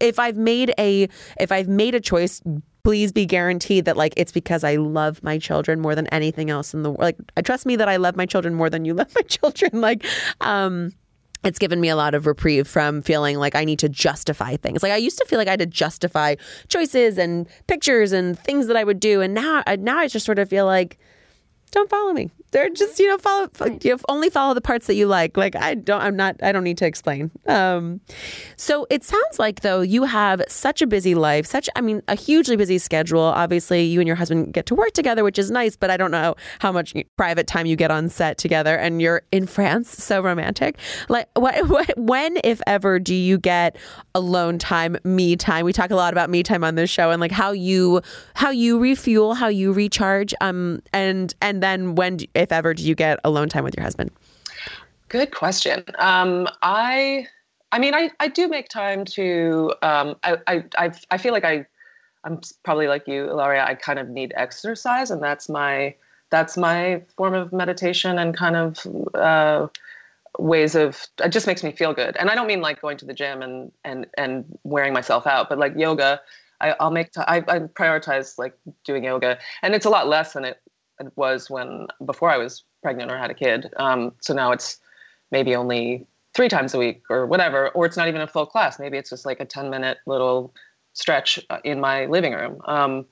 if 0.00 0.18
I've 0.18 0.36
made 0.36 0.72
a 0.78 1.08
if 1.38 1.52
I've 1.52 1.68
made 1.68 1.94
a 1.94 2.00
choice, 2.00 2.42
please 2.82 3.12
be 3.12 3.26
guaranteed 3.26 3.84
that 3.84 3.96
like 3.96 4.14
it's 4.16 4.32
because 4.32 4.64
I 4.64 4.76
love 4.76 5.22
my 5.22 5.38
children 5.38 5.80
more 5.80 5.94
than 5.94 6.06
anything 6.08 6.50
else 6.50 6.74
in 6.74 6.82
the 6.82 6.90
world. 6.90 7.00
Like 7.00 7.16
I 7.36 7.42
trust 7.42 7.66
me 7.66 7.76
that 7.76 7.88
I 7.88 7.96
love 7.96 8.16
my 8.16 8.26
children 8.26 8.54
more 8.54 8.70
than 8.70 8.84
you 8.84 8.94
love 9.00 9.12
my 9.14 9.22
children. 9.22 9.80
Like 9.80 10.04
um 10.40 10.92
it's 11.42 11.58
given 11.58 11.80
me 11.80 11.88
a 11.88 11.96
lot 11.96 12.14
of 12.14 12.26
reprieve 12.26 12.68
from 12.68 13.00
feeling 13.02 13.38
like 13.38 13.54
I 13.54 13.64
need 13.64 13.78
to 13.78 13.88
justify 13.88 14.56
things. 14.56 14.82
Like 14.82 14.92
I 14.92 14.96
used 14.96 15.18
to 15.18 15.24
feel 15.24 15.38
like 15.38 15.48
I 15.48 15.52
had 15.52 15.60
to 15.60 15.66
justify 15.66 16.36
choices 16.68 17.16
and 17.16 17.48
pictures 17.66 18.12
and 18.12 18.38
things 18.38 18.66
that 18.66 18.76
I 18.76 18.84
would 18.84 19.00
do, 19.00 19.20
and 19.20 19.32
now, 19.32 19.62
now 19.78 19.98
I 19.98 20.06
just 20.06 20.26
sort 20.26 20.38
of 20.38 20.50
feel 20.50 20.66
like, 20.66 20.98
don't 21.70 21.90
follow 21.90 22.12
me. 22.12 22.30
They're 22.52 22.68
just 22.70 22.98
you 22.98 23.06
know 23.06 23.18
follow 23.18 23.48
you 23.82 23.98
only 24.08 24.28
follow 24.28 24.54
the 24.54 24.60
parts 24.60 24.86
that 24.88 24.94
you 24.94 25.06
like. 25.06 25.36
Like 25.36 25.54
i 25.54 25.74
don't 25.74 26.00
i'm 26.00 26.16
not 26.16 26.36
i 26.42 26.52
don't 26.52 26.64
need 26.64 26.78
to 26.78 26.86
explain. 26.86 27.30
Um 27.46 28.00
so 28.56 28.86
it 28.90 29.04
sounds 29.04 29.38
like 29.38 29.60
though 29.60 29.80
you 29.80 30.04
have 30.04 30.42
such 30.48 30.82
a 30.82 30.86
busy 30.86 31.14
life 31.14 31.46
such 31.46 31.68
i 31.76 31.80
mean 31.80 32.02
a 32.08 32.16
hugely 32.16 32.56
busy 32.56 32.78
schedule. 32.78 33.20
Obviously 33.20 33.84
you 33.84 34.00
and 34.00 34.06
your 34.06 34.16
husband 34.16 34.52
get 34.52 34.66
to 34.66 34.74
work 34.74 34.92
together 34.92 35.22
which 35.22 35.38
is 35.38 35.50
nice 35.50 35.76
but 35.76 35.90
i 35.90 35.96
don't 35.96 36.10
know 36.10 36.34
how 36.58 36.72
much 36.72 36.94
private 37.16 37.46
time 37.46 37.66
you 37.66 37.76
get 37.76 37.90
on 37.90 38.08
set 38.08 38.36
together 38.38 38.76
and 38.76 39.00
you're 39.00 39.22
in 39.30 39.46
france. 39.46 40.02
So 40.02 40.20
romantic. 40.20 40.76
Like 41.08 41.28
what, 41.34 41.68
what 41.68 41.96
when 41.96 42.38
if 42.42 42.60
ever 42.66 42.98
do 42.98 43.14
you 43.14 43.38
get 43.38 43.76
alone 44.14 44.58
time 44.58 44.96
me 45.04 45.36
time? 45.36 45.64
We 45.64 45.72
talk 45.72 45.90
a 45.90 45.96
lot 45.96 46.12
about 46.12 46.30
me 46.30 46.42
time 46.42 46.64
on 46.64 46.74
this 46.74 46.90
show 46.90 47.10
and 47.10 47.20
like 47.20 47.30
how 47.30 47.52
you 47.52 48.02
how 48.34 48.50
you 48.50 48.78
refuel 48.78 49.34
how 49.34 49.48
you 49.48 49.72
recharge 49.72 50.34
um 50.40 50.80
and 50.92 51.34
and 51.40 51.59
then 51.62 51.94
when 51.94 52.18
do, 52.18 52.26
if 52.34 52.52
ever, 52.52 52.74
do 52.74 52.82
you 52.82 52.94
get 52.94 53.18
alone 53.24 53.48
time 53.48 53.64
with 53.64 53.76
your 53.76 53.84
husband? 53.84 54.10
Good 55.10 55.34
question. 55.34 55.84
Um, 55.98 56.48
I, 56.62 57.26
I 57.72 57.78
mean, 57.80 57.94
I, 57.94 58.10
I 58.20 58.28
do 58.28 58.48
make 58.48 58.68
time 58.68 59.04
to. 59.06 59.72
Um, 59.82 60.16
I, 60.22 60.62
I, 60.78 60.92
I, 61.10 61.18
feel 61.18 61.32
like 61.32 61.44
I, 61.44 61.66
I'm 62.24 62.40
probably 62.64 62.86
like 62.86 63.08
you, 63.08 63.24
Hilaria. 63.24 63.64
I 63.64 63.74
kind 63.74 63.98
of 63.98 64.08
need 64.08 64.32
exercise, 64.36 65.10
and 65.10 65.20
that's 65.20 65.48
my 65.48 65.94
that's 66.30 66.56
my 66.56 67.02
form 67.16 67.34
of 67.34 67.52
meditation 67.52 68.18
and 68.20 68.36
kind 68.36 68.54
of 68.54 68.86
uh, 69.14 69.66
ways 70.38 70.76
of. 70.76 71.06
It 71.22 71.30
just 71.30 71.48
makes 71.48 71.64
me 71.64 71.72
feel 71.72 71.92
good, 71.92 72.16
and 72.16 72.30
I 72.30 72.36
don't 72.36 72.46
mean 72.46 72.60
like 72.60 72.80
going 72.80 72.96
to 72.98 73.04
the 73.04 73.14
gym 73.14 73.42
and 73.42 73.72
and 73.84 74.06
and 74.16 74.44
wearing 74.62 74.92
myself 74.92 75.26
out, 75.26 75.48
but 75.48 75.58
like 75.58 75.74
yoga. 75.76 76.20
I, 76.62 76.76
will 76.78 76.90
make. 76.90 77.08
I, 77.16 77.40
prioritize 77.40 78.36
like 78.38 78.52
doing 78.84 79.02
yoga, 79.02 79.38
and 79.62 79.74
it's 79.74 79.86
a 79.86 79.90
lot 79.90 80.08
less 80.08 80.34
than 80.34 80.44
it 80.44 80.60
was 81.16 81.50
when 81.50 81.86
before 82.04 82.30
I 82.30 82.38
was 82.38 82.64
pregnant 82.82 83.10
or 83.10 83.18
had 83.18 83.30
a 83.30 83.34
kid. 83.34 83.72
Um, 83.76 84.12
so 84.20 84.34
now 84.34 84.52
it's 84.52 84.78
maybe 85.30 85.54
only 85.54 86.06
three 86.34 86.48
times 86.48 86.74
a 86.74 86.78
week 86.78 87.02
or 87.10 87.26
whatever, 87.26 87.68
or 87.70 87.86
it's 87.86 87.96
not 87.96 88.08
even 88.08 88.20
a 88.20 88.26
full 88.26 88.46
class. 88.46 88.78
Maybe 88.78 88.96
it's 88.96 89.10
just 89.10 89.26
like 89.26 89.40
a 89.40 89.44
10 89.44 89.70
minute 89.70 89.98
little 90.06 90.54
stretch 90.92 91.38
uh, 91.50 91.58
in 91.64 91.80
my 91.80 92.06
living 92.06 92.32
room. 92.32 92.60
Um, 92.64 93.06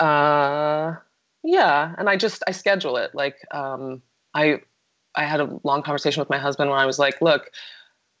uh, 0.00 0.94
yeah. 1.42 1.94
And 1.98 2.08
I 2.08 2.16
just, 2.16 2.42
I 2.46 2.52
schedule 2.52 2.96
it. 2.96 3.14
Like, 3.14 3.36
um, 3.52 4.02
I, 4.34 4.60
I 5.14 5.24
had 5.24 5.40
a 5.40 5.60
long 5.64 5.82
conversation 5.82 6.20
with 6.20 6.30
my 6.30 6.38
husband 6.38 6.70
where 6.70 6.78
I 6.78 6.86
was 6.86 6.98
like, 6.98 7.20
look, 7.22 7.50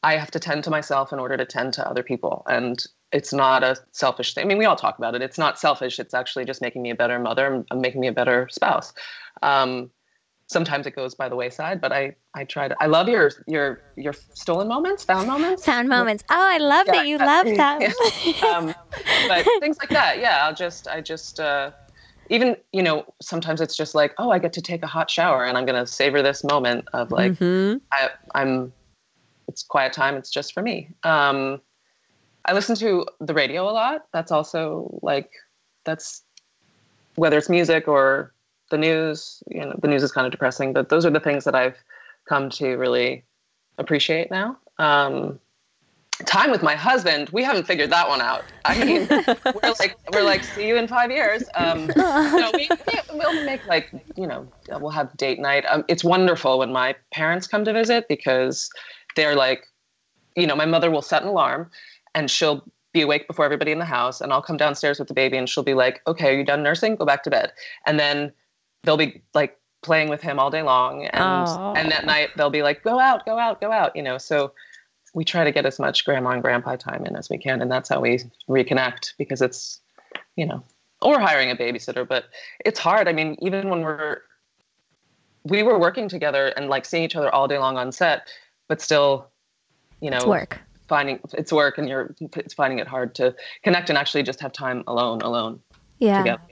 I 0.02 0.16
have 0.16 0.30
to 0.32 0.40
tend 0.40 0.64
to 0.64 0.70
myself 0.70 1.12
in 1.12 1.18
order 1.18 1.36
to 1.36 1.44
tend 1.44 1.74
to 1.74 1.88
other 1.88 2.02
people. 2.02 2.44
And 2.48 2.84
it's 3.12 3.32
not 3.32 3.62
a 3.62 3.76
selfish 3.92 4.34
thing. 4.34 4.44
I 4.44 4.48
mean, 4.48 4.58
we 4.58 4.64
all 4.64 4.76
talk 4.76 4.98
about 4.98 5.14
it. 5.14 5.22
It's 5.22 5.38
not 5.38 5.58
selfish. 5.58 5.98
It's 5.98 6.14
actually 6.14 6.44
just 6.44 6.60
making 6.60 6.82
me 6.82 6.90
a 6.90 6.94
better 6.94 7.18
mother 7.18 7.64
and 7.70 7.80
making 7.80 8.00
me 8.00 8.08
a 8.08 8.12
better 8.12 8.48
spouse. 8.50 8.92
Um, 9.42 9.90
sometimes 10.48 10.86
it 10.86 10.94
goes 10.94 11.14
by 11.14 11.28
the 11.28 11.36
wayside, 11.36 11.80
but 11.80 11.92
I, 11.92 12.16
I 12.34 12.44
try 12.44 12.68
to, 12.68 12.76
I 12.80 12.86
love 12.86 13.08
your, 13.08 13.30
your, 13.46 13.82
your 13.96 14.12
stolen 14.34 14.68
moments, 14.68 15.04
found 15.04 15.26
moments. 15.26 15.64
Found 15.64 15.88
moments. 15.88 16.24
Oh, 16.30 16.34
I 16.36 16.58
love 16.58 16.86
yeah, 16.86 16.92
that 16.92 17.06
you 17.06 17.18
love 17.18 17.46
them. 17.56 17.80
Yeah. 17.80 18.46
Um, 18.46 18.74
but 19.28 19.46
things 19.60 19.78
like 19.78 19.90
that. 19.90 20.18
Yeah. 20.18 20.46
I'll 20.46 20.54
just, 20.54 20.88
I 20.88 21.00
just, 21.00 21.40
uh, 21.40 21.70
even, 22.28 22.56
you 22.72 22.82
know, 22.82 23.04
sometimes 23.22 23.60
it's 23.60 23.76
just 23.76 23.94
like, 23.94 24.14
oh, 24.18 24.30
I 24.30 24.38
get 24.40 24.52
to 24.54 24.62
take 24.62 24.82
a 24.82 24.88
hot 24.88 25.10
shower 25.10 25.44
and 25.44 25.56
I'm 25.56 25.64
going 25.64 25.78
to 25.78 25.86
savor 25.86 26.22
this 26.22 26.42
moment 26.42 26.86
of 26.92 27.12
like, 27.12 27.32
mm-hmm. 27.32 27.78
I, 27.92 28.10
I'm, 28.34 28.72
it's 29.48 29.62
quiet 29.62 29.92
time. 29.92 30.16
It's 30.16 30.30
just 30.30 30.52
for 30.52 30.62
me. 30.62 30.90
Um, 31.04 31.60
I 32.46 32.52
listen 32.52 32.76
to 32.76 33.04
the 33.20 33.34
radio 33.34 33.68
a 33.68 33.72
lot. 33.72 34.06
That's 34.12 34.30
also 34.30 34.98
like 35.02 35.30
that's 35.84 36.22
whether 37.16 37.36
it's 37.36 37.48
music 37.48 37.88
or 37.88 38.32
the 38.70 38.78
news. 38.78 39.42
You 39.48 39.60
know, 39.60 39.78
the 39.80 39.88
news 39.88 40.02
is 40.02 40.12
kind 40.12 40.26
of 40.26 40.30
depressing, 40.30 40.72
but 40.72 40.88
those 40.88 41.04
are 41.04 41.10
the 41.10 41.20
things 41.20 41.44
that 41.44 41.54
I've 41.54 41.76
come 42.28 42.48
to 42.50 42.76
really 42.76 43.24
appreciate 43.78 44.30
now. 44.30 44.56
Um, 44.78 45.40
time 46.24 46.50
with 46.50 46.62
my 46.62 46.74
husband, 46.74 47.28
we 47.30 47.42
haven't 47.42 47.66
figured 47.66 47.90
that 47.90 48.08
one 48.08 48.20
out. 48.20 48.44
I 48.64 48.84
mean, 48.84 49.08
we're 49.10 49.74
like, 49.78 49.96
we're 50.12 50.22
like, 50.22 50.44
see 50.44 50.66
you 50.66 50.76
in 50.76 50.88
five 50.88 51.10
years. 51.10 51.44
Um, 51.54 51.90
no, 51.96 52.50
we, 52.54 52.68
we'll 53.12 53.44
make 53.44 53.66
like, 53.66 53.90
you 54.16 54.26
know, 54.26 54.46
we'll 54.68 54.90
have 54.90 55.14
date 55.16 55.38
night. 55.38 55.64
Um, 55.68 55.84
it's 55.88 56.04
wonderful 56.04 56.58
when 56.58 56.72
my 56.72 56.94
parents 57.12 57.46
come 57.46 57.64
to 57.64 57.72
visit 57.72 58.06
because 58.08 58.70
they're 59.14 59.36
like, 59.36 59.66
you 60.36 60.46
know, 60.46 60.56
my 60.56 60.66
mother 60.66 60.90
will 60.90 61.02
set 61.02 61.22
an 61.22 61.28
alarm 61.28 61.70
and 62.16 62.30
she'll 62.30 62.64
be 62.92 63.02
awake 63.02 63.28
before 63.28 63.44
everybody 63.44 63.70
in 63.70 63.78
the 63.78 63.84
house 63.84 64.20
and 64.22 64.32
I'll 64.32 64.42
come 64.42 64.56
downstairs 64.56 64.98
with 64.98 65.06
the 65.06 65.14
baby 65.14 65.36
and 65.36 65.48
she'll 65.48 65.62
be 65.62 65.74
like, 65.74 66.00
okay, 66.06 66.34
are 66.34 66.38
you 66.38 66.44
done 66.44 66.62
nursing? 66.62 66.96
Go 66.96 67.04
back 67.04 67.22
to 67.24 67.30
bed. 67.30 67.52
And 67.84 68.00
then 68.00 68.32
they'll 68.82 68.96
be 68.96 69.22
like 69.34 69.58
playing 69.82 70.08
with 70.08 70.22
him 70.22 70.38
all 70.38 70.50
day 70.50 70.62
long. 70.62 71.04
And, 71.04 71.46
Oh. 71.46 71.74
and 71.76 71.92
that 71.92 72.06
night 72.06 72.30
they'll 72.36 72.50
be 72.50 72.62
like, 72.62 72.82
go 72.82 72.98
out, 72.98 73.26
go 73.26 73.38
out, 73.38 73.60
go 73.60 73.70
out, 73.70 73.94
you 73.94 74.02
know, 74.02 74.16
so 74.16 74.52
we 75.14 75.24
try 75.24 75.44
to 75.44 75.52
get 75.52 75.66
as 75.66 75.78
much 75.78 76.06
grandma 76.06 76.30
and 76.30 76.42
grandpa 76.42 76.76
time 76.76 77.04
in 77.04 77.14
as 77.16 77.28
we 77.28 77.36
can. 77.36 77.60
And 77.60 77.70
that's 77.70 77.90
how 77.90 78.00
we 78.00 78.18
reconnect 78.48 79.12
because 79.18 79.42
it's, 79.42 79.80
you 80.36 80.46
know, 80.46 80.62
or 81.02 81.20
hiring 81.20 81.50
a 81.50 81.56
babysitter, 81.56 82.08
but 82.08 82.24
it's 82.64 82.80
hard. 82.80 83.08
I 83.08 83.12
mean, 83.12 83.36
even 83.40 83.68
when 83.68 83.82
we're, 83.82 84.22
we 85.44 85.62
were 85.62 85.78
working 85.78 86.08
together 86.08 86.48
and 86.56 86.70
like 86.70 86.86
seeing 86.86 87.04
each 87.04 87.14
other 87.14 87.32
all 87.34 87.46
day 87.46 87.58
long 87.58 87.76
on 87.76 87.92
set, 87.92 88.26
but 88.68 88.80
still, 88.80 89.28
you 90.00 90.10
know, 90.10 90.16
It's 90.16 90.26
work. 90.26 90.60
Finding 90.88 91.18
it's 91.34 91.52
work 91.52 91.78
and 91.78 91.88
you're 91.88 92.14
it's 92.36 92.54
finding 92.54 92.78
it 92.78 92.86
hard 92.86 93.14
to 93.16 93.34
connect 93.64 93.88
and 93.88 93.98
actually 93.98 94.22
just 94.22 94.40
have 94.40 94.52
time 94.52 94.84
alone 94.86 95.20
alone 95.22 95.60
Yeah. 95.98 96.18
together 96.18 96.42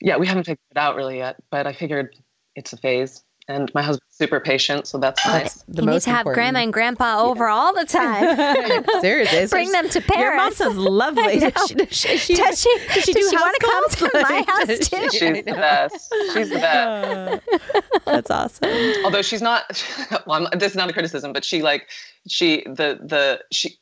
yeah 0.00 0.16
we 0.16 0.26
haven't 0.26 0.44
figured 0.44 0.58
it 0.70 0.78
out 0.78 0.96
really 0.96 1.18
yet 1.18 1.36
but 1.50 1.66
i 1.66 1.72
figured 1.72 2.14
it's 2.56 2.72
a 2.72 2.76
phase 2.76 3.22
and 3.46 3.70
my 3.74 3.82
husband's 3.82 4.16
super 4.16 4.40
patient 4.40 4.86
so 4.86 4.96
that's 4.98 5.24
nice 5.26 5.62
The 5.68 5.82
you 5.82 5.86
need 5.86 5.92
most 5.92 6.04
to 6.04 6.10
have 6.10 6.20
important. 6.20 6.34
grandma 6.36 6.60
and 6.60 6.72
grandpa 6.72 7.22
over 7.22 7.46
all 7.48 7.74
the 7.74 7.84
time. 8.00 8.84
Seriously, 9.02 9.46
Bring 9.50 9.70
just- 9.70 9.92
them 9.92 10.02
to 10.02 10.08
Paris. 10.08 10.22
Your 10.22 10.36
mom 10.36 10.52
sounds 10.54 10.76
lovely. 10.78 11.22
I. 11.24 11.50
Does 11.50 11.66
she, 11.68 11.74
does 11.74 11.92
she, 11.94 12.16
she, 12.16 12.34
Does 12.36 12.60
she- 12.62 12.78
does 12.94 13.04
she 13.04 13.12
does 13.12 13.24
do 13.24 13.30
she 13.30 13.36
wanna 13.36 13.58
come 13.60 13.90
to 13.90 14.10
my 14.14 14.44
house 14.48 14.66
Does 14.68 14.88
too? 14.88 15.08
she? 15.10 15.18
she's 15.18 15.44
the 15.44 15.52
best 15.52 16.14
she's 16.32 16.48
the 16.48 16.54
best 16.56 17.42
That's 18.06 18.30
awesome. 18.30 18.70
although 19.04 19.20
she's 19.22 19.42
not 19.42 19.84
well 20.26 20.46
I'm, 20.50 20.58
this 20.58 20.70
is 20.72 20.76
not 20.76 20.88
a 20.88 20.94
criticism 20.94 21.34
but 21.34 21.44
she 21.44 21.60
like 21.62 21.88
she 22.28 22.62
the 22.64 22.98
the 23.02 23.40
she 23.52 23.76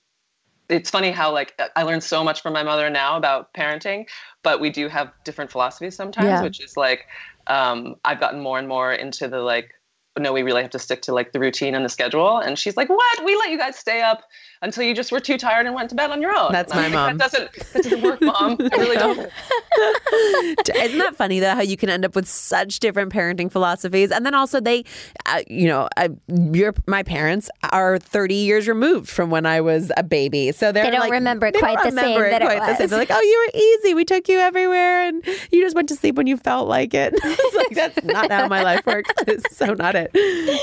it's 0.72 0.90
funny 0.90 1.10
how 1.10 1.32
like 1.32 1.60
i 1.76 1.82
learned 1.82 2.02
so 2.02 2.24
much 2.24 2.40
from 2.42 2.52
my 2.52 2.62
mother 2.62 2.88
now 2.90 3.16
about 3.16 3.52
parenting 3.54 4.06
but 4.42 4.60
we 4.60 4.70
do 4.70 4.88
have 4.88 5.12
different 5.24 5.50
philosophies 5.50 5.94
sometimes 5.96 6.26
Yeah. 6.26 6.42
which 6.42 6.60
is 6.60 6.76
like 6.76 7.04
um, 7.46 7.96
i've 8.04 8.20
gotten 8.20 8.40
more 8.40 8.58
and 8.58 8.68
more 8.68 8.92
into 8.92 9.28
the 9.28 9.40
like 9.40 9.70
no 10.18 10.32
we 10.32 10.42
really 10.42 10.60
have 10.62 10.70
to 10.70 10.78
stick 10.78 11.00
to 11.02 11.12
like 11.14 11.32
the 11.32 11.40
routine 11.40 11.74
and 11.74 11.84
the 11.84 11.88
schedule 11.88 12.38
and 12.38 12.58
she's 12.58 12.76
like 12.76 12.88
what 12.88 13.24
we 13.24 13.34
let 13.36 13.50
you 13.50 13.56
guys 13.58 13.76
stay 13.76 14.02
up 14.02 14.22
until 14.60 14.84
you 14.84 14.94
just 14.94 15.10
were 15.10 15.18
too 15.20 15.38
tired 15.38 15.64
and 15.66 15.74
went 15.74 15.88
to 15.88 15.94
bed 15.96 16.10
on 16.10 16.20
your 16.20 16.30
own 16.36 16.52
That's 16.52 16.70
And 16.72 16.80
I'm 16.82 16.92
my 16.92 16.98
like, 17.06 17.08
mom. 17.12 17.18
that 17.18 17.32
doesn't 17.32 17.72
that 17.72 17.82
doesn't 17.82 18.02
work 18.02 18.20
mom 18.20 18.56
i 18.60 18.76
really 18.76 18.96
don't 18.96 19.18
Isn't 20.74 20.98
that 20.98 21.14
funny 21.16 21.40
though? 21.40 21.54
How 21.54 21.62
you 21.62 21.76
can 21.76 21.88
end 21.88 22.04
up 22.04 22.14
with 22.14 22.28
such 22.28 22.78
different 22.80 23.12
parenting 23.12 23.50
philosophies, 23.50 24.10
and 24.10 24.24
then 24.26 24.34
also 24.34 24.60
they, 24.60 24.84
uh, 25.26 25.40
you 25.48 25.66
know, 25.66 25.88
uh, 25.96 26.08
your 26.52 26.74
my 26.86 27.02
parents 27.02 27.50
are 27.72 27.98
thirty 27.98 28.34
years 28.34 28.68
removed 28.68 29.08
from 29.08 29.30
when 29.30 29.46
I 29.46 29.60
was 29.60 29.90
a 29.96 30.02
baby, 30.02 30.52
so 30.52 30.72
they're 30.72 30.84
They 30.84 30.90
don't 30.90 31.00
like, 31.00 31.12
remember 31.12 31.46
it 31.46 31.54
they 31.54 31.60
quite 31.60 31.78
don't 31.78 31.94
the 31.94 32.00
same 32.02 32.20
remember 32.20 32.30
that 32.30 32.42
it 32.42 32.44
quite 32.44 32.58
the 32.60 32.74
same. 32.76 32.82
was. 32.84 32.90
They're 32.90 32.98
like, 32.98 33.10
oh, 33.10 33.20
you 33.20 33.38
were 33.54 33.60
easy. 33.60 33.94
We 33.94 34.04
took 34.04 34.28
you 34.28 34.38
everywhere, 34.38 35.08
and 35.08 35.24
you 35.50 35.62
just 35.62 35.74
went 35.74 35.88
to 35.90 35.96
sleep 35.96 36.16
when 36.16 36.26
you 36.26 36.36
felt 36.36 36.68
like 36.68 36.94
it. 36.94 37.14
it's 37.22 37.56
like 37.56 37.70
that's 37.70 38.04
not 38.04 38.30
how 38.30 38.48
my 38.48 38.62
life 38.62 38.84
works. 38.86 39.10
It's 39.26 39.56
so 39.56 39.74
not 39.74 39.94
it. 39.94 40.01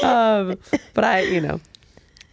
Um, 0.04 0.58
but 0.94 1.04
I, 1.04 1.22
you 1.22 1.42
know, 1.42 1.60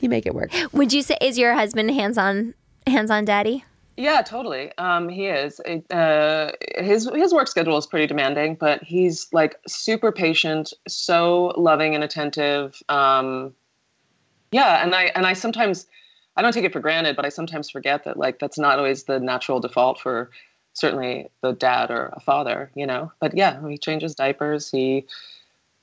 you 0.01 0.09
make 0.09 0.27
it 0.27 0.35
work. 0.35 0.51
Would 0.73 0.93
you 0.93 1.03
say 1.03 1.17
is 1.21 1.39
your 1.39 1.55
husband 1.55 1.91
hands 1.91 2.19
on 2.19 2.55
hands 2.87 3.11
on 3.11 3.25
daddy? 3.25 3.65
Yeah, 3.97 4.21
totally. 4.23 4.73
Um, 4.77 5.09
he 5.09 5.27
is. 5.27 5.59
Uh, 5.91 6.53
his 6.77 7.09
his 7.15 7.33
work 7.33 7.49
schedule 7.49 7.79
is 7.79 7.87
pretty 7.87 8.07
demanding, 8.07 8.55
but 8.55 8.83
he's 8.83 9.27
like 9.33 9.57
super 9.67 10.13
patient, 10.13 10.73
so 10.87 11.55
loving 11.57 11.95
and 11.95 12.05
attentive. 12.05 12.81
Um, 12.89 13.55
yeah, 14.53 14.83
and 14.85 14.95
I 14.95 15.05
and 15.15 15.27
I 15.27 15.33
sometimes 15.33 15.87
I 16.37 16.43
don't 16.43 16.53
take 16.53 16.65
it 16.65 16.73
for 16.73 16.81
granted, 16.81 17.17
but 17.17 17.25
I 17.25 17.31
sometimes 17.31 17.71
forget 17.71 18.05
that 18.05 18.19
like 18.19 18.39
that's 18.39 18.59
not 18.59 18.79
always 18.79 19.05
the 19.05 19.19
natural 19.19 19.61
default 19.61 19.99
for 19.99 20.31
certainly 20.75 21.29
the 21.41 21.53
dad 21.53 21.91
or 21.91 22.13
a 22.13 22.21
father, 22.21 22.71
you 22.75 22.87
know. 22.87 23.13
But 23.19 23.35
yeah, 23.35 23.67
he 23.67 23.79
changes 23.79 24.15
diapers. 24.15 24.71
He 24.71 25.07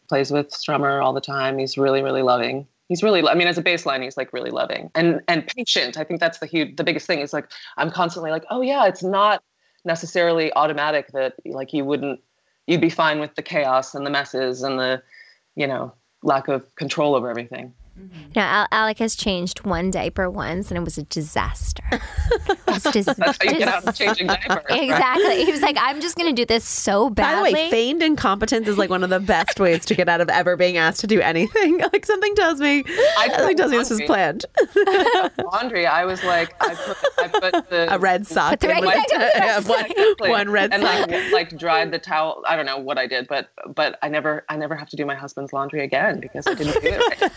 plays 0.08 0.32
with 0.32 0.50
Strummer 0.50 1.04
all 1.04 1.14
the 1.14 1.22
time. 1.22 1.58
He's 1.58 1.78
really 1.78 2.02
really 2.02 2.22
loving. 2.22 2.68
He's 2.90 3.02
really, 3.02 3.28
I 3.28 3.34
mean, 3.34 3.48
as 3.48 3.58
a 3.58 3.64
baseline, 3.64 4.04
he's 4.04 4.18
like 4.18 4.34
really 4.34 4.52
loving 4.52 4.92
and 4.94 5.22
and 5.28 5.48
patient. 5.48 5.98
I 5.98 6.04
think 6.04 6.20
that's 6.20 6.40
the 6.40 6.46
huge, 6.46 6.76
the 6.76 6.84
biggest 6.84 7.08
thing 7.08 7.20
is 7.20 7.34
like 7.34 7.50
I'm 7.78 7.90
constantly 7.90 8.30
like, 8.30 8.46
oh 8.50 8.62
yeah, 8.62 8.86
it's 8.86 9.04
not 9.04 9.42
necessarily 9.86 10.54
automatic 10.54 11.08
that 11.14 11.36
like 11.46 11.74
you 11.74 11.86
wouldn't, 11.86 12.20
you'd 12.68 12.82
be 12.82 12.90
fine 12.90 13.20
with 13.20 13.36
the 13.36 13.42
chaos 13.42 13.96
and 13.96 14.06
the 14.06 14.10
messes 14.10 14.64
and 14.64 14.80
the, 14.80 15.02
you 15.56 15.68
know, 15.68 15.94
lack 16.24 16.48
of 16.48 16.74
control 16.76 17.16
over 17.16 17.30
everything. 17.30 17.74
Mm-hmm. 18.00 18.32
Now, 18.36 18.62
Al- 18.62 18.68
Alec 18.72 18.98
has 19.00 19.16
changed 19.16 19.66
one 19.66 19.92
diaper 19.92 20.28
once, 20.30 20.72
and 20.72 20.78
it 20.80 20.84
was 20.84 20.98
a 20.98 21.04
disaster. 21.04 21.84
Was 22.68 22.82
dis- 22.84 23.06
That's 23.18 23.20
how 23.44 23.52
you 23.52 23.60
get 23.60 23.68
out 23.68 23.86
of 23.86 23.96
changing 23.96 24.28
diapers. 24.28 24.64
right? 24.70 24.84
Exactly. 24.84 25.46
He 25.46 25.52
was 25.52 25.62
like, 25.62 25.78
"I'm 25.80 26.02
just 26.02 26.16
going 26.18 26.34
to 26.36 26.42
do 26.42 26.46
this 26.46 26.66
so 26.66 27.12
badly." 27.12 27.52
By 27.52 27.58
the 27.60 27.64
way, 27.66 27.70
feigned 27.70 28.02
incompetence 28.02 28.68
is 28.68 28.80
like 28.80 28.90
one 28.90 29.04
of 29.04 29.12
the 29.12 29.20
best 29.20 29.60
ways 29.60 29.86
to 29.86 29.94
get 29.96 30.10
out 30.10 30.22
of 30.22 30.30
ever 30.30 30.58
being 30.58 30.78
asked 30.78 31.02
to 31.02 31.08
do 31.08 31.22
anything. 31.22 31.80
Like 31.94 32.06
something 32.06 32.34
tells 32.36 32.60
me, 32.60 32.84
something 33.36 33.58
tells 33.58 33.72
me 33.72 33.78
this 33.78 33.90
was 33.92 34.02
planned. 34.02 34.46
Laundry, 35.44 35.86
I 35.86 36.06
was 36.06 36.24
like, 36.24 36.56
I 36.62 36.74
put, 36.76 36.98
I 37.20 37.28
put 37.52 37.70
the 37.70 37.94
A 37.94 38.00
red 38.00 38.26
sock 38.26 38.60
the 38.60 38.70
in 38.70 38.76
red- 38.76 38.86
one, 38.86 38.98
exactly. 39.04 39.70
one, 39.70 39.86
Exactly. 39.92 40.30
one 40.30 40.50
red 40.50 40.74
and 40.74 40.82
sock. 40.84 41.10
like 41.12 41.32
like 41.32 41.58
dried 41.58 41.92
the 41.92 42.00
towel. 42.00 42.44
I 42.48 42.56
don't 42.56 42.66
know 42.66 42.78
what 42.80 42.98
I 42.98 43.06
did, 43.08 43.28
but 43.28 43.50
but 43.76 44.00
I 44.02 44.10
never 44.10 44.46
I 44.50 44.58
never 44.58 44.76
have 44.76 44.90
to 44.90 44.96
do 44.96 45.06
my 45.06 45.16
husband's 45.16 45.54
laundry 45.54 45.84
again 45.84 46.20
because 46.20 46.48
I 46.48 46.54
didn't 46.56 46.74
do 46.82 46.90
it 46.90 47.22
right. 47.22 47.32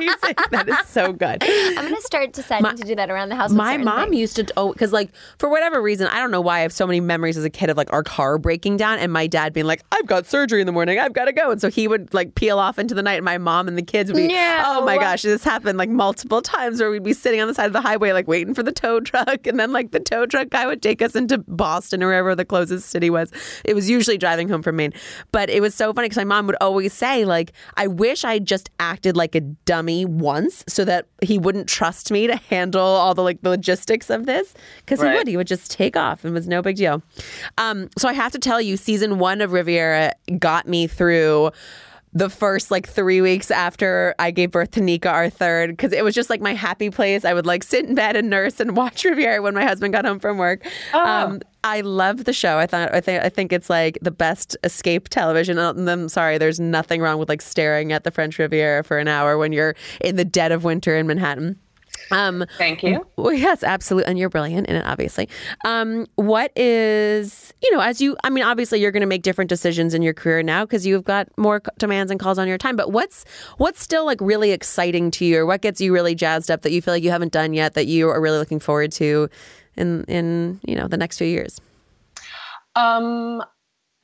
Amazing. 0.22 0.34
that 0.50 0.68
is 0.68 0.86
so 0.86 1.12
good. 1.12 1.42
I'm 1.42 1.74
going 1.74 1.94
to 1.94 2.02
start 2.02 2.32
deciding 2.32 2.76
to 2.76 2.84
do 2.84 2.94
that 2.96 3.10
around 3.10 3.28
the 3.28 3.36
house. 3.36 3.50
My 3.52 3.76
mom 3.76 4.10
things. 4.10 4.20
used 4.20 4.36
to, 4.36 4.46
oh, 4.56 4.72
because 4.72 4.92
like 4.92 5.10
for 5.38 5.48
whatever 5.48 5.80
reason, 5.82 6.06
I 6.08 6.18
don't 6.18 6.30
know 6.30 6.40
why 6.40 6.58
I 6.58 6.60
have 6.60 6.72
so 6.72 6.86
many 6.86 7.00
memories 7.00 7.36
as 7.36 7.44
a 7.44 7.50
kid 7.50 7.70
of 7.70 7.76
like 7.76 7.92
our 7.92 8.02
car 8.02 8.38
breaking 8.38 8.76
down 8.76 8.98
and 8.98 9.12
my 9.12 9.26
dad 9.26 9.52
being 9.52 9.66
like, 9.66 9.82
I've 9.92 10.06
got 10.06 10.26
surgery 10.26 10.60
in 10.60 10.66
the 10.66 10.72
morning, 10.72 10.98
I've 10.98 11.12
got 11.12 11.26
to 11.26 11.32
go. 11.32 11.50
And 11.50 11.60
so 11.60 11.70
he 11.70 11.88
would 11.88 12.12
like 12.14 12.34
peel 12.34 12.58
off 12.58 12.78
into 12.78 12.94
the 12.94 13.02
night 13.02 13.14
and 13.16 13.24
my 13.24 13.38
mom 13.38 13.68
and 13.68 13.76
the 13.76 13.82
kids 13.82 14.10
would 14.12 14.16
be, 14.18 14.28
No. 14.28 14.62
oh 14.66 14.84
my 14.84 14.96
gosh, 14.96 15.22
this 15.22 15.44
happened 15.44 15.78
like 15.78 15.90
multiple 15.90 16.42
times 16.42 16.80
where 16.80 16.90
we'd 16.90 17.02
be 17.02 17.12
sitting 17.12 17.40
on 17.40 17.48
the 17.48 17.54
side 17.54 17.66
of 17.66 17.72
the 17.72 17.80
highway 17.80 18.12
like 18.12 18.28
waiting 18.28 18.54
for 18.54 18.62
the 18.62 18.72
tow 18.72 19.00
truck. 19.10 19.46
And 19.46 19.58
then 19.58 19.72
like 19.72 19.90
the 19.90 20.00
tow 20.00 20.26
truck 20.26 20.50
guy 20.50 20.66
would 20.66 20.82
take 20.82 21.02
us 21.02 21.14
into 21.14 21.38
Boston 21.38 22.02
or 22.02 22.06
wherever 22.08 22.34
the 22.34 22.44
closest 22.44 22.88
city 22.90 23.10
was. 23.10 23.32
It 23.64 23.74
was 23.74 23.88
usually 23.90 24.18
driving 24.18 24.48
home 24.48 24.62
from 24.62 24.76
Maine. 24.76 24.92
But 25.32 25.50
it 25.50 25.60
was 25.60 25.74
so 25.74 25.92
funny 25.92 26.06
because 26.06 26.18
my 26.18 26.24
mom 26.24 26.46
would 26.46 26.56
always 26.60 26.92
say, 26.92 27.24
like, 27.24 27.52
I 27.76 27.86
wish 27.86 28.24
I 28.24 28.38
just 28.38 28.70
acted 28.78 29.16
like 29.16 29.34
a 29.34 29.40
dummy 29.40 29.89
once 30.04 30.64
so 30.68 30.84
that 30.84 31.06
he 31.22 31.38
wouldn't 31.38 31.68
trust 31.68 32.10
me 32.10 32.26
to 32.26 32.36
handle 32.36 32.80
all 32.80 33.14
the 33.14 33.22
like 33.22 33.42
the 33.42 33.50
logistics 33.50 34.10
of 34.10 34.26
this. 34.26 34.54
Because 34.78 35.00
he 35.00 35.06
would. 35.18 35.28
He 35.28 35.36
would 35.36 35.46
just 35.46 35.70
take 35.70 35.96
off 35.96 36.24
and 36.24 36.32
it 36.32 36.34
was 36.34 36.48
no 36.48 36.62
big 36.62 36.76
deal. 36.76 37.02
Um, 37.58 37.88
so 37.98 38.08
I 38.08 38.12
have 38.12 38.32
to 38.32 38.38
tell 38.38 38.60
you, 38.60 38.76
season 38.76 39.18
one 39.18 39.40
of 39.40 39.52
Riviera 39.52 40.14
got 40.38 40.66
me 40.66 40.86
through 40.86 41.50
the 42.12 42.28
first 42.28 42.70
like 42.70 42.88
three 42.88 43.20
weeks 43.20 43.50
after 43.50 44.14
I 44.18 44.32
gave 44.32 44.50
birth 44.50 44.72
to 44.72 44.80
Nika, 44.80 45.08
our 45.08 45.30
third, 45.30 45.70
because 45.70 45.92
it 45.92 46.02
was 46.02 46.14
just 46.14 46.28
like 46.28 46.40
my 46.40 46.54
happy 46.54 46.90
place. 46.90 47.24
I 47.24 47.34
would 47.34 47.46
like 47.46 47.62
sit 47.62 47.84
in 47.84 47.94
bed 47.94 48.16
and 48.16 48.28
nurse 48.28 48.58
and 48.58 48.76
watch 48.76 49.04
Riviera 49.04 49.40
when 49.42 49.54
my 49.54 49.64
husband 49.64 49.92
got 49.92 50.04
home 50.04 50.18
from 50.18 50.38
work. 50.38 50.66
Um, 50.92 51.40
I 51.62 51.82
love 51.82 52.24
the 52.24 52.32
show. 52.32 52.58
I 52.58 52.66
thought 52.66 52.94
I 52.94 53.00
think 53.00 53.22
I 53.22 53.28
think 53.28 53.52
it's 53.52 53.68
like 53.68 53.98
the 54.00 54.10
best 54.10 54.56
escape 54.64 55.08
television. 55.08 55.58
And 55.58 55.88
I'm 55.88 56.08
sorry, 56.08 56.38
there's 56.38 56.58
nothing 56.60 57.00
wrong 57.00 57.18
with 57.18 57.28
like 57.28 57.42
staring 57.42 57.92
at 57.92 58.04
the 58.04 58.10
French 58.10 58.38
Riviera 58.38 58.82
for 58.82 58.98
an 58.98 59.08
hour 59.08 59.36
when 59.36 59.52
you're 59.52 59.74
in 60.00 60.16
the 60.16 60.24
dead 60.24 60.52
of 60.52 60.64
winter 60.64 60.96
in 60.96 61.06
Manhattan. 61.06 61.58
Um, 62.10 62.44
Thank 62.58 62.82
you. 62.82 63.06
well, 63.16 63.32
yes, 63.32 63.62
absolutely. 63.62 64.10
And 64.10 64.18
you're 64.18 64.28
brilliant 64.28 64.66
in 64.68 64.76
it, 64.76 64.84
obviously. 64.84 65.28
Um, 65.64 66.06
what 66.16 66.50
is, 66.56 67.52
you 67.62 67.70
know, 67.72 67.80
as 67.80 68.00
you, 68.00 68.16
I 68.24 68.30
mean, 68.30 68.44
obviously 68.44 68.80
you're 68.80 68.90
going 68.90 69.02
to 69.02 69.06
make 69.06 69.22
different 69.22 69.48
decisions 69.48 69.94
in 69.94 70.02
your 70.02 70.14
career 70.14 70.42
now 70.42 70.64
because 70.64 70.86
you've 70.86 71.04
got 71.04 71.28
more 71.36 71.62
demands 71.78 72.10
and 72.10 72.18
calls 72.18 72.38
on 72.38 72.48
your 72.48 72.58
time. 72.58 72.76
But 72.76 72.90
what's, 72.90 73.24
what's 73.58 73.82
still 73.82 74.06
like 74.06 74.20
really 74.20 74.50
exciting 74.50 75.10
to 75.12 75.24
you 75.24 75.40
or 75.40 75.46
what 75.46 75.60
gets 75.60 75.80
you 75.80 75.92
really 75.92 76.14
jazzed 76.14 76.50
up 76.50 76.62
that 76.62 76.72
you 76.72 76.82
feel 76.82 76.94
like 76.94 77.04
you 77.04 77.10
haven't 77.10 77.32
done 77.32 77.54
yet 77.54 77.74
that 77.74 77.86
you 77.86 78.08
are 78.08 78.20
really 78.20 78.38
looking 78.38 78.60
forward 78.60 78.92
to 78.92 79.28
in, 79.80 80.04
in, 80.04 80.60
you 80.64 80.76
know, 80.76 80.86
the 80.86 80.96
next 80.96 81.18
few 81.18 81.26
years? 81.26 81.60
Um, 82.76 83.42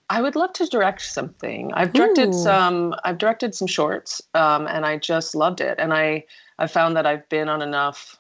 I 0.09 0.23
would 0.23 0.37
love 0.37 0.53
to 0.55 0.67
direct 0.67 1.03
something. 1.03 1.73
I've 1.75 1.93
directed 1.93 2.29
Ooh. 2.29 2.33
some. 2.33 2.95
I've 3.05 3.19
directed 3.19 3.55
some 3.55 3.67
shorts, 3.67 4.23
um, 4.35 4.67
and 4.67 4.87
I 4.87 4.99
just 4.99 5.35
loved 5.35 5.61
it. 5.61 5.79
And 5.79 5.93
I 5.93 6.25
I 6.59 6.67
found 6.67 6.97
that 6.97 7.07
I've 7.07 7.29
been 7.29 7.49
on 7.49 7.61
enough 7.61 8.17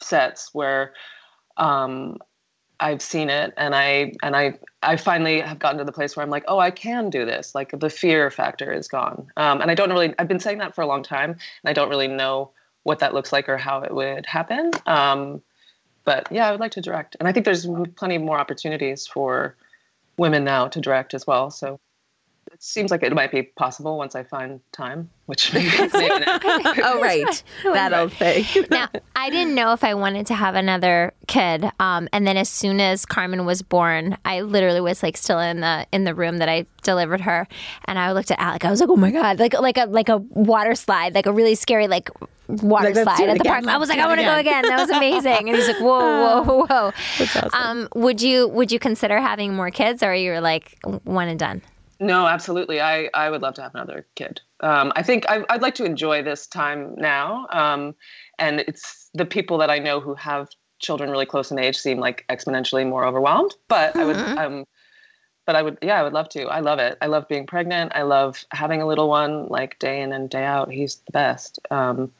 sets 0.00 0.50
where 0.54 0.94
um, 1.56 2.18
I've 2.78 3.02
seen 3.02 3.28
it, 3.28 3.52
and 3.56 3.74
I 3.74 4.12
and 4.22 4.36
I 4.36 4.58
I 4.82 4.96
finally 4.96 5.40
have 5.40 5.58
gotten 5.58 5.78
to 5.78 5.84
the 5.84 5.92
place 5.92 6.16
where 6.16 6.22
I'm 6.22 6.30
like, 6.30 6.44
oh, 6.46 6.60
I 6.60 6.70
can 6.70 7.10
do 7.10 7.24
this. 7.24 7.54
Like 7.56 7.78
the 7.78 7.90
fear 7.90 8.30
factor 8.30 8.72
is 8.72 8.86
gone, 8.86 9.26
um, 9.36 9.60
and 9.60 9.70
I 9.70 9.74
don't 9.74 9.90
really. 9.90 10.14
I've 10.18 10.28
been 10.28 10.40
saying 10.40 10.58
that 10.58 10.76
for 10.76 10.82
a 10.82 10.86
long 10.86 11.02
time, 11.02 11.30
and 11.30 11.70
I 11.70 11.72
don't 11.72 11.88
really 11.88 12.08
know 12.08 12.50
what 12.84 13.00
that 13.00 13.14
looks 13.14 13.32
like 13.32 13.48
or 13.48 13.56
how 13.56 13.80
it 13.80 13.92
would 13.92 14.26
happen. 14.26 14.70
Um, 14.86 15.42
but 16.04 16.28
yeah, 16.30 16.48
I 16.48 16.50
would 16.50 16.60
like 16.60 16.72
to 16.72 16.80
direct, 16.80 17.16
and 17.18 17.28
I 17.28 17.32
think 17.32 17.44
there's 17.44 17.66
plenty 17.96 18.18
more 18.18 18.38
opportunities 18.38 19.06
for 19.06 19.56
women 20.16 20.44
now 20.44 20.68
to 20.68 20.80
direct 20.80 21.14
as 21.14 21.26
well. 21.26 21.50
So 21.50 21.80
it 22.52 22.62
seems 22.62 22.90
like 22.90 23.02
it 23.02 23.12
might 23.12 23.30
be 23.32 23.42
possible 23.42 23.96
once 23.98 24.14
I 24.14 24.22
find 24.24 24.60
time, 24.72 25.10
which 25.26 25.52
maybe, 25.54 25.68
maybe 25.92 26.24
not. 26.24 26.42
oh, 26.44 27.00
right. 27.00 27.42
That 27.64 27.92
old 27.92 28.12
thing. 28.12 28.44
now, 28.70 28.88
I 29.16 29.30
didn't 29.30 29.54
know 29.54 29.72
if 29.72 29.82
I 29.84 29.94
wanted 29.94 30.26
to 30.26 30.34
have 30.34 30.54
another 30.54 31.12
kid. 31.26 31.64
Um, 31.80 32.08
and 32.12 32.26
then 32.26 32.36
as 32.36 32.48
soon 32.48 32.80
as 32.80 33.04
Carmen 33.06 33.44
was 33.44 33.62
born, 33.62 34.16
I 34.24 34.42
literally 34.42 34.80
was 34.80 35.02
like 35.02 35.16
still 35.16 35.40
in 35.40 35.60
the 35.60 35.86
in 35.92 36.04
the 36.04 36.14
room 36.14 36.38
that 36.38 36.48
I 36.48 36.66
delivered 36.82 37.22
her, 37.22 37.48
and 37.86 37.98
I 37.98 38.12
looked 38.12 38.30
at 38.30 38.38
Alec. 38.38 38.64
I 38.64 38.70
was 38.70 38.80
like, 38.80 38.90
"Oh 38.90 38.96
my 38.96 39.10
god!" 39.10 39.38
Like 39.38 39.54
like 39.58 39.78
a 39.78 39.86
like 39.86 40.08
a 40.08 40.18
water 40.18 40.74
slide, 40.74 41.14
like 41.14 41.26
a 41.26 41.32
really 41.32 41.54
scary 41.54 41.88
like 41.88 42.10
water 42.46 42.92
Like, 42.92 43.04
slide 43.04 43.28
at 43.30 43.34
the 43.34 43.40
again. 43.40 43.64
park. 43.64 43.66
I 43.66 43.78
was 43.78 43.88
like, 43.88 43.98
"I 43.98 44.06
want 44.06 44.20
to 44.20 44.24
go 44.26 44.36
again." 44.36 44.64
again." 44.64 44.76
That 44.76 44.80
was 44.80 44.90
amazing. 44.90 45.48
And 45.48 45.56
he's 45.56 45.66
like, 45.68 45.80
"Whoa, 45.80 46.42
whoa, 46.44 46.66
whoa!" 46.66 46.92
awesome. 47.20 47.50
Um, 47.54 47.88
would 47.94 48.20
you 48.20 48.48
would 48.48 48.70
you 48.70 48.78
consider 48.78 49.18
having 49.20 49.54
more 49.54 49.70
kids, 49.70 50.02
or 50.02 50.12
are 50.12 50.14
you 50.14 50.38
like 50.40 50.76
one 51.04 51.28
and 51.28 51.38
done? 51.38 51.62
No, 52.00 52.26
absolutely. 52.26 52.80
I, 52.80 53.08
I 53.14 53.30
would 53.30 53.42
love 53.42 53.54
to 53.54 53.62
have 53.62 53.74
another 53.74 54.06
kid. 54.14 54.40
Um, 54.60 54.92
I 54.96 55.02
think 55.02 55.24
I, 55.28 55.44
I'd 55.48 55.62
like 55.62 55.74
to 55.76 55.84
enjoy 55.84 56.22
this 56.22 56.46
time 56.46 56.94
now. 56.96 57.46
Um, 57.50 57.94
and 58.38 58.60
it's 58.60 59.10
the 59.14 59.24
people 59.24 59.58
that 59.58 59.70
I 59.70 59.78
know 59.78 60.00
who 60.00 60.14
have 60.14 60.48
children 60.80 61.10
really 61.10 61.26
close 61.26 61.50
in 61.50 61.58
age 61.58 61.76
seem 61.76 61.98
like 61.98 62.24
exponentially 62.28 62.86
more 62.88 63.04
overwhelmed. 63.04 63.54
But 63.68 63.96
I 63.96 64.04
would, 64.04 64.16
um, 64.16 64.64
but 65.46 65.56
I 65.56 65.62
would, 65.62 65.78
yeah, 65.82 66.00
I 66.00 66.02
would 66.02 66.12
love 66.12 66.28
to. 66.30 66.44
I 66.44 66.60
love 66.60 66.78
it. 66.78 66.98
I 67.00 67.06
love 67.06 67.28
being 67.28 67.46
pregnant. 67.46 67.92
I 67.94 68.02
love 68.02 68.44
having 68.50 68.82
a 68.82 68.86
little 68.86 69.08
one 69.08 69.48
like 69.48 69.78
day 69.78 70.00
in 70.00 70.12
and 70.12 70.28
day 70.28 70.44
out. 70.44 70.70
He's 70.70 70.96
the 70.96 71.12
best. 71.12 71.58
Um, 71.70 72.12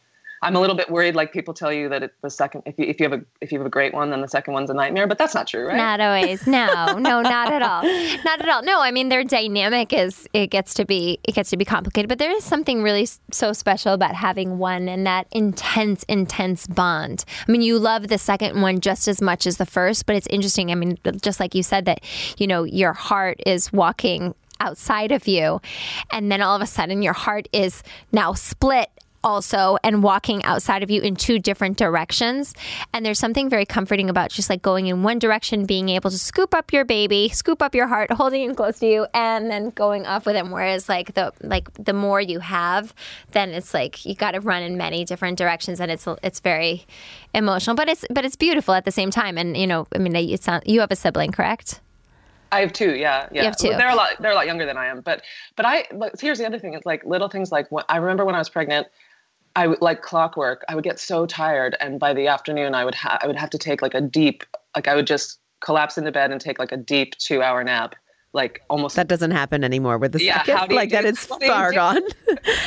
I'm 0.45 0.57
a 0.57 0.61
little 0.61 0.76
bit 0.76 0.90
worried. 0.90 1.16
Like 1.16 1.32
people 1.32 1.55
tell 1.55 1.72
you 1.72 1.88
that 1.88 2.03
it, 2.03 2.14
the 2.22 2.30
second, 2.30 2.62
if 2.66 2.78
you 2.78 2.84
if 2.84 3.01
you 3.01 3.09
have 3.09 3.20
a 3.20 3.24
if 3.40 3.51
you 3.51 3.59
have 3.59 3.66
a 3.66 3.70
great 3.70 3.95
one, 3.95 4.11
then 4.11 4.20
the 4.20 4.28
second 4.28 4.53
one's 4.53 4.68
a 4.70 4.74
nightmare. 4.74 5.07
But 5.07 5.16
that's 5.16 5.34
not 5.34 5.47
true, 5.47 5.66
right? 5.66 5.76
Not 5.76 6.01
always. 6.01 6.47
No, 6.47 6.99
no, 6.99 7.22
not 7.22 7.53
at 7.53 7.62
all. 7.62 7.82
Not 8.24 8.40
at 8.40 8.49
all. 8.49 8.62
No, 8.62 8.80
I 8.80 8.90
mean 8.90 9.09
their 9.09 9.24
dynamic 9.24 9.92
is 9.92 10.28
it 10.32 10.49
gets 10.49 10.74
to 10.74 10.84
be 10.84 11.18
it 11.24 11.34
gets 11.34 11.51
to 11.51 11.57
be 11.57 11.64
complicated, 11.64 12.09
but 12.09 12.18
there 12.18 12.30
is 12.30 12.45
something 12.45 12.82
really 12.82 13.09
so 13.30 13.53
special 13.53 13.92
about 13.92 14.14
having 14.14 14.59
one 14.59 14.88
and 14.88 15.07
that 15.07 15.26
intense, 15.32 16.05
intense 16.05 16.66
bond. 16.66 17.24
I 17.47 17.51
mean, 17.51 17.62
you 17.62 17.78
love 17.78 18.09
the 18.09 18.18
second 18.18 18.61
one 18.61 18.80
just 18.80 19.09
as 19.09 19.20
much 19.20 19.47
as 19.47 19.57
the 19.57 19.66
first, 19.66 20.07
but 20.07 20.16
it's 20.16 20.26
interesting. 20.28 20.70
I 20.70 20.74
mean, 20.74 20.99
just 21.22 21.40
like 21.40 21.55
you 21.55 21.62
said 21.62 21.86
that, 21.86 22.01
you 22.38 22.47
know, 22.47 22.64
your 22.64 22.92
heart 22.92 23.40
is 23.47 23.72
walking 23.72 24.34
outside 24.61 25.12
of 25.12 25.26
you, 25.26 25.61
and 26.11 26.30
then 26.30 26.40
all 26.40 26.57
of 26.57 26.62
a 26.62 26.66
sudden 26.66 27.03
your 27.03 27.12
heart 27.12 27.49
is 27.53 27.82
now 28.12 28.32
split 28.32 28.90
also 29.24 29.76
and 29.82 30.02
walking 30.02 30.44
outside 30.44 30.82
of 30.82 30.90
you 30.90 31.00
in 31.00 31.16
two 31.16 31.38
different 31.38 31.76
directions. 31.76 32.54
And 32.92 33.04
there's 33.04 33.18
something 33.18 33.48
very 33.48 33.66
comforting 33.66 34.08
about 34.08 34.30
just 34.30 34.50
like 34.50 34.62
going 34.62 34.86
in 34.86 35.02
one 35.02 35.18
direction, 35.18 35.66
being 35.66 35.88
able 35.88 36.10
to 36.10 36.18
scoop 36.18 36.54
up 36.54 36.72
your 36.72 36.84
baby, 36.84 37.30
scoop 37.30 37.62
up 37.62 37.74
your 37.74 37.86
heart, 37.88 38.10
holding 38.12 38.42
him 38.42 38.54
close 38.54 38.78
to 38.78 38.86
you, 38.86 39.06
and 39.14 39.50
then 39.50 39.70
going 39.70 40.06
off 40.06 40.26
with 40.26 40.36
him. 40.36 40.50
Whereas 40.50 40.88
like 40.88 41.14
the 41.14 41.32
like 41.40 41.72
the 41.74 41.92
more 41.92 42.20
you 42.20 42.40
have, 42.40 42.94
then 43.32 43.50
it's 43.50 43.74
like 43.74 44.04
you 44.04 44.14
got 44.14 44.32
to 44.32 44.40
run 44.40 44.62
in 44.62 44.76
many 44.76 45.04
different 45.04 45.38
directions, 45.38 45.80
and 45.80 45.90
it's 45.90 46.06
it's 46.22 46.40
very 46.40 46.86
emotional, 47.34 47.74
but 47.74 47.88
it's 47.88 48.04
but 48.10 48.24
it's 48.24 48.36
beautiful 48.36 48.74
at 48.74 48.84
the 48.84 48.92
same 48.92 49.10
time. 49.10 49.38
And 49.38 49.56
you 49.56 49.66
know, 49.66 49.86
I 49.94 49.98
mean, 49.98 50.14
it's 50.14 50.46
not 50.46 50.68
you 50.68 50.80
have 50.80 50.90
a 50.90 50.96
sibling, 50.96 51.32
correct? 51.32 51.80
I 52.54 52.60
have 52.60 52.72
two. 52.72 52.94
Yeah, 52.94 53.28
yeah. 53.32 53.44
have 53.44 53.56
two. 53.56 53.70
They're 53.70 53.90
a 53.90 53.96
lot. 53.96 54.10
They're 54.20 54.30
a 54.30 54.34
lot 54.34 54.46
younger 54.46 54.64
than 54.64 54.76
I 54.76 54.86
am. 54.86 55.00
But 55.00 55.22
but 55.56 55.66
I. 55.66 55.86
But 55.92 56.20
here's 56.20 56.38
the 56.38 56.46
other 56.46 56.58
thing. 56.58 56.74
It's 56.74 56.86
like 56.86 57.04
little 57.04 57.28
things 57.28 57.50
like 57.50 57.70
when, 57.72 57.84
I 57.88 57.96
remember 57.96 58.24
when 58.24 58.36
I 58.36 58.38
was 58.38 58.48
pregnant. 58.48 58.86
I 59.57 59.66
would 59.66 59.80
like 59.80 60.02
clockwork. 60.02 60.64
I 60.68 60.74
would 60.74 60.84
get 60.84 60.98
so 60.98 61.26
tired, 61.26 61.76
and 61.80 62.00
by 62.00 62.12
the 62.12 62.26
afternoon, 62.26 62.74
I 62.74 62.84
would 62.84 62.94
ha- 62.94 63.18
I 63.22 63.26
would 63.26 63.36
have 63.36 63.50
to 63.50 63.59
take 63.59 63.82
like 63.82 63.94
a 63.94 64.00
deep. 64.00 64.44
Like 64.74 64.88
I 64.88 64.94
would 64.94 65.07
just 65.07 65.38
collapse 65.61 65.96
into 65.96 66.12
bed 66.12 66.32
and 66.32 66.40
take 66.40 66.59
like 66.59 66.72
a 66.72 66.76
deep 66.76 67.16
two 67.18 67.42
hour 67.42 67.62
nap. 67.62 67.94
Like 68.35 68.62
almost. 68.68 68.97
That 68.97 69.07
doesn't 69.09 69.30
happen 69.30 69.62
anymore 69.64 69.97
with 69.97 70.12
the 70.12 70.22
Yeah, 70.22 70.43
second. 70.45 70.68
do 70.70 70.74
like 70.74 70.91
that, 70.91 71.03
do- 71.03 71.09
it's 71.09 71.30
what 71.30 71.43
far 71.43 71.70
do? 71.70 71.76
gone. 71.76 72.03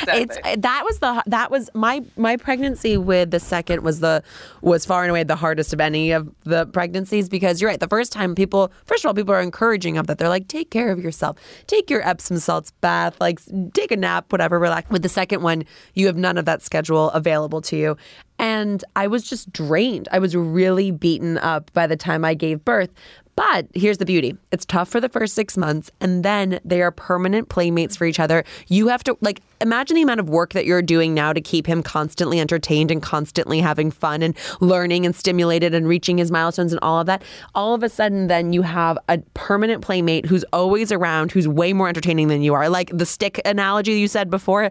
Exactly. 0.00 0.22
It's 0.22 0.38
eh, 0.44 0.56
that 0.60 0.82
was 0.86 0.98
the 1.00 1.22
that 1.26 1.50
was 1.50 1.68
my 1.74 2.02
my 2.16 2.36
pregnancy 2.38 2.96
with 2.96 3.30
the 3.30 3.38
second 3.38 3.82
was 3.82 4.00
the 4.00 4.22
was 4.62 4.86
far 4.86 5.02
and 5.02 5.10
away 5.10 5.22
the 5.24 5.36
hardest 5.36 5.72
of 5.74 5.80
any 5.80 6.10
of 6.12 6.34
the 6.44 6.64
pregnancies 6.66 7.28
because 7.28 7.60
you're 7.60 7.68
right. 7.70 7.78
The 7.78 7.86
first 7.88 8.10
time 8.10 8.34
people, 8.34 8.72
first 8.86 9.04
of 9.04 9.08
all, 9.08 9.14
people 9.14 9.34
are 9.34 9.42
encouraging 9.42 9.98
of 9.98 10.06
that. 10.06 10.16
They're 10.18 10.30
like, 10.30 10.48
take 10.48 10.70
care 10.70 10.90
of 10.90 10.98
yourself, 11.00 11.36
take 11.66 11.90
your 11.90 12.00
Epsom 12.08 12.38
salts 12.38 12.70
bath, 12.80 13.20
like 13.20 13.38
take 13.74 13.90
a 13.92 13.96
nap, 13.96 14.32
whatever, 14.32 14.58
relax. 14.58 14.88
With 14.90 15.02
the 15.02 15.08
second 15.10 15.42
one, 15.42 15.64
you 15.94 16.06
have 16.06 16.16
none 16.16 16.38
of 16.38 16.46
that 16.46 16.62
schedule 16.62 17.10
available 17.10 17.60
to 17.62 17.76
you. 17.76 17.96
And 18.38 18.82
I 18.96 19.06
was 19.08 19.28
just 19.28 19.52
drained. 19.52 20.08
I 20.12 20.18
was 20.20 20.34
really 20.34 20.90
beaten 20.92 21.36
up 21.38 21.70
by 21.74 21.86
the 21.86 21.96
time 21.96 22.24
I 22.24 22.32
gave 22.34 22.64
birth. 22.64 22.90
But 23.38 23.68
here's 23.72 23.98
the 23.98 24.04
beauty 24.04 24.36
it's 24.50 24.64
tough 24.64 24.88
for 24.88 25.00
the 25.00 25.08
first 25.08 25.32
six 25.36 25.56
months, 25.56 25.92
and 26.00 26.24
then 26.24 26.58
they 26.64 26.82
are 26.82 26.90
permanent 26.90 27.48
playmates 27.48 27.94
for 27.94 28.04
each 28.04 28.18
other. 28.18 28.42
You 28.66 28.88
have 28.88 29.04
to, 29.04 29.16
like, 29.20 29.40
imagine 29.60 29.94
the 29.94 30.02
amount 30.02 30.18
of 30.18 30.28
work 30.28 30.54
that 30.54 30.66
you're 30.66 30.82
doing 30.82 31.14
now 31.14 31.32
to 31.32 31.40
keep 31.40 31.64
him 31.64 31.84
constantly 31.84 32.40
entertained 32.40 32.90
and 32.90 33.00
constantly 33.00 33.60
having 33.60 33.92
fun 33.92 34.24
and 34.24 34.36
learning 34.60 35.06
and 35.06 35.14
stimulated 35.14 35.72
and 35.72 35.86
reaching 35.86 36.18
his 36.18 36.32
milestones 36.32 36.72
and 36.72 36.80
all 36.82 36.98
of 36.98 37.06
that. 37.06 37.22
All 37.54 37.74
of 37.74 37.84
a 37.84 37.88
sudden, 37.88 38.26
then 38.26 38.52
you 38.52 38.62
have 38.62 38.98
a 39.08 39.18
permanent 39.34 39.84
playmate 39.84 40.26
who's 40.26 40.44
always 40.52 40.90
around, 40.90 41.30
who's 41.30 41.46
way 41.46 41.72
more 41.72 41.88
entertaining 41.88 42.26
than 42.26 42.42
you 42.42 42.54
are. 42.54 42.68
Like 42.68 42.90
the 42.92 43.06
stick 43.06 43.40
analogy 43.44 43.92
you 43.92 44.08
said 44.08 44.30
before 44.30 44.68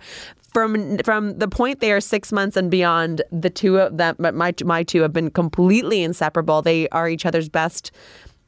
from 0.51 0.97
from 1.05 1.37
the 1.37 1.47
point 1.47 1.79
they 1.79 1.93
are 1.93 2.01
six 2.01 2.33
months 2.33 2.57
and 2.57 2.69
beyond, 2.69 3.21
the 3.31 3.49
two 3.49 3.77
of 3.79 3.95
them, 3.95 4.17
my 4.19 4.53
my 4.65 4.83
two 4.83 5.03
have 5.03 5.13
been 5.13 5.29
completely 5.29 6.03
inseparable. 6.03 6.61
They 6.61 6.89
are 6.89 7.07
each 7.07 7.25
other's 7.25 7.47
best. 7.47 7.91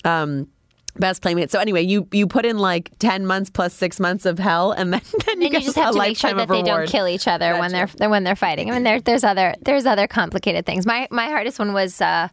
Um, 0.05 0.47
Best 0.95 1.21
playmate. 1.21 1.49
So 1.49 1.59
anyway, 1.59 1.83
you 1.83 2.07
you 2.11 2.27
put 2.27 2.45
in 2.45 2.57
like 2.57 2.91
ten 2.99 3.25
months 3.25 3.49
plus 3.49 3.73
six 3.73 3.99
months 3.99 4.25
of 4.25 4.37
hell, 4.37 4.71
and 4.71 4.91
then 4.91 5.01
then 5.25 5.41
you, 5.41 5.47
and 5.47 5.53
you 5.53 5.61
just 5.61 5.77
have 5.77 5.93
to 5.93 5.99
make 5.99 6.17
sure 6.17 6.33
that 6.33 6.49
they 6.49 6.61
don't 6.61 6.87
kill 6.87 7.07
each 7.07 7.27
other 7.27 7.57
when 7.57 7.71
they're 7.71 8.09
when 8.09 8.23
they're 8.23 8.35
fighting. 8.35 8.69
I 8.69 8.73
mean, 8.73 8.83
there, 8.83 8.99
there's 8.99 9.23
other 9.23 9.55
there's 9.61 9.85
other 9.85 10.07
complicated 10.07 10.65
things. 10.65 10.85
My 10.85 11.07
my 11.11 11.27
hardest 11.27 11.59
one 11.59 11.73
was. 11.73 12.01
Uh, 12.01 12.29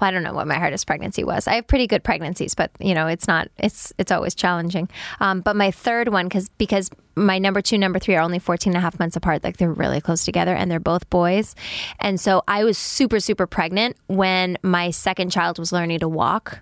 well, 0.00 0.08
I 0.08 0.10
don't 0.10 0.24
know 0.24 0.34
what 0.34 0.48
my 0.48 0.56
hardest 0.56 0.88
pregnancy 0.88 1.22
was. 1.22 1.46
I 1.46 1.54
have 1.54 1.68
pretty 1.68 1.86
good 1.86 2.02
pregnancies, 2.02 2.56
but 2.56 2.72
you 2.80 2.94
know, 2.94 3.06
it's 3.06 3.28
not. 3.28 3.48
It's 3.58 3.92
it's 3.96 4.10
always 4.10 4.34
challenging. 4.34 4.88
Um, 5.20 5.40
but 5.40 5.54
my 5.54 5.70
third 5.70 6.08
one, 6.08 6.26
because 6.26 6.48
because 6.58 6.90
my 7.14 7.38
number 7.38 7.62
two, 7.62 7.78
number 7.78 8.00
three 8.00 8.16
are 8.16 8.20
only 8.20 8.40
14 8.40 8.72
and 8.72 8.76
a 8.76 8.80
half 8.80 8.98
months 8.98 9.14
apart. 9.14 9.44
Like 9.44 9.58
they're 9.58 9.72
really 9.72 10.00
close 10.00 10.24
together, 10.24 10.52
and 10.52 10.68
they're 10.68 10.80
both 10.80 11.08
boys. 11.10 11.54
And 12.00 12.20
so 12.20 12.42
I 12.48 12.64
was 12.64 12.76
super 12.76 13.20
super 13.20 13.46
pregnant 13.46 13.96
when 14.08 14.58
my 14.62 14.90
second 14.90 15.30
child 15.30 15.60
was 15.60 15.70
learning 15.70 16.00
to 16.00 16.08
walk 16.08 16.58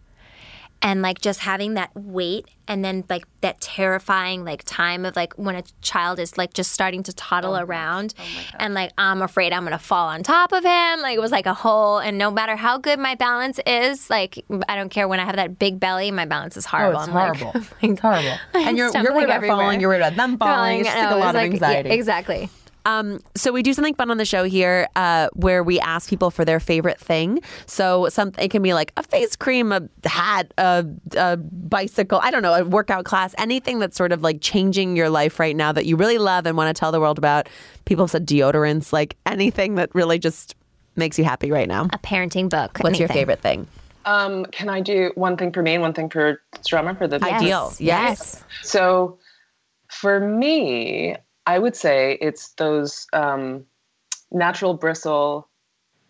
and 0.82 1.00
like 1.00 1.20
just 1.20 1.40
having 1.40 1.74
that 1.74 1.90
weight 1.94 2.46
and 2.68 2.84
then 2.84 3.04
like 3.08 3.24
that 3.40 3.60
terrifying 3.60 4.44
like 4.44 4.62
time 4.64 5.04
of 5.04 5.14
like 5.16 5.32
when 5.34 5.54
a 5.54 5.62
child 5.80 6.18
is 6.18 6.36
like 6.36 6.52
just 6.54 6.72
starting 6.72 7.02
to 7.02 7.12
toddle 7.12 7.54
oh 7.54 7.60
around 7.62 8.14
oh 8.18 8.22
and 8.58 8.74
like 8.74 8.92
I'm 8.98 9.22
afraid 9.22 9.52
I'm 9.52 9.64
gonna 9.64 9.78
fall 9.78 10.08
on 10.08 10.22
top 10.22 10.52
of 10.52 10.64
him 10.64 11.00
like 11.00 11.16
it 11.16 11.20
was 11.20 11.30
like 11.32 11.46
a 11.46 11.54
hole 11.54 11.98
and 11.98 12.18
no 12.18 12.30
matter 12.30 12.56
how 12.56 12.78
good 12.78 12.98
my 12.98 13.14
balance 13.14 13.58
is 13.66 14.10
like 14.10 14.44
I 14.68 14.76
don't 14.76 14.88
care 14.90 15.06
when 15.08 15.20
I 15.20 15.24
have 15.24 15.36
that 15.36 15.58
big 15.58 15.78
belly 15.80 16.10
my 16.10 16.24
balance 16.24 16.56
is 16.56 16.66
horrible 16.66 16.98
Oh, 16.98 17.02
it's 17.02 17.08
I'm 17.08 17.14
like- 17.14 17.36
horrible. 17.38 17.60
it's 17.80 18.00
horrible. 18.00 18.34
And 18.54 18.76
you're, 18.78 18.90
you're 18.92 19.12
worried 19.12 19.24
about 19.24 19.36
everywhere. 19.36 19.56
falling. 19.58 19.80
You're 19.80 19.90
worried 19.90 19.98
about 20.02 20.16
them 20.16 20.38
falling. 20.38 20.80
It's 20.80 20.88
just 20.88 20.98
like 20.98 21.10
a 21.10 21.16
lot 21.16 21.34
it's 21.34 21.54
of 21.56 21.60
like- 21.60 21.86
yeah, 21.86 21.92
exactly 21.92 22.50
Um, 22.84 23.20
so 23.34 23.52
we 23.52 23.62
do 23.62 23.72
something 23.72 23.94
fun 23.94 24.10
on 24.10 24.16
the 24.16 24.24
show 24.24 24.44
here, 24.44 24.88
uh, 24.96 25.28
where 25.34 25.62
we 25.62 25.78
ask 25.80 26.08
people 26.08 26.30
for 26.30 26.44
their 26.44 26.60
favorite 26.60 26.98
thing. 26.98 27.40
So 27.66 28.08
something 28.08 28.44
it 28.44 28.50
can 28.50 28.62
be 28.62 28.74
like 28.74 28.92
a 28.96 29.02
face 29.02 29.36
cream, 29.36 29.72
a 29.72 29.82
hat, 30.04 30.52
a, 30.58 30.84
a 31.16 31.36
bicycle. 31.36 32.20
I 32.22 32.30
don't 32.30 32.42
know, 32.42 32.54
a 32.54 32.64
workout 32.64 33.04
class, 33.04 33.34
anything 33.38 33.78
that's 33.78 33.96
sort 33.96 34.12
of 34.12 34.22
like 34.22 34.40
changing 34.40 34.96
your 34.96 35.08
life 35.10 35.38
right 35.38 35.54
now 35.56 35.72
that 35.72 35.86
you 35.86 35.96
really 35.96 36.18
love 36.18 36.46
and 36.46 36.56
want 36.56 36.74
to 36.74 36.78
tell 36.78 36.92
the 36.92 37.00
world 37.00 37.18
about. 37.18 37.48
People 37.84 38.04
have 38.04 38.10
said 38.10 38.26
deodorants, 38.26 38.92
like 38.92 39.16
anything 39.26 39.76
that 39.76 39.94
really 39.94 40.18
just 40.18 40.54
makes 40.96 41.18
you 41.18 41.24
happy 41.24 41.50
right 41.50 41.68
now. 41.68 41.84
a 41.92 41.98
parenting 41.98 42.48
book 42.48 42.78
What's 42.80 42.98
your 42.98 43.08
favorite 43.08 43.40
thing? 43.40 43.66
Um, 44.04 44.44
can 44.46 44.68
I 44.68 44.80
do 44.80 45.12
one 45.14 45.36
thing 45.36 45.52
for 45.52 45.62
me 45.62 45.74
and 45.74 45.82
one 45.82 45.92
thing 45.92 46.10
for 46.10 46.40
Strummer 46.56 46.98
for 46.98 47.06
the 47.06 47.18
Yes. 47.20 47.32
Ideal. 47.40 47.72
yes 47.78 48.44
So 48.62 49.18
for 49.88 50.18
me, 50.20 51.16
I 51.46 51.58
would 51.58 51.74
say 51.76 52.18
it's 52.20 52.50
those 52.54 53.06
um, 53.12 53.64
natural 54.30 54.74
bristle 54.74 55.48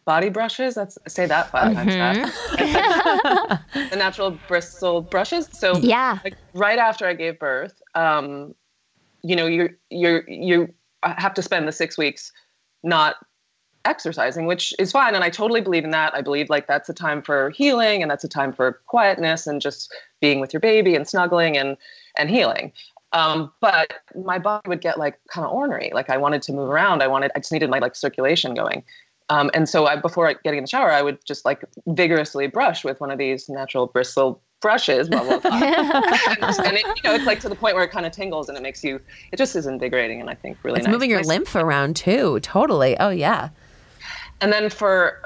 body 0.05 0.29
brushes. 0.29 0.75
That's 0.75 0.99
say 1.09 1.27
that 1.27 1.51
5 1.53 1.75
times 1.75 1.95
fast. 1.95 3.59
the 3.91 3.97
natural 3.97 4.43
bristle 4.49 5.03
brushes. 5.03 5.49
So 5.53 5.79
Yeah. 5.81 6.19
like 6.25 6.37
right 6.55 6.79
after 6.79 7.07
I 7.07 7.15
gave 7.15 7.39
birth, 7.39 7.81
um, 7.95 8.55
you 9.23 9.37
know, 9.37 9.47
you're 9.47 9.71
you're 9.91 10.29
you 10.29 10.73
have 11.05 11.35
to 11.35 11.43
spend 11.43 11.67
the 11.67 11.73
six 11.73 11.97
weeks 11.97 12.33
not 12.83 13.17
exercising, 13.85 14.47
which 14.47 14.73
is 14.79 14.93
fine. 14.93 15.15
And 15.15 15.25
I 15.25 15.31
totally 15.31 15.61
believe 15.61 15.85
in 15.85 15.91
that. 15.91 16.15
I 16.15 16.21
believe 16.21 16.49
like 16.51 16.67
that's 16.67 16.89
a 16.89 16.95
time 16.95 17.23
for 17.23 17.51
healing 17.51 18.03
and 18.03 18.11
that's 18.11 18.25
a 18.25 18.29
time 18.29 18.53
for 18.53 18.81
quietness 18.87 19.47
and 19.47 19.61
just 19.61 19.93
being 20.21 20.41
with 20.41 20.53
your 20.53 20.61
baby 20.61 20.95
and 20.95 21.09
snuggling 21.09 21.57
and 21.57 21.77
and 22.17 22.31
healing. 22.31 22.73
Um, 23.13 23.53
but 23.61 23.93
my 24.25 24.39
body 24.39 24.69
would 24.69 24.81
get 24.81 24.99
like 24.99 25.19
kind 25.29 25.47
of 25.47 25.53
ornery. 25.53 25.91
Like 25.95 26.09
I 26.11 26.17
wanted 26.17 26.43
to 26.43 26.53
move 26.53 26.71
around. 26.71 27.03
I 27.03 27.09
wanted 27.09 27.31
I 27.35 27.41
just 27.41 27.53
needed 27.53 27.69
my 27.71 27.79
like 27.79 27.95
circulation 27.95 28.55
going. 28.55 28.83
Um, 29.29 29.51
and 29.55 29.69
so 29.69 29.87
I, 29.87 29.97
before 29.97 30.33
getting 30.45 30.59
in 30.59 30.65
the 30.65 30.69
shower, 30.69 30.91
I 30.91 31.01
would 31.03 31.19
just 31.25 31.45
like 31.45 31.65
vigorously 31.87 32.47
brush 32.49 32.85
with 32.85 33.01
one 33.01 33.11
of 33.11 33.19
these 33.19 33.49
natural 33.49 33.87
bristle 33.87 34.43
brushes, 34.61 35.09
blah 35.09 35.23
blah 35.25 35.39
blah. 35.39 35.51
and 35.53 36.77
it, 36.77 36.85
you 36.85 37.03
know, 37.05 37.15
it's 37.15 37.25
like 37.27 37.41
to 37.41 37.49
the 37.49 37.55
point 37.55 37.75
where 37.75 37.85
it 37.85 37.91
kind 37.91 38.05
of 38.07 38.13
tingles 38.13 38.49
and 38.49 38.57
it 38.59 38.63
makes 38.63 38.83
you. 38.85 39.01
It 39.31 39.37
just 39.37 39.57
is 39.57 39.67
invigorating 39.67 40.21
and 40.21 40.29
I 40.31 40.35
think 40.35 40.59
really 40.63 40.79
It's 40.79 40.87
nice. 40.87 40.93
moving 40.93 41.11
your 41.11 41.21
My- 41.21 41.27
lymph 41.27 41.55
around 41.55 41.97
too. 41.97 42.41
Totally. 42.41 42.97
Oh 42.99 43.11
yeah. 43.11 43.51
And 44.41 44.53
then 44.53 44.71
for, 44.71 45.21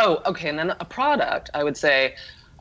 oh, 0.00 0.20
okay. 0.26 0.48
And 0.48 0.58
then 0.58 0.70
a 0.80 0.84
product 0.84 1.50
I 1.54 1.62
would 1.64 1.76
say 1.76 2.14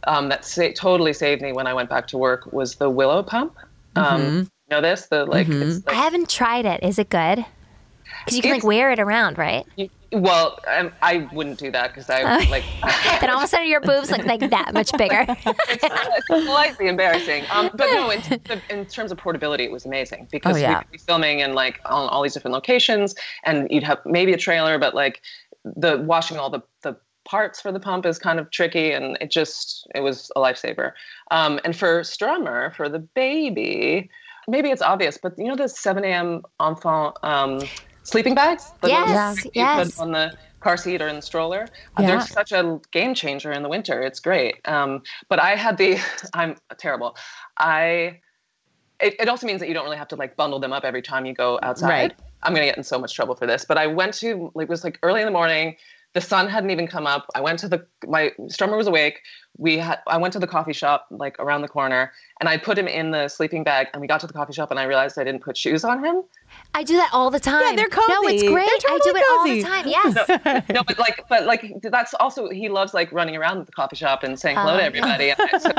um, 0.08 0.30
that 0.30 0.46
sa- 0.46 0.70
totally 0.76 1.14
saved 1.14 1.42
me 1.42 1.52
when 1.52 1.66
I 1.68 1.74
went 1.74 1.90
back 1.90 2.08
to 2.08 2.18
work 2.18 2.52
was 2.54 2.76
the 2.76 2.90
Willow 2.90 3.24
Pump. 3.24 3.58
Um, 4.00 4.22
Mm-hmm. 4.22 4.38
you 4.40 4.48
know 4.72 4.82
this? 4.82 5.08
The 5.08 5.26
like, 5.26 5.48
it's 5.50 5.86
I 5.88 5.92
like 5.92 5.96
haven't 6.04 6.30
tried 6.30 6.66
it. 6.66 6.84
Is 6.84 7.00
it 7.00 7.10
good? 7.10 7.46
Because 8.26 8.36
you 8.38 8.42
can 8.42 8.52
like 8.52 8.64
wear 8.64 8.92
it 8.92 9.00
around, 9.00 9.38
right? 9.38 9.66
you- 9.76 9.90
well, 10.12 10.58
um, 10.66 10.92
I 11.04 11.30
wouldn't 11.32 11.60
do 11.60 11.70
that 11.70 11.90
because 11.94 12.10
I 12.10 12.24
like. 12.50 12.64
Then 13.22 13.30
all 13.30 13.38
of 13.38 13.44
a 13.44 13.48
sudden 13.48 13.68
your 13.68 13.80
boobs 13.80 14.10
look 14.10 14.26
like 14.26 14.40
that 14.40 14.74
much 14.74 14.92
bigger. 14.98 15.24
it's 15.46 16.26
slightly 16.28 16.88
embarrassing. 16.88 17.44
Um, 17.52 17.70
but 17.76 17.86
no, 17.92 18.10
in, 18.10 18.20
terms 18.24 18.50
of- 18.50 18.62
in 18.72 18.86
terms 18.88 19.12
of 19.12 19.20
portability, 19.20 19.66
it 19.66 19.72
was 19.72 19.86
amazing 19.86 20.28
because 20.32 20.56
Oh, 20.56 20.60
yeah. 20.60 20.80
we 20.80 20.84
could 20.86 20.92
be 20.94 20.98
filming 20.98 21.40
in 21.42 21.54
like 21.54 21.80
on 21.86 22.10
all 22.10 22.24
these 22.24 22.34
different 22.34 22.54
locations, 22.56 23.14
and 23.46 23.68
you'd 23.70 23.84
have 23.84 24.00
maybe 24.06 24.34
a 24.34 24.38
trailer, 24.38 24.80
but 24.80 24.96
like 24.96 25.22
the 25.64 25.98
washing 26.00 26.38
all 26.38 26.50
the 26.50 26.62
the 26.62 26.64
parts 27.30 27.62
for 27.62 27.72
the 27.72 27.80
pump 27.80 28.06
is 28.06 28.18
kind 28.18 28.40
of 28.40 28.50
tricky, 28.50 28.92
and 28.92 29.18
it 29.22 29.30
just 29.30 29.88
it 29.94 30.02
was 30.02 30.32
a 30.36 30.40
lifesaver. 30.40 30.94
Um, 31.32 31.60
and 31.64 31.76
for 31.76 32.02
Strummer, 32.02 32.74
for 32.76 32.90
the 32.90 33.00
baby, 33.00 34.10
maybe 34.48 34.70
it's 34.70 34.82
obvious, 34.82 35.18
but 35.22 35.34
you 35.38 35.46
know 35.46 35.56
the 35.56 35.70
7 35.70 36.04
a.m. 36.04 36.42
enfant 36.60 37.16
um, 37.24 37.62
sleeping 38.04 38.36
bags? 38.36 38.72
The 38.82 38.90
Yes, 38.90 39.46
you 39.46 39.52
yes. 39.54 39.96
put 39.96 40.02
on 40.02 40.12
the 40.12 40.34
car 40.60 40.76
seat 40.76 41.02
or 41.02 41.08
in 41.08 41.18
the 41.18 41.22
stroller. 41.22 41.68
Uh, 41.98 42.02
Yeah. 42.02 42.08
They're 42.08 42.22
such 42.22 42.52
a 42.52 42.80
game 42.92 43.14
changer 43.14 43.52
in 43.52 43.64
the 43.64 43.70
winter. 43.70 44.02
It's 44.02 44.20
great. 44.20 44.56
Um, 44.68 45.04
but 45.30 45.40
I 45.40 45.56
had 45.56 45.78
the, 45.78 46.00
I'm 46.34 46.58
terrible. 46.78 47.16
I, 47.58 48.20
it, 49.00 49.16
it 49.20 49.30
also 49.30 49.48
means 49.48 49.62
that 49.62 49.70
you 49.70 49.74
don't 49.74 49.86
really 49.86 49.98
have 49.98 50.10
to 50.10 50.18
like 50.18 50.36
bundle 50.36 50.60
them 50.60 50.74
up 50.74 50.84
every 50.84 51.02
time 51.02 51.26
you 51.26 51.34
go 51.34 51.60
outside. 51.64 51.88
Right. 51.88 52.16
I'm 52.44 52.54
going 52.54 52.66
to 52.66 52.70
get 52.72 52.78
in 52.78 52.84
so 52.84 53.00
much 53.00 53.16
trouble 53.16 53.36
for 53.36 53.46
this, 53.48 53.66
but 53.66 53.78
I 53.78 53.88
went 53.88 54.14
to, 54.16 54.52
like, 54.56 54.66
it 54.66 54.70
was 54.70 54.84
like 54.84 54.98
early 55.04 55.22
in 55.22 55.26
the 55.26 55.32
morning. 55.32 55.76
The 56.14 56.22
sun 56.22 56.48
hadn't 56.50 56.72
even 56.72 56.88
come 56.88 57.06
up. 57.06 57.28
I 57.36 57.42
went 57.42 57.60
to 57.60 57.68
the, 57.70 57.86
my 58.08 58.32
Strummer 58.48 58.76
was 58.76 58.88
awake. 58.88 59.20
We 59.58 59.78
had, 59.78 60.00
I 60.08 60.18
went 60.18 60.34
to 60.34 60.40
the 60.40 60.48
coffee 60.48 60.74
shop 60.74 61.06
like 61.12 61.38
around 61.38 61.62
the 61.62 61.68
corner 61.68 62.12
and 62.40 62.50
I 62.50 62.58
put 62.58 62.78
him 62.80 62.88
in 62.88 63.12
the 63.12 63.28
sleeping 63.28 63.64
bag 63.64 63.88
and 63.94 64.02
we 64.02 64.08
got 64.08 64.20
to 64.22 64.28
the 64.28 64.34
coffee 64.34 64.54
shop 64.54 64.72
and 64.72 64.80
I 64.80 64.86
realized 64.86 65.20
I 65.20 65.24
didn't 65.24 65.42
put 65.44 65.56
shoes 65.56 65.84
on 65.84 66.04
him. 66.04 66.24
I 66.74 66.84
do 66.84 66.96
that 66.96 67.12
all 67.14 67.30
the 67.30 67.40
time. 67.40 67.76
they're 67.76 67.90
cold. 67.90 68.08
No, 68.10 68.22
it's 68.28 68.42
great. 68.42 68.66
They're 68.66 68.92
I 68.92 69.00
do 69.04 69.12
totally 69.14 69.20
it 69.20 69.26
all 69.30 69.44
the 69.44 69.64
time. 69.64 69.88
Yes. 70.66 70.66
no, 70.74 70.84
but 70.84 70.98
like, 70.98 71.26
but 71.30 71.46
like, 71.46 71.76
that's 71.84 72.16
also 72.16 72.50
he 72.50 72.70
loves 72.70 72.94
like 72.96 73.12
running 73.12 73.36
around 73.36 73.68
the 73.68 73.72
coffee 73.72 73.96
shop 73.96 74.24
and 74.24 74.40
saying 74.40 74.58
hello 74.58 74.74
Oh. 74.74 74.78
to 74.78 74.84
um. 74.84 74.88
everybody. 74.88 75.32
I, 75.38 75.58
so, 75.60 75.70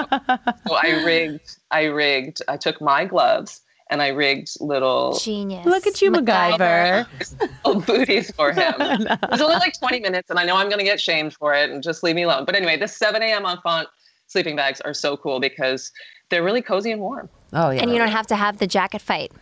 so 0.69 0.75
I 0.75 1.03
rigged, 1.05 1.57
I 1.73 1.85
rigged, 1.85 2.43
I 2.47 2.57
took 2.57 2.81
my 2.81 3.05
gloves 3.05 3.63
and 3.91 4.01
I 4.01 4.09
rigged 4.09 4.57
little, 4.61 5.19
Genius. 5.19 5.67
Look 5.67 5.87
at 5.87 6.01
you, 6.01 6.11
MacGyver. 6.11 7.07
little 7.65 7.83
booties 7.83 8.31
for 8.31 8.53
him. 8.53 8.75
it 8.79 9.31
was 9.31 9.41
only 9.41 9.57
like 9.57 9.79
20 9.79 10.01
minutes, 10.01 10.31
and 10.31 10.39
I 10.39 10.45
know 10.45 10.57
I'm 10.57 10.69
going 10.69 10.79
to 10.79 10.85
get 10.85 11.01
shamed 11.01 11.35
for 11.35 11.55
it, 11.55 11.71
and 11.71 11.83
just 11.83 12.03
leave 12.03 12.17
me 12.17 12.23
alone. 12.23 12.45
But 12.45 12.55
anyway, 12.55 12.77
the 12.77 12.89
7 12.89 13.21
a.m. 13.23 13.45
enfant 13.45 13.89
sleeping 14.29 14.57
bags 14.57 14.81
are 14.83 14.95
so 14.95 15.17
cool 15.17 15.41
because 15.41 15.93
they're 16.31 16.45
really 16.45 16.63
cozy 16.63 16.93
and 16.93 17.01
warm. 17.01 17.29
Oh 17.53 17.71
yeah. 17.71 17.83
And 17.83 17.91
you 17.91 17.99
don't 17.99 18.09
have 18.09 18.29
to 18.29 18.37
have 18.37 18.59
the 18.59 18.67
jacket 18.67 19.03
fight. 19.03 19.33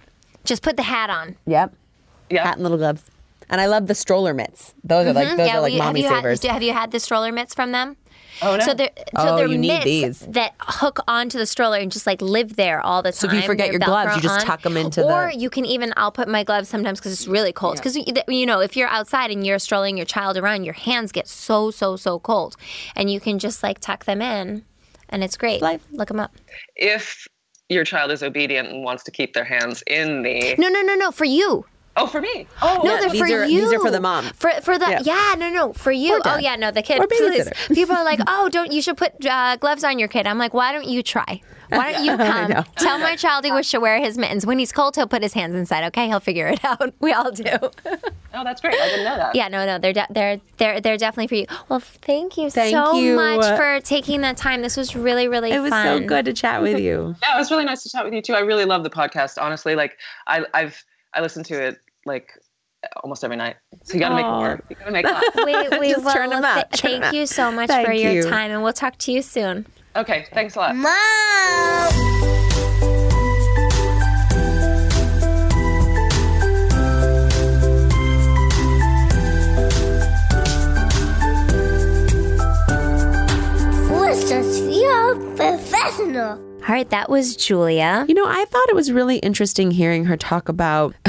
Just 0.44 0.62
put 0.62 0.76
the 0.76 0.82
hat 0.82 1.10
on. 1.10 1.36
Yep. 1.46 1.74
Yeah. 2.30 2.44
Hat 2.44 2.54
and 2.54 2.62
little 2.62 2.78
gloves. 2.78 3.04
And 3.50 3.60
I 3.60 3.66
love 3.66 3.86
the 3.86 3.94
stroller 3.94 4.34
mitts. 4.34 4.74
Those 4.84 5.06
are 5.06 5.12
like 5.12 5.28
mm-hmm. 5.28 5.36
those 5.36 5.46
yeah, 5.46 5.58
are 5.58 5.60
like 5.60 5.72
we- 5.72 5.78
have 5.78 5.88
mommy 5.88 6.02
you 6.02 6.08
savers. 6.08 6.42
Had, 6.42 6.52
have 6.52 6.62
you 6.62 6.72
had 6.72 6.90
the 6.90 7.00
stroller 7.00 7.32
mitts 7.32 7.54
from 7.54 7.72
them? 7.72 7.96
Oh 8.42 8.56
no. 8.56 8.64
So 8.64 8.74
they're 8.74 8.90
so 8.96 9.02
Oh, 9.16 9.36
they're 9.36 9.48
you 9.48 9.58
need 9.58 9.68
mitts 9.68 9.84
these. 9.84 10.18
that 10.20 10.54
hook 10.60 11.00
onto 11.08 11.38
the 11.38 11.46
stroller 11.46 11.78
and 11.78 11.90
just 11.90 12.06
like 12.06 12.20
live 12.22 12.56
there 12.56 12.80
all 12.80 13.02
the 13.02 13.10
time. 13.12 13.16
So 13.16 13.26
if 13.28 13.32
you 13.34 13.42
forget 13.42 13.66
They're 13.66 13.72
your 13.74 13.80
gloves, 13.80 14.16
you 14.16 14.22
just 14.22 14.48
on. 14.48 14.58
them 14.62 14.76
into 14.76 15.02
Or 15.02 15.06
the- 15.08 15.14
Or 15.14 15.30
you 15.30 15.50
can 15.50 15.64
even 15.64 15.92
I'll 15.96 16.12
put 16.12 16.28
my 16.28 16.44
gloves 16.44 16.68
sometimes 16.68 17.00
because 17.00 17.12
it's 17.12 17.26
really 17.26 17.52
cold. 17.52 17.76
Because 17.76 17.96
you 17.96 18.46
know 18.46 18.60
if 18.60 18.76
you're 18.76 18.88
outside 18.88 19.30
and 19.30 19.46
you're 19.46 19.58
strolling 19.58 19.96
your 19.96 20.06
child 20.06 20.36
around, 20.36 20.64
your 20.64 20.74
hands 20.74 21.12
get 21.12 21.26
so 21.28 21.70
so 21.70 21.96
so 21.96 22.18
cold, 22.18 22.56
and 22.96 23.10
you 23.10 23.20
can 23.20 23.38
just 23.38 23.62
like 23.62 23.78
tuck 23.80 24.04
them 24.04 24.22
in, 24.22 24.64
and 25.08 25.24
it's 25.24 25.36
great. 25.36 25.60
Life. 25.62 25.82
Look 25.92 26.08
them 26.08 26.20
up. 26.20 26.32
if 26.76 27.26
your 27.68 27.84
child 27.84 28.10
is 28.10 28.22
obedient 28.22 28.68
and 28.68 28.82
wants 28.82 29.04
to 29.04 29.10
keep 29.10 29.34
their 29.34 29.44
hands 29.44 29.82
in 29.86 30.22
the 30.22 30.54
No 30.56 30.68
no 30.68 30.80
no 30.82 30.94
no 30.94 31.10
for 31.10 31.26
you. 31.26 31.66
Oh 31.98 32.06
for 32.06 32.20
me 32.20 32.46
oh 32.62 32.80
No, 32.84 32.92
Yeah, 32.94 33.00
they're 33.00 33.10
these 33.10 33.20
for 33.20 33.26
are- 33.26 33.44
you. 33.44 33.60
these 33.62 33.72
are 33.72 33.80
for 33.80 33.90
the 33.90 34.00
mom. 34.00 34.24
For 34.34 34.50
for 34.62 34.78
the 34.78 34.86
Yeah. 34.88 35.00
yeah, 35.04 35.34
no, 35.36 35.50
no, 35.50 35.72
for 35.72 35.92
you. 35.92 36.20
Oh 36.24 36.38
yeah, 36.38 36.56
no, 36.56 36.70
the 36.70 36.82
kid. 36.82 37.00
Or 37.00 37.06
please. 37.06 37.20
babysitter. 37.46 37.74
People 37.74 37.96
are 37.96 38.04
like, 38.04 38.20
oh, 38.26 38.48
don't 38.48 38.72
you 38.72 38.80
should 38.82 38.96
put 38.96 39.24
uh, 39.26 39.56
gloves 39.56 39.84
on 39.84 39.98
your 39.98 40.08
kid. 40.08 40.26
I'm 40.26 40.38
like, 40.38 40.54
why 40.54 40.72
don't 40.72 40.86
you 40.86 41.02
try? 41.02 41.40
Why 41.70 41.92
don't 41.92 42.04
you 42.04 42.16
come? 42.16 42.64
Tell 42.76 42.98
my 42.98 43.14
child 43.16 43.44
he 43.44 43.52
wish 43.52 43.70
to 43.72 43.78
wear 43.80 44.00
his 44.00 44.16
mittens. 44.16 44.46
When 44.46 44.58
he's 44.58 44.72
cold, 44.72 44.96
he'll 44.96 45.06
put 45.06 45.22
his 45.22 45.34
hands 45.34 45.54
inside. 45.54 45.84
Okay, 45.88 46.06
he'll 46.06 46.18
figure 46.20 46.48
it 46.48 46.64
out. 46.64 46.94
We 47.00 47.12
all 47.12 47.30
do. 47.30 47.44
oh 48.34 48.44
that's 48.44 48.60
great 48.60 48.74
I 48.74 48.88
didn't 48.88 49.04
know 49.04 49.16
that 49.16 49.34
yeah, 49.34 49.48
no, 49.48 49.66
no, 49.66 49.78
they're 49.78 49.92
de- 49.92 50.06
they're 50.10 50.40
they're 50.56 50.80
they're 50.80 50.96
definitely 50.96 51.26
for 51.26 51.34
you. 51.34 51.46
Well, 51.68 51.80
thank 51.80 52.36
you 52.38 52.50
Thank 52.50 52.74
so 52.74 52.96
you. 52.96 53.16
much 53.16 53.44
for 53.58 53.80
taking 53.80 54.20
that 54.22 54.36
time. 54.36 54.62
This 54.62 54.76
was 54.76 54.94
really 54.96 55.28
really 55.28 55.50
fun. 55.50 55.58
it 55.58 55.62
was 55.62 55.70
fun. 55.70 56.02
so 56.02 56.06
good 56.06 56.24
to 56.26 56.32
chat 56.32 56.62
with 56.62 56.78
you. 56.78 57.14
yeah 57.22 57.34
it 57.34 57.38
was 57.38 57.50
really 57.50 57.64
nice 57.64 57.82
to 57.82 57.90
chat 57.90 58.04
with 58.04 58.14
you 58.14 58.22
too 58.22 58.34
I 58.34 58.40
really 58.40 58.64
love 58.64 58.82
the 58.82 58.90
podcast 58.90 59.36
honestly 59.40 59.74
like 59.74 59.98
I 60.26 60.44
I've 60.54 60.82
I 61.14 61.20
listen 61.20 61.42
to 61.44 61.54
it 61.68 61.78
like 62.08 62.28
almost 63.02 63.22
every 63.24 63.36
night 63.36 63.56
so 63.84 63.94
you 63.94 64.00
got 64.00 64.10
to 64.10 64.14
make 64.16 64.24
Aw. 64.24 64.38
more 64.40 64.60
you 64.70 64.76
got 64.76 64.84
to 64.86 64.90
make 64.92 65.04
more 65.04 65.20
We, 65.46 65.78
we 65.80 65.88
Just 65.92 66.04
will. 66.04 66.12
turn 66.12 66.32
'em 66.32 66.42
th- 66.42 66.64
up, 66.64 66.72
turn 66.72 66.90
'em 66.92 67.00
thank 67.00 67.04
up. 67.06 67.14
you 67.14 67.26
so 67.26 67.52
much 67.52 67.68
Thank 67.68 67.86
for 67.86 67.92
your 67.92 68.12
you. 68.12 68.22
time, 68.22 68.50
and 68.50 68.62
we'll 68.62 68.72
talk 68.72 68.96
to 68.98 69.12
you 69.12 69.22
soon. 69.22 69.66
okay 69.96 70.26
thanks 70.32 70.56
a 70.56 70.58
lot 70.60 70.76
Mom. 70.76 71.98
What's 83.90 84.28
just 84.28 84.62
your 84.62 85.14
professional? 85.36 86.38
All 86.66 86.74
right, 86.74 86.88
that 86.90 87.08
was 87.08 87.34
Julia. 87.34 88.04
You 88.08 88.14
know, 88.14 88.26
I 88.26 88.44
thought 88.44 88.68
it 88.68 88.74
was 88.74 88.92
really 88.92 89.16
interesting 89.18 89.70
hearing 89.70 90.04
her 90.04 90.16
talk 90.18 90.50
about 90.50 90.94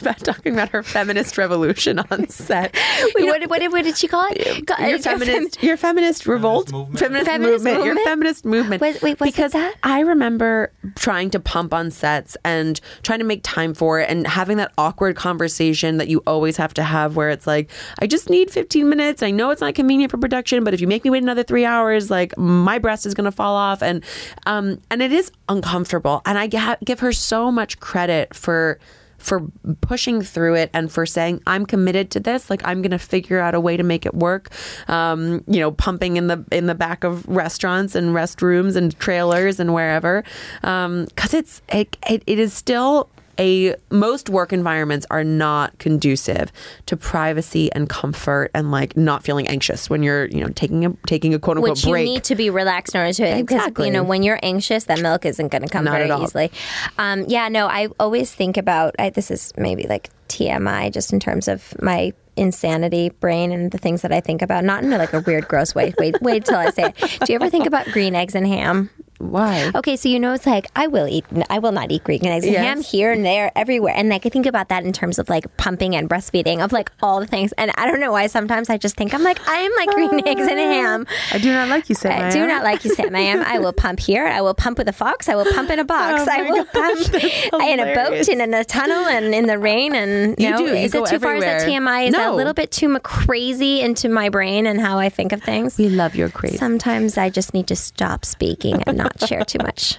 about 0.00 0.18
talking 0.18 0.52
about 0.52 0.68
her 0.70 0.82
feminist 0.82 1.38
revolution 1.38 1.98
on 2.10 2.28
set. 2.28 2.74
Wait, 3.14 3.24
what, 3.24 3.48
what, 3.48 3.60
did- 3.60 3.72
what 3.72 3.84
did 3.84 3.96
she 3.96 4.06
call 4.08 4.26
it? 4.30 4.66
Go- 4.66 4.74
your 4.78 4.96
uh, 4.96 4.98
feminist, 4.98 5.62
your 5.62 5.76
feminist 5.78 6.26
revolt, 6.26 6.70
movement. 6.70 6.98
feminist, 6.98 7.26
Feminist 7.26 7.64
movement, 7.64 7.84
your 7.86 8.04
feminist 8.04 8.44
movement. 8.44 8.82
Wait, 8.82 9.00
wait, 9.02 9.18
what's 9.20 9.32
because 9.32 9.52
that? 9.52 9.74
I 9.82 10.00
remember 10.00 10.70
trying 10.96 11.30
to 11.30 11.40
pump 11.40 11.72
on 11.72 11.90
sets 11.90 12.36
and 12.44 12.78
trying 13.02 13.20
to 13.20 13.24
make 13.24 13.40
time 13.42 13.72
for 13.72 14.00
it, 14.00 14.10
and 14.10 14.26
having 14.26 14.58
that 14.58 14.70
awkward 14.76 15.16
conversation 15.16 15.96
that 15.96 16.08
you 16.08 16.22
always 16.26 16.58
have 16.58 16.74
to 16.74 16.82
have, 16.82 17.16
where 17.16 17.30
it's 17.30 17.46
like, 17.46 17.70
I 18.00 18.06
just 18.06 18.28
need 18.28 18.50
15 18.50 18.86
minutes. 18.88 19.22
I 19.22 19.30
know 19.30 19.48
it's 19.50 19.62
not 19.62 19.74
convenient 19.74 20.10
for 20.10 20.18
production, 20.18 20.62
but 20.62 20.74
if 20.74 20.80
you 20.82 20.86
make 20.86 21.04
me 21.04 21.10
wait 21.10 21.22
another 21.22 21.42
three 21.42 21.64
hours, 21.64 22.10
like 22.10 22.36
my 22.36 22.78
breast 22.78 23.06
is 23.06 23.14
going 23.14 23.24
to 23.24 23.32
fall 23.32 23.56
off, 23.56 23.82
and 23.82 24.04
um, 24.46 24.78
and 24.90 25.00
it 25.02 25.12
is 25.12 25.30
uncomfortable. 25.48 26.22
And 26.26 26.38
I 26.38 26.46
give 26.84 27.00
her 27.00 27.12
so 27.12 27.50
much 27.50 27.80
credit 27.80 28.34
for 28.34 28.78
for 29.20 29.42
pushing 29.82 30.22
through 30.22 30.54
it 30.54 30.70
and 30.72 30.90
for 30.90 31.04
saying 31.04 31.42
I'm 31.46 31.66
committed 31.66 32.10
to 32.12 32.20
this. 32.20 32.48
Like 32.48 32.62
I'm 32.64 32.80
going 32.80 32.90
to 32.90 32.98
figure 32.98 33.38
out 33.38 33.54
a 33.54 33.60
way 33.60 33.76
to 33.76 33.82
make 33.82 34.06
it 34.06 34.14
work. 34.14 34.50
Um, 34.88 35.44
you 35.46 35.60
know, 35.60 35.70
pumping 35.70 36.16
in 36.16 36.26
the 36.26 36.44
in 36.50 36.66
the 36.66 36.74
back 36.74 37.04
of 37.04 37.26
restaurants 37.28 37.94
and 37.94 38.14
restrooms 38.14 38.76
and 38.76 38.98
trailers 38.98 39.60
and 39.60 39.74
wherever, 39.74 40.24
because 40.62 41.34
it's 41.34 41.62
it, 41.68 41.96
it, 42.08 42.22
it 42.26 42.38
is 42.38 42.52
still. 42.52 43.08
A 43.40 43.74
most 43.90 44.28
work 44.28 44.52
environments 44.52 45.06
are 45.10 45.24
not 45.24 45.78
conducive 45.78 46.52
to 46.86 46.96
privacy 46.96 47.72
and 47.72 47.88
comfort 47.88 48.50
and 48.54 48.70
like 48.70 48.96
not 48.96 49.24
feeling 49.24 49.48
anxious 49.48 49.88
when 49.88 50.02
you're 50.02 50.26
you 50.26 50.40
know 50.40 50.48
taking 50.50 50.84
a 50.84 50.92
taking 51.06 51.32
a 51.32 51.38
quote 51.38 51.56
unquote 51.56 51.70
Which 51.70 51.86
you 51.86 51.94
need 51.94 52.24
to 52.24 52.34
be 52.34 52.50
relaxed 52.50 52.94
in 52.94 53.00
order 53.00 53.14
to 53.14 53.22
because 53.22 53.40
Exactly. 53.40 53.86
you 53.86 53.92
know 53.92 54.02
when 54.02 54.22
you're 54.22 54.38
anxious, 54.42 54.84
that 54.84 55.00
milk 55.00 55.24
isn't 55.24 55.48
going 55.48 55.62
to 55.62 55.68
come 55.68 55.84
Not 55.84 55.92
very 55.92 56.10
easily. 56.22 56.52
Um, 56.98 57.24
yeah, 57.28 57.48
no, 57.48 57.66
I 57.66 57.88
always 57.98 58.32
think 58.34 58.58
about 58.58 58.94
I, 58.98 59.08
this 59.10 59.30
is 59.30 59.52
maybe 59.56 59.84
like 59.88 60.10
TMI, 60.28 60.92
just 60.92 61.12
in 61.12 61.18
terms 61.18 61.48
of 61.48 61.74
my 61.82 62.12
insanity 62.36 63.10
brain 63.20 63.52
and 63.52 63.70
the 63.70 63.78
things 63.78 64.02
that 64.02 64.12
I 64.12 64.20
think 64.20 64.42
about. 64.42 64.64
Not 64.64 64.84
in 64.84 64.90
like 64.90 65.12
a 65.12 65.20
weird, 65.20 65.48
gross 65.48 65.74
way. 65.74 65.92
Wait, 65.98 66.20
wait 66.20 66.44
till 66.44 66.56
I 66.56 66.70
say 66.70 66.92
it. 66.96 67.20
Do 67.24 67.32
you 67.32 67.36
ever 67.36 67.50
think 67.50 67.66
about 67.66 67.86
green 67.86 68.14
eggs 68.14 68.34
and 68.34 68.46
ham? 68.46 68.90
Why? 69.20 69.70
Okay, 69.74 69.96
so 69.96 70.08
you 70.08 70.18
know 70.18 70.32
it's 70.32 70.46
like 70.46 70.66
I 70.74 70.86
will 70.86 71.06
eat, 71.06 71.24
I 71.50 71.58
will 71.58 71.72
not 71.72 71.92
eat 71.92 72.04
green 72.04 72.24
eggs 72.26 72.44
and 72.46 72.54
Yes. 72.54 72.64
ham 72.64 72.80
here 72.82 73.12
and 73.12 73.24
there, 73.24 73.52
everywhere, 73.54 73.92
and 73.94 74.08
like 74.08 74.24
I 74.24 74.30
think 74.30 74.46
about 74.46 74.70
that 74.70 74.84
in 74.84 74.92
terms 74.94 75.18
of 75.18 75.28
like 75.28 75.54
pumping 75.58 75.94
and 75.94 76.08
breastfeeding 76.08 76.64
of 76.64 76.72
like 76.72 76.90
all 77.02 77.20
the 77.20 77.26
things, 77.26 77.52
and 77.58 77.70
I 77.76 77.86
don't 77.86 78.00
know 78.00 78.12
why 78.12 78.26
sometimes 78.28 78.70
I 78.70 78.78
just 78.78 78.96
think 78.96 79.12
I'm 79.12 79.22
like 79.22 79.46
I 79.46 79.56
am 79.58 79.72
like 79.76 79.90
green 79.90 80.26
eggs 80.26 80.40
and 80.48 80.58
a 80.58 80.62
ham. 80.74 81.06
I 81.32 81.38
do 81.38 81.52
not 81.52 81.68
like 81.68 81.88
you, 81.90 81.94
Sam. 81.94 82.12
I 82.24 82.30
do 82.30 82.46
not 82.46 82.64
like 82.64 82.82
you, 82.84 82.94
Sam. 82.94 83.14
I 83.14 83.20
am. 83.20 83.42
I 83.42 83.58
will 83.58 83.74
pump 83.74 84.00
here. 84.00 84.26
I 84.26 84.40
will 84.40 84.54
pump 84.54 84.78
with 84.78 84.88
a 84.88 84.92
fox. 84.92 85.28
I 85.28 85.34
will 85.36 85.44
pump 85.52 85.68
in 85.70 85.78
a 85.78 85.84
box. 85.84 86.22
Oh 86.22 86.26
I 86.30 86.42
will 86.50 86.64
gosh, 86.64 87.10
pump 87.10 87.62
in 87.62 87.78
a 87.80 87.94
boat 87.94 88.28
and 88.28 88.40
in 88.40 88.54
a 88.54 88.64
tunnel 88.64 89.04
and 89.06 89.34
in 89.34 89.46
the 89.46 89.58
rain. 89.58 89.94
And 89.94 90.34
you, 90.40 90.50
know, 90.50 90.56
do. 90.56 90.64
You 90.64 90.74
is 90.74 90.92
go 90.92 91.04
it 91.04 91.10
too 91.10 91.18
far? 91.18 91.34
Is 91.36 91.44
that 91.44 91.60
everywhere. 91.62 91.80
TMI? 91.80 92.06
Is 92.08 92.14
that 92.14 92.28
a 92.32 92.34
little 92.34 92.54
bit 92.54 92.70
too 92.70 92.98
crazy 93.00 93.82
into 93.82 94.08
my 94.08 94.30
brain 94.30 94.66
and 94.66 94.80
how 94.80 94.98
I 94.98 95.10
think 95.10 95.32
of 95.32 95.42
things? 95.42 95.76
We 95.76 95.88
love 95.90 96.14
your 96.16 96.30
crazy. 96.30 96.56
Sometimes 96.56 97.18
I 97.18 97.28
just 97.28 97.52
need 97.52 97.66
to 97.68 97.76
stop 97.76 98.24
speaking 98.24 98.82
and 98.84 98.96
not 98.96 99.09
share 99.26 99.44
too 99.44 99.58
much. 99.62 99.96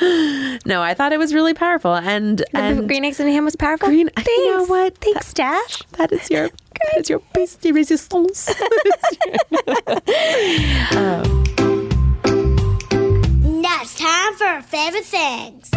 no, 0.66 0.82
I 0.82 0.94
thought 0.94 1.12
it 1.12 1.18
was 1.18 1.32
really 1.34 1.54
powerful, 1.54 1.94
and 1.94 2.38
The 2.38 2.46
and 2.58 2.88
green 2.88 3.04
eggs 3.04 3.20
and 3.20 3.28
ham 3.30 3.44
was 3.44 3.56
powerful. 3.56 3.88
Green- 3.88 4.10
Thanks. 4.14 4.28
you 4.28 4.52
know 4.56 4.64
what? 4.66 4.98
Thanks, 4.98 5.32
Dash. 5.32 5.82
that 5.92 6.12
is 6.12 6.30
your 6.30 6.48
that 6.48 6.96
is 6.98 7.08
your 7.10 7.20
piece 7.34 7.56
de 7.56 7.72
resistance. 7.72 8.48
Um, 10.96 11.44
now 13.62 13.78
it's 13.82 13.98
time 13.98 14.34
for 14.34 14.44
our 14.44 14.62
favorite 14.62 15.04
things. 15.04 15.70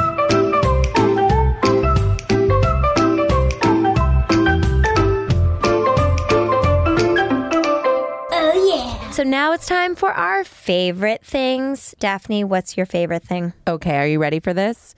So 9.18 9.24
now 9.24 9.51
it's 9.51 9.65
time 9.65 9.95
for 9.95 10.13
our 10.13 10.43
favorite 10.43 11.26
things. 11.26 11.95
Daphne, 11.97 12.43
what's 12.43 12.78
your 12.78 12.86
favorite 12.86 13.24
thing? 13.24 13.51
Okay, 13.68 13.97
are 13.97 14.05
you 14.05 14.20
ready 14.20 14.39
for 14.39 14.53
this? 14.53 14.93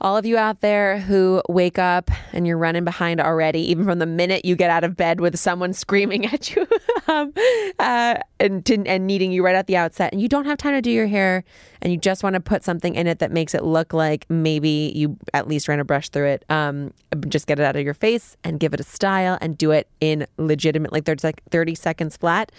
All 0.00 0.16
of 0.16 0.24
you 0.24 0.38
out 0.38 0.60
there 0.60 1.00
who 1.00 1.42
wake 1.48 1.76
up 1.76 2.08
and 2.32 2.46
you're 2.46 2.56
running 2.56 2.84
behind 2.84 3.20
already, 3.20 3.68
even 3.68 3.84
from 3.84 3.98
the 3.98 4.06
minute 4.06 4.44
you 4.44 4.54
get 4.54 4.70
out 4.70 4.84
of 4.84 4.96
bed 4.96 5.20
with 5.20 5.36
someone 5.40 5.72
screaming 5.82 6.24
at 6.26 6.54
you 6.54 6.64
um, 7.08 7.32
uh, 7.80 8.14
and, 8.38 8.70
and 8.70 9.06
needing 9.08 9.32
you 9.32 9.44
right 9.44 9.56
at 9.56 9.66
the 9.66 9.76
outset, 9.76 10.12
and 10.12 10.22
you 10.22 10.28
don't 10.28 10.44
have 10.44 10.58
time 10.58 10.74
to 10.74 10.80
do 10.80 10.92
your 10.92 11.08
hair, 11.08 11.42
and 11.82 11.92
you 11.92 11.98
just 11.98 12.22
want 12.22 12.34
to 12.34 12.40
put 12.40 12.62
something 12.62 12.94
in 12.94 13.08
it 13.08 13.18
that 13.18 13.32
makes 13.32 13.56
it 13.56 13.64
look 13.64 13.92
like 13.92 14.24
maybe 14.28 14.92
you 14.94 15.18
at 15.34 15.48
least 15.48 15.66
ran 15.66 15.80
a 15.80 15.84
brush 15.84 16.10
through 16.10 16.28
it. 16.28 16.44
Um, 16.48 16.92
just 17.28 17.48
get 17.48 17.58
it 17.58 17.64
out 17.64 17.74
of 17.74 17.84
your 17.84 17.92
face 17.92 18.36
and 18.44 18.60
give 18.60 18.72
it 18.72 18.78
a 18.78 18.84
style 18.84 19.36
and 19.40 19.58
do 19.58 19.72
it 19.72 19.88
in 20.00 20.28
legitimate, 20.38 20.92
like 20.92 21.06
there's 21.06 21.24
like 21.24 21.42
30 21.50 21.74
seconds 21.74 22.16
flat. 22.16 22.52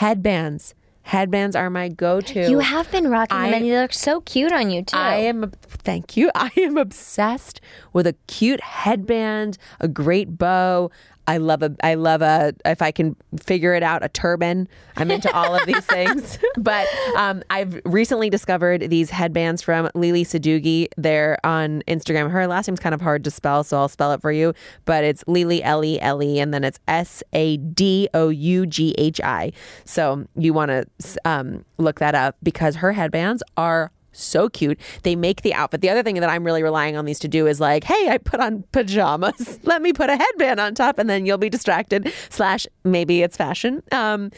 Headbands. 0.00 0.74
Headbands 1.02 1.54
are 1.54 1.68
my 1.68 1.90
go-to. 1.90 2.48
You 2.48 2.60
have 2.60 2.90
been 2.90 3.08
rocking 3.08 3.36
them 3.36 3.52
and 3.52 3.62
they 3.66 3.78
look 3.78 3.92
so 3.92 4.22
cute 4.22 4.50
on 4.50 4.70
you 4.70 4.82
too. 4.82 4.96
I 4.96 5.16
am, 5.16 5.52
thank 5.60 6.16
you. 6.16 6.30
I 6.34 6.50
am 6.56 6.78
obsessed 6.78 7.60
with 7.92 8.06
a 8.06 8.14
cute 8.26 8.62
headband, 8.62 9.58
a 9.78 9.88
great 9.88 10.38
bow. 10.38 10.90
I 11.30 11.36
love 11.36 11.62
a, 11.62 11.76
I 11.84 11.94
love 11.94 12.22
a, 12.22 12.52
if 12.64 12.82
I 12.82 12.90
can 12.90 13.14
figure 13.40 13.72
it 13.74 13.84
out, 13.84 14.04
a 14.04 14.08
turban. 14.08 14.66
I'm 14.96 15.12
into 15.12 15.32
all 15.32 15.54
of 15.54 15.64
these 15.64 15.86
things. 15.86 16.40
But 16.56 16.88
um, 17.16 17.44
I've 17.50 17.80
recently 17.84 18.30
discovered 18.30 18.90
these 18.90 19.10
headbands 19.10 19.62
from 19.62 19.88
Lele 19.94 20.24
Sadoughi. 20.24 20.88
They're 20.96 21.38
on 21.44 21.84
Instagram. 21.86 22.32
Her 22.32 22.48
last 22.48 22.66
name's 22.66 22.80
kind 22.80 22.96
of 22.96 23.00
hard 23.00 23.22
to 23.22 23.30
spell, 23.30 23.62
so 23.62 23.78
I'll 23.78 23.88
spell 23.88 24.12
it 24.12 24.20
for 24.20 24.32
you. 24.32 24.54
But 24.86 25.04
it's 25.04 25.22
Lele, 25.28 25.60
L 25.62 25.84
E 25.84 26.00
L 26.00 26.20
E, 26.20 26.40
and 26.40 26.52
then 26.52 26.64
it's 26.64 26.80
S 26.88 27.22
A 27.32 27.58
D 27.58 28.08
O 28.12 28.28
U 28.28 28.66
G 28.66 28.92
H 28.98 29.20
I. 29.20 29.52
So 29.84 30.26
you 30.34 30.52
want 30.52 30.72
to 30.72 30.84
um, 31.24 31.64
look 31.78 32.00
that 32.00 32.16
up 32.16 32.34
because 32.42 32.74
her 32.76 32.90
headbands 32.90 33.44
are 33.56 33.92
so 34.12 34.48
cute. 34.48 34.78
They 35.02 35.16
make 35.16 35.42
the 35.42 35.54
outfit. 35.54 35.80
The 35.80 35.90
other 35.90 36.02
thing 36.02 36.16
that 36.16 36.30
I'm 36.30 36.44
really 36.44 36.62
relying 36.62 36.96
on 36.96 37.04
these 37.04 37.18
to 37.20 37.28
do 37.28 37.46
is 37.46 37.60
like, 37.60 37.84
hey, 37.84 38.08
I 38.08 38.18
put 38.18 38.40
on 38.40 38.64
pajamas. 38.72 39.60
Let 39.62 39.82
me 39.82 39.92
put 39.92 40.10
a 40.10 40.16
headband 40.16 40.60
on 40.60 40.74
top, 40.74 40.98
and 40.98 41.08
then 41.08 41.26
you'll 41.26 41.38
be 41.38 41.50
distracted. 41.50 42.12
Slash, 42.28 42.66
maybe 42.84 43.22
it's 43.22 43.36
fashion. 43.36 43.82
Um, 43.92 44.30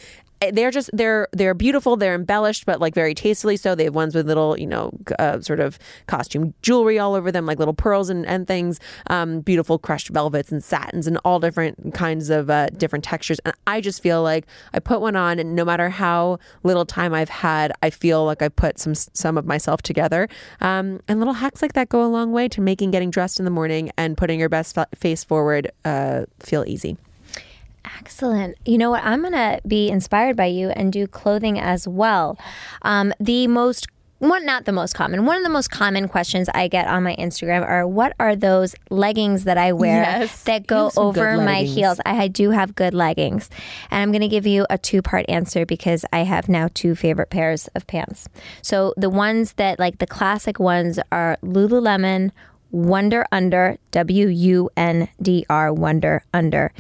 they're 0.50 0.70
just 0.70 0.90
they're 0.92 1.28
they're 1.32 1.54
beautiful. 1.54 1.96
They're 1.96 2.14
embellished, 2.14 2.66
but 2.66 2.80
like 2.80 2.94
very 2.94 3.14
tastefully 3.14 3.56
so. 3.56 3.74
They 3.74 3.84
have 3.84 3.94
ones 3.94 4.14
with 4.14 4.26
little 4.26 4.58
you 4.58 4.66
know 4.66 4.92
uh, 5.18 5.40
sort 5.40 5.60
of 5.60 5.78
costume 6.06 6.54
jewelry 6.62 6.98
all 6.98 7.14
over 7.14 7.30
them, 7.30 7.46
like 7.46 7.58
little 7.58 7.74
pearls 7.74 8.10
and, 8.10 8.26
and 8.26 8.46
things. 8.46 8.80
Um, 9.08 9.40
beautiful 9.40 9.78
crushed 9.78 10.08
velvets 10.08 10.50
and 10.50 10.62
satins 10.62 11.06
and 11.06 11.18
all 11.24 11.38
different 11.38 11.94
kinds 11.94 12.30
of 12.30 12.50
uh, 12.50 12.66
different 12.68 13.04
textures. 13.04 13.38
And 13.40 13.54
I 13.66 13.80
just 13.80 14.02
feel 14.02 14.22
like 14.22 14.46
I 14.72 14.80
put 14.80 15.00
one 15.00 15.16
on, 15.16 15.38
and 15.38 15.54
no 15.54 15.64
matter 15.64 15.90
how 15.90 16.38
little 16.62 16.84
time 16.84 17.14
I've 17.14 17.28
had, 17.28 17.72
I 17.82 17.90
feel 17.90 18.24
like 18.24 18.42
I 18.42 18.48
put 18.48 18.78
some 18.78 18.94
some 18.94 19.38
of 19.38 19.46
myself 19.46 19.82
together. 19.82 20.28
Um, 20.60 21.00
and 21.08 21.18
little 21.18 21.34
hacks 21.34 21.62
like 21.62 21.74
that 21.74 21.88
go 21.88 22.04
a 22.04 22.08
long 22.08 22.32
way 22.32 22.48
to 22.48 22.60
making 22.60 22.90
getting 22.90 23.10
dressed 23.10 23.38
in 23.38 23.44
the 23.44 23.50
morning 23.50 23.90
and 23.96 24.16
putting 24.16 24.40
your 24.40 24.48
best 24.48 24.74
fa- 24.74 24.88
face 24.94 25.24
forward 25.24 25.70
uh, 25.84 26.24
feel 26.40 26.64
easy. 26.66 26.96
Excellent. 27.84 28.56
You 28.64 28.78
know 28.78 28.90
what? 28.90 29.02
I'm 29.04 29.20
going 29.22 29.32
to 29.32 29.60
be 29.66 29.88
inspired 29.88 30.36
by 30.36 30.46
you 30.46 30.70
and 30.70 30.92
do 30.92 31.06
clothing 31.06 31.58
as 31.58 31.86
well. 31.88 32.38
Um, 32.82 33.12
the 33.18 33.46
most 33.48 33.86
one 34.18 34.46
not 34.46 34.66
the 34.66 34.72
most 34.72 34.94
common 34.94 35.26
one 35.26 35.36
of 35.36 35.42
the 35.42 35.48
most 35.50 35.68
common 35.68 36.06
questions 36.06 36.48
i 36.54 36.68
get 36.68 36.86
on 36.86 37.02
my 37.02 37.16
instagram 37.16 37.66
are 37.66 37.84
what 37.88 38.14
are 38.20 38.36
those 38.36 38.72
leggings 38.88 39.42
that 39.42 39.58
i 39.58 39.72
wear 39.72 40.02
Yes. 40.02 40.44
that 40.44 40.68
go 40.68 40.84
have 40.84 40.92
some 40.92 41.12
good 41.12 41.20
over 41.24 41.42
my 41.42 41.62
heels 41.62 41.98
I, 42.06 42.22
I 42.22 42.28
do 42.28 42.50
have 42.50 42.76
good 42.76 42.94
leggings 42.94 43.50
and 43.90 44.00
i'm 44.00 44.12
going 44.12 44.20
to 44.22 44.28
give 44.28 44.46
you 44.46 44.64
a 44.70 44.78
two 44.78 45.02
part 45.02 45.26
answer 45.28 45.66
because 45.66 46.04
i 46.12 46.20
have 46.20 46.48
now 46.48 46.68
two 46.72 46.94
favorite 46.94 47.30
pairs 47.30 47.66
of 47.74 47.84
pants 47.88 48.28
so 48.62 48.94
the 48.96 49.10
ones 49.10 49.54
that 49.54 49.80
like 49.80 49.98
the 49.98 50.06
classic 50.06 50.60
ones 50.60 51.00
are 51.10 51.36
lululemon 51.42 52.30
Wunder 52.70 53.26
Under 53.30 53.76
w-u-n-d-r 53.90 55.72
Wunder 55.74 56.24
Under 56.32 56.72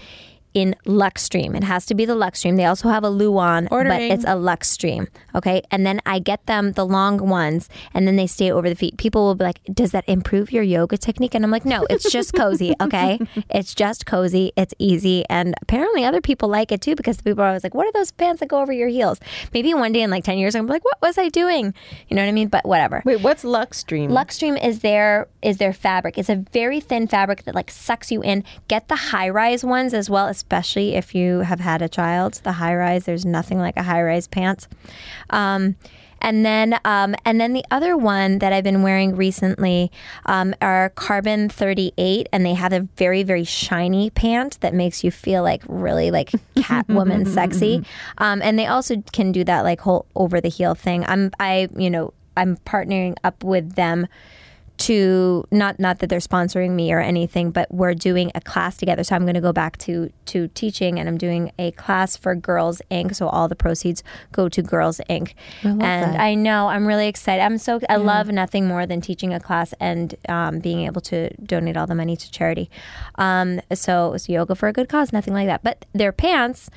in 0.54 0.74
Luxtreme. 0.86 1.56
It 1.56 1.64
has 1.64 1.86
to 1.86 1.94
be 1.94 2.04
the 2.04 2.14
Luxtreme. 2.14 2.56
They 2.56 2.64
also 2.64 2.88
have 2.88 3.04
a 3.04 3.08
Luon, 3.10 3.68
but 3.68 4.00
it's 4.02 4.24
a 4.24 4.28
Luxtreme. 4.36 5.08
Okay. 5.34 5.62
And 5.70 5.86
then 5.86 6.00
I 6.04 6.18
get 6.18 6.44
them 6.46 6.72
the 6.72 6.84
long 6.84 7.18
ones 7.28 7.68
and 7.94 8.06
then 8.06 8.16
they 8.16 8.26
stay 8.26 8.50
over 8.50 8.68
the 8.68 8.74
feet. 8.74 8.96
People 8.96 9.24
will 9.24 9.34
be 9.34 9.44
like, 9.44 9.60
Does 9.72 9.92
that 9.92 10.04
improve 10.08 10.52
your 10.52 10.62
yoga 10.62 10.96
technique? 10.98 11.34
And 11.34 11.44
I'm 11.44 11.50
like, 11.50 11.64
No, 11.64 11.86
it's 11.88 12.10
just 12.10 12.34
cozy. 12.36 12.74
Okay. 12.80 13.18
it's 13.50 13.74
just 13.74 14.06
cozy. 14.06 14.52
It's 14.56 14.74
easy. 14.78 15.24
And 15.28 15.54
apparently 15.62 16.04
other 16.04 16.20
people 16.20 16.48
like 16.48 16.72
it 16.72 16.80
too 16.80 16.94
because 16.94 17.20
people 17.20 17.42
are 17.42 17.48
always 17.48 17.64
like, 17.64 17.74
What 17.74 17.86
are 17.86 17.92
those 17.92 18.10
pants 18.10 18.40
that 18.40 18.48
go 18.48 18.60
over 18.60 18.72
your 18.72 18.88
heels? 18.88 19.20
Maybe 19.54 19.72
one 19.74 19.92
day 19.92 20.02
in 20.02 20.10
like 20.10 20.24
10 20.24 20.38
years, 20.38 20.54
I'm 20.54 20.66
like, 20.66 20.84
What 20.84 21.00
was 21.00 21.18
I 21.18 21.28
doing? 21.28 21.74
You 22.08 22.16
know 22.16 22.22
what 22.22 22.28
I 22.28 22.32
mean? 22.32 22.48
But 22.48 22.66
whatever. 22.66 23.02
Wait, 23.04 23.20
what's 23.20 23.44
Luxtreme? 23.44 24.10
Luxtreme 24.10 24.62
is 24.62 24.80
their 24.80 25.28
is 25.40 25.58
their 25.58 25.72
fabric. 25.72 26.18
It's 26.18 26.28
a 26.28 26.36
very 26.36 26.80
thin 26.80 27.06
fabric 27.08 27.44
that 27.44 27.54
like 27.54 27.70
sucks 27.70 28.12
you 28.12 28.22
in. 28.22 28.44
Get 28.68 28.88
the 28.88 28.96
high 28.96 29.28
rise 29.28 29.64
ones 29.64 29.94
as 29.94 30.08
well, 30.08 30.28
especially 30.42 30.96
if 30.96 31.14
you 31.14 31.40
have 31.40 31.60
had 31.60 31.80
a 31.82 31.88
child. 31.88 32.40
The 32.42 32.52
high 32.52 32.74
rise, 32.74 33.04
there's 33.04 33.24
nothing 33.24 33.58
like 33.58 33.76
a 33.76 33.84
high 33.84 34.02
rise 34.02 34.26
pants. 34.26 34.66
Um, 35.30 35.76
and 36.20 36.44
then, 36.44 36.78
um, 36.84 37.14
and 37.24 37.40
then 37.40 37.52
the 37.52 37.64
other 37.70 37.96
one 37.96 38.38
that 38.40 38.52
I've 38.52 38.64
been 38.64 38.82
wearing 38.82 39.14
recently 39.14 39.90
um, 40.26 40.54
are 40.60 40.90
Carbon 40.90 41.48
38, 41.48 42.28
and 42.32 42.44
they 42.44 42.54
have 42.54 42.72
a 42.72 42.80
very, 42.96 43.22
very 43.22 43.44
shiny 43.44 44.10
pant 44.10 44.60
that 44.60 44.74
makes 44.74 45.04
you 45.04 45.10
feel 45.12 45.42
like 45.42 45.62
really 45.68 46.10
like 46.10 46.30
Catwoman 46.56 47.26
sexy. 47.26 47.84
Um, 48.18 48.42
and 48.42 48.58
they 48.58 48.66
also 48.66 49.02
can 49.12 49.30
do 49.30 49.44
that 49.44 49.62
like 49.62 49.80
whole 49.80 50.06
over 50.14 50.40
the 50.40 50.48
heel 50.48 50.74
thing. 50.74 51.04
I'm, 51.06 51.30
I, 51.38 51.68
you 51.76 51.90
know, 51.90 52.12
I'm 52.36 52.56
partnering 52.58 53.16
up 53.22 53.44
with 53.44 53.74
them 53.74 54.06
to 54.82 55.46
not 55.52 55.78
not 55.78 56.00
that 56.00 56.08
they're 56.08 56.18
sponsoring 56.18 56.70
me 56.70 56.92
or 56.92 56.98
anything, 56.98 57.52
but 57.52 57.72
we're 57.72 57.94
doing 57.94 58.32
a 58.34 58.40
class 58.40 58.76
together. 58.76 59.04
So 59.04 59.14
I'm 59.14 59.22
going 59.22 59.34
to 59.34 59.40
go 59.40 59.52
back 59.52 59.78
to 59.78 60.12
to 60.26 60.48
teaching, 60.48 60.98
and 60.98 61.08
I'm 61.08 61.18
doing 61.18 61.52
a 61.56 61.70
class 61.72 62.16
for 62.16 62.34
Girls 62.34 62.82
Inc. 62.90 63.14
So 63.14 63.28
all 63.28 63.46
the 63.46 63.54
proceeds 63.54 64.02
go 64.32 64.48
to 64.48 64.60
Girls 64.60 65.00
Inc. 65.08 65.34
I 65.62 65.68
and 65.68 65.80
that. 65.80 66.20
I 66.20 66.34
know 66.34 66.66
I'm 66.66 66.84
really 66.84 67.06
excited. 67.06 67.42
I'm 67.42 67.58
so 67.58 67.78
I 67.88 67.94
love 67.96 68.26
nothing 68.28 68.66
more 68.66 68.84
than 68.84 69.00
teaching 69.00 69.32
a 69.32 69.38
class 69.38 69.72
and 69.78 70.16
um, 70.28 70.58
being 70.58 70.84
able 70.86 71.00
to 71.02 71.32
donate 71.36 71.76
all 71.76 71.86
the 71.86 71.94
money 71.94 72.16
to 72.16 72.30
charity. 72.32 72.68
Um, 73.14 73.60
so 73.72 74.14
it's 74.14 74.28
yoga 74.28 74.56
for 74.56 74.68
a 74.68 74.72
good 74.72 74.88
cause, 74.88 75.12
nothing 75.12 75.32
like 75.32 75.46
that. 75.46 75.62
But 75.62 75.86
their 75.92 76.10
pants 76.10 76.70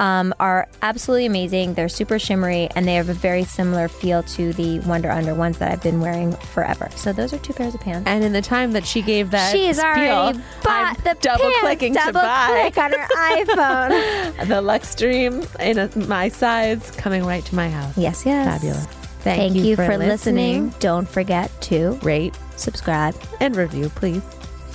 um, 0.00 0.34
are 0.40 0.66
absolutely 0.80 1.26
amazing. 1.26 1.74
They're 1.74 1.90
super 1.90 2.18
shimmery, 2.18 2.68
and 2.74 2.88
they 2.88 2.94
have 2.94 3.10
a 3.10 3.14
very 3.14 3.44
similar 3.44 3.86
feel 3.86 4.22
to 4.24 4.52
the 4.54 4.80
Wunder 4.80 5.10
Under 5.10 5.34
ones 5.34 5.58
that 5.58 5.70
I've 5.70 5.82
been 5.82 6.00
wearing 6.00 6.32
forever. 6.32 6.88
So 6.96 7.12
those 7.12 7.34
are 7.34 7.38
two 7.38 7.52
pairs 7.52 7.74
of 7.74 7.82
pants. 7.82 8.08
And 8.08 8.24
in 8.24 8.32
the 8.32 8.40
time 8.40 8.72
that 8.72 8.86
she 8.86 9.02
gave 9.02 9.30
that 9.30 9.52
She's 9.52 9.76
spiel, 9.76 9.86
already 9.86 10.38
bought 10.64 10.96
I'm 10.98 11.04
the 11.04 11.20
double 11.20 11.44
pants. 11.44 11.60
clicking 11.60 11.94
to 11.94 12.12
buy 12.14 12.70
click 12.72 12.78
on 12.78 12.92
her 12.92 13.06
iPhone. 13.08 14.36
the 14.48 14.62
Luxtreme 14.62 15.60
in 15.60 15.78
a, 15.78 16.06
my 16.08 16.30
size 16.30 16.90
coming 16.92 17.24
right 17.24 17.44
to 17.44 17.54
my 17.54 17.68
house. 17.68 17.96
yes, 17.96 18.24
yes. 18.24 18.46
Fabulous. 18.46 18.86
Thank, 19.22 19.54
you, 19.54 19.76
for, 19.76 19.98
listening. 19.98 20.70
Don't 20.80 21.06
forget 21.06 21.50
to 21.62 21.92
Rate 22.02 22.34
subscribe 22.56 23.14
and 23.40 23.54
review, 23.54 23.90
please. 23.90 24.22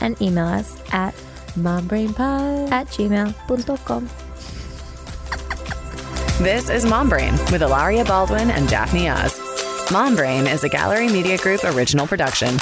and 0.01 0.21
email 0.21 0.45
us 0.45 0.79
at 0.93 1.15
Mombrainpod. 1.55 2.69
at 2.71 2.85
gmail.com. 2.87 4.09
This 6.39 6.69
is 6.69 6.85
Mom 6.85 7.07
Brain 7.07 7.31
with 7.49 7.61
Hilaria 7.61 8.03
Baldwin 8.03 8.51
and 8.51 8.67
Daphne 8.67 9.07
Oz. 9.07 9.39
Mom 9.89 10.17
Brain 10.17 10.47
is 10.47 10.65
a 10.65 10.69
Gallery 10.69 11.07
Media 11.07 11.37
Group 11.37 11.63
original 11.63 12.05
production. 12.05 12.59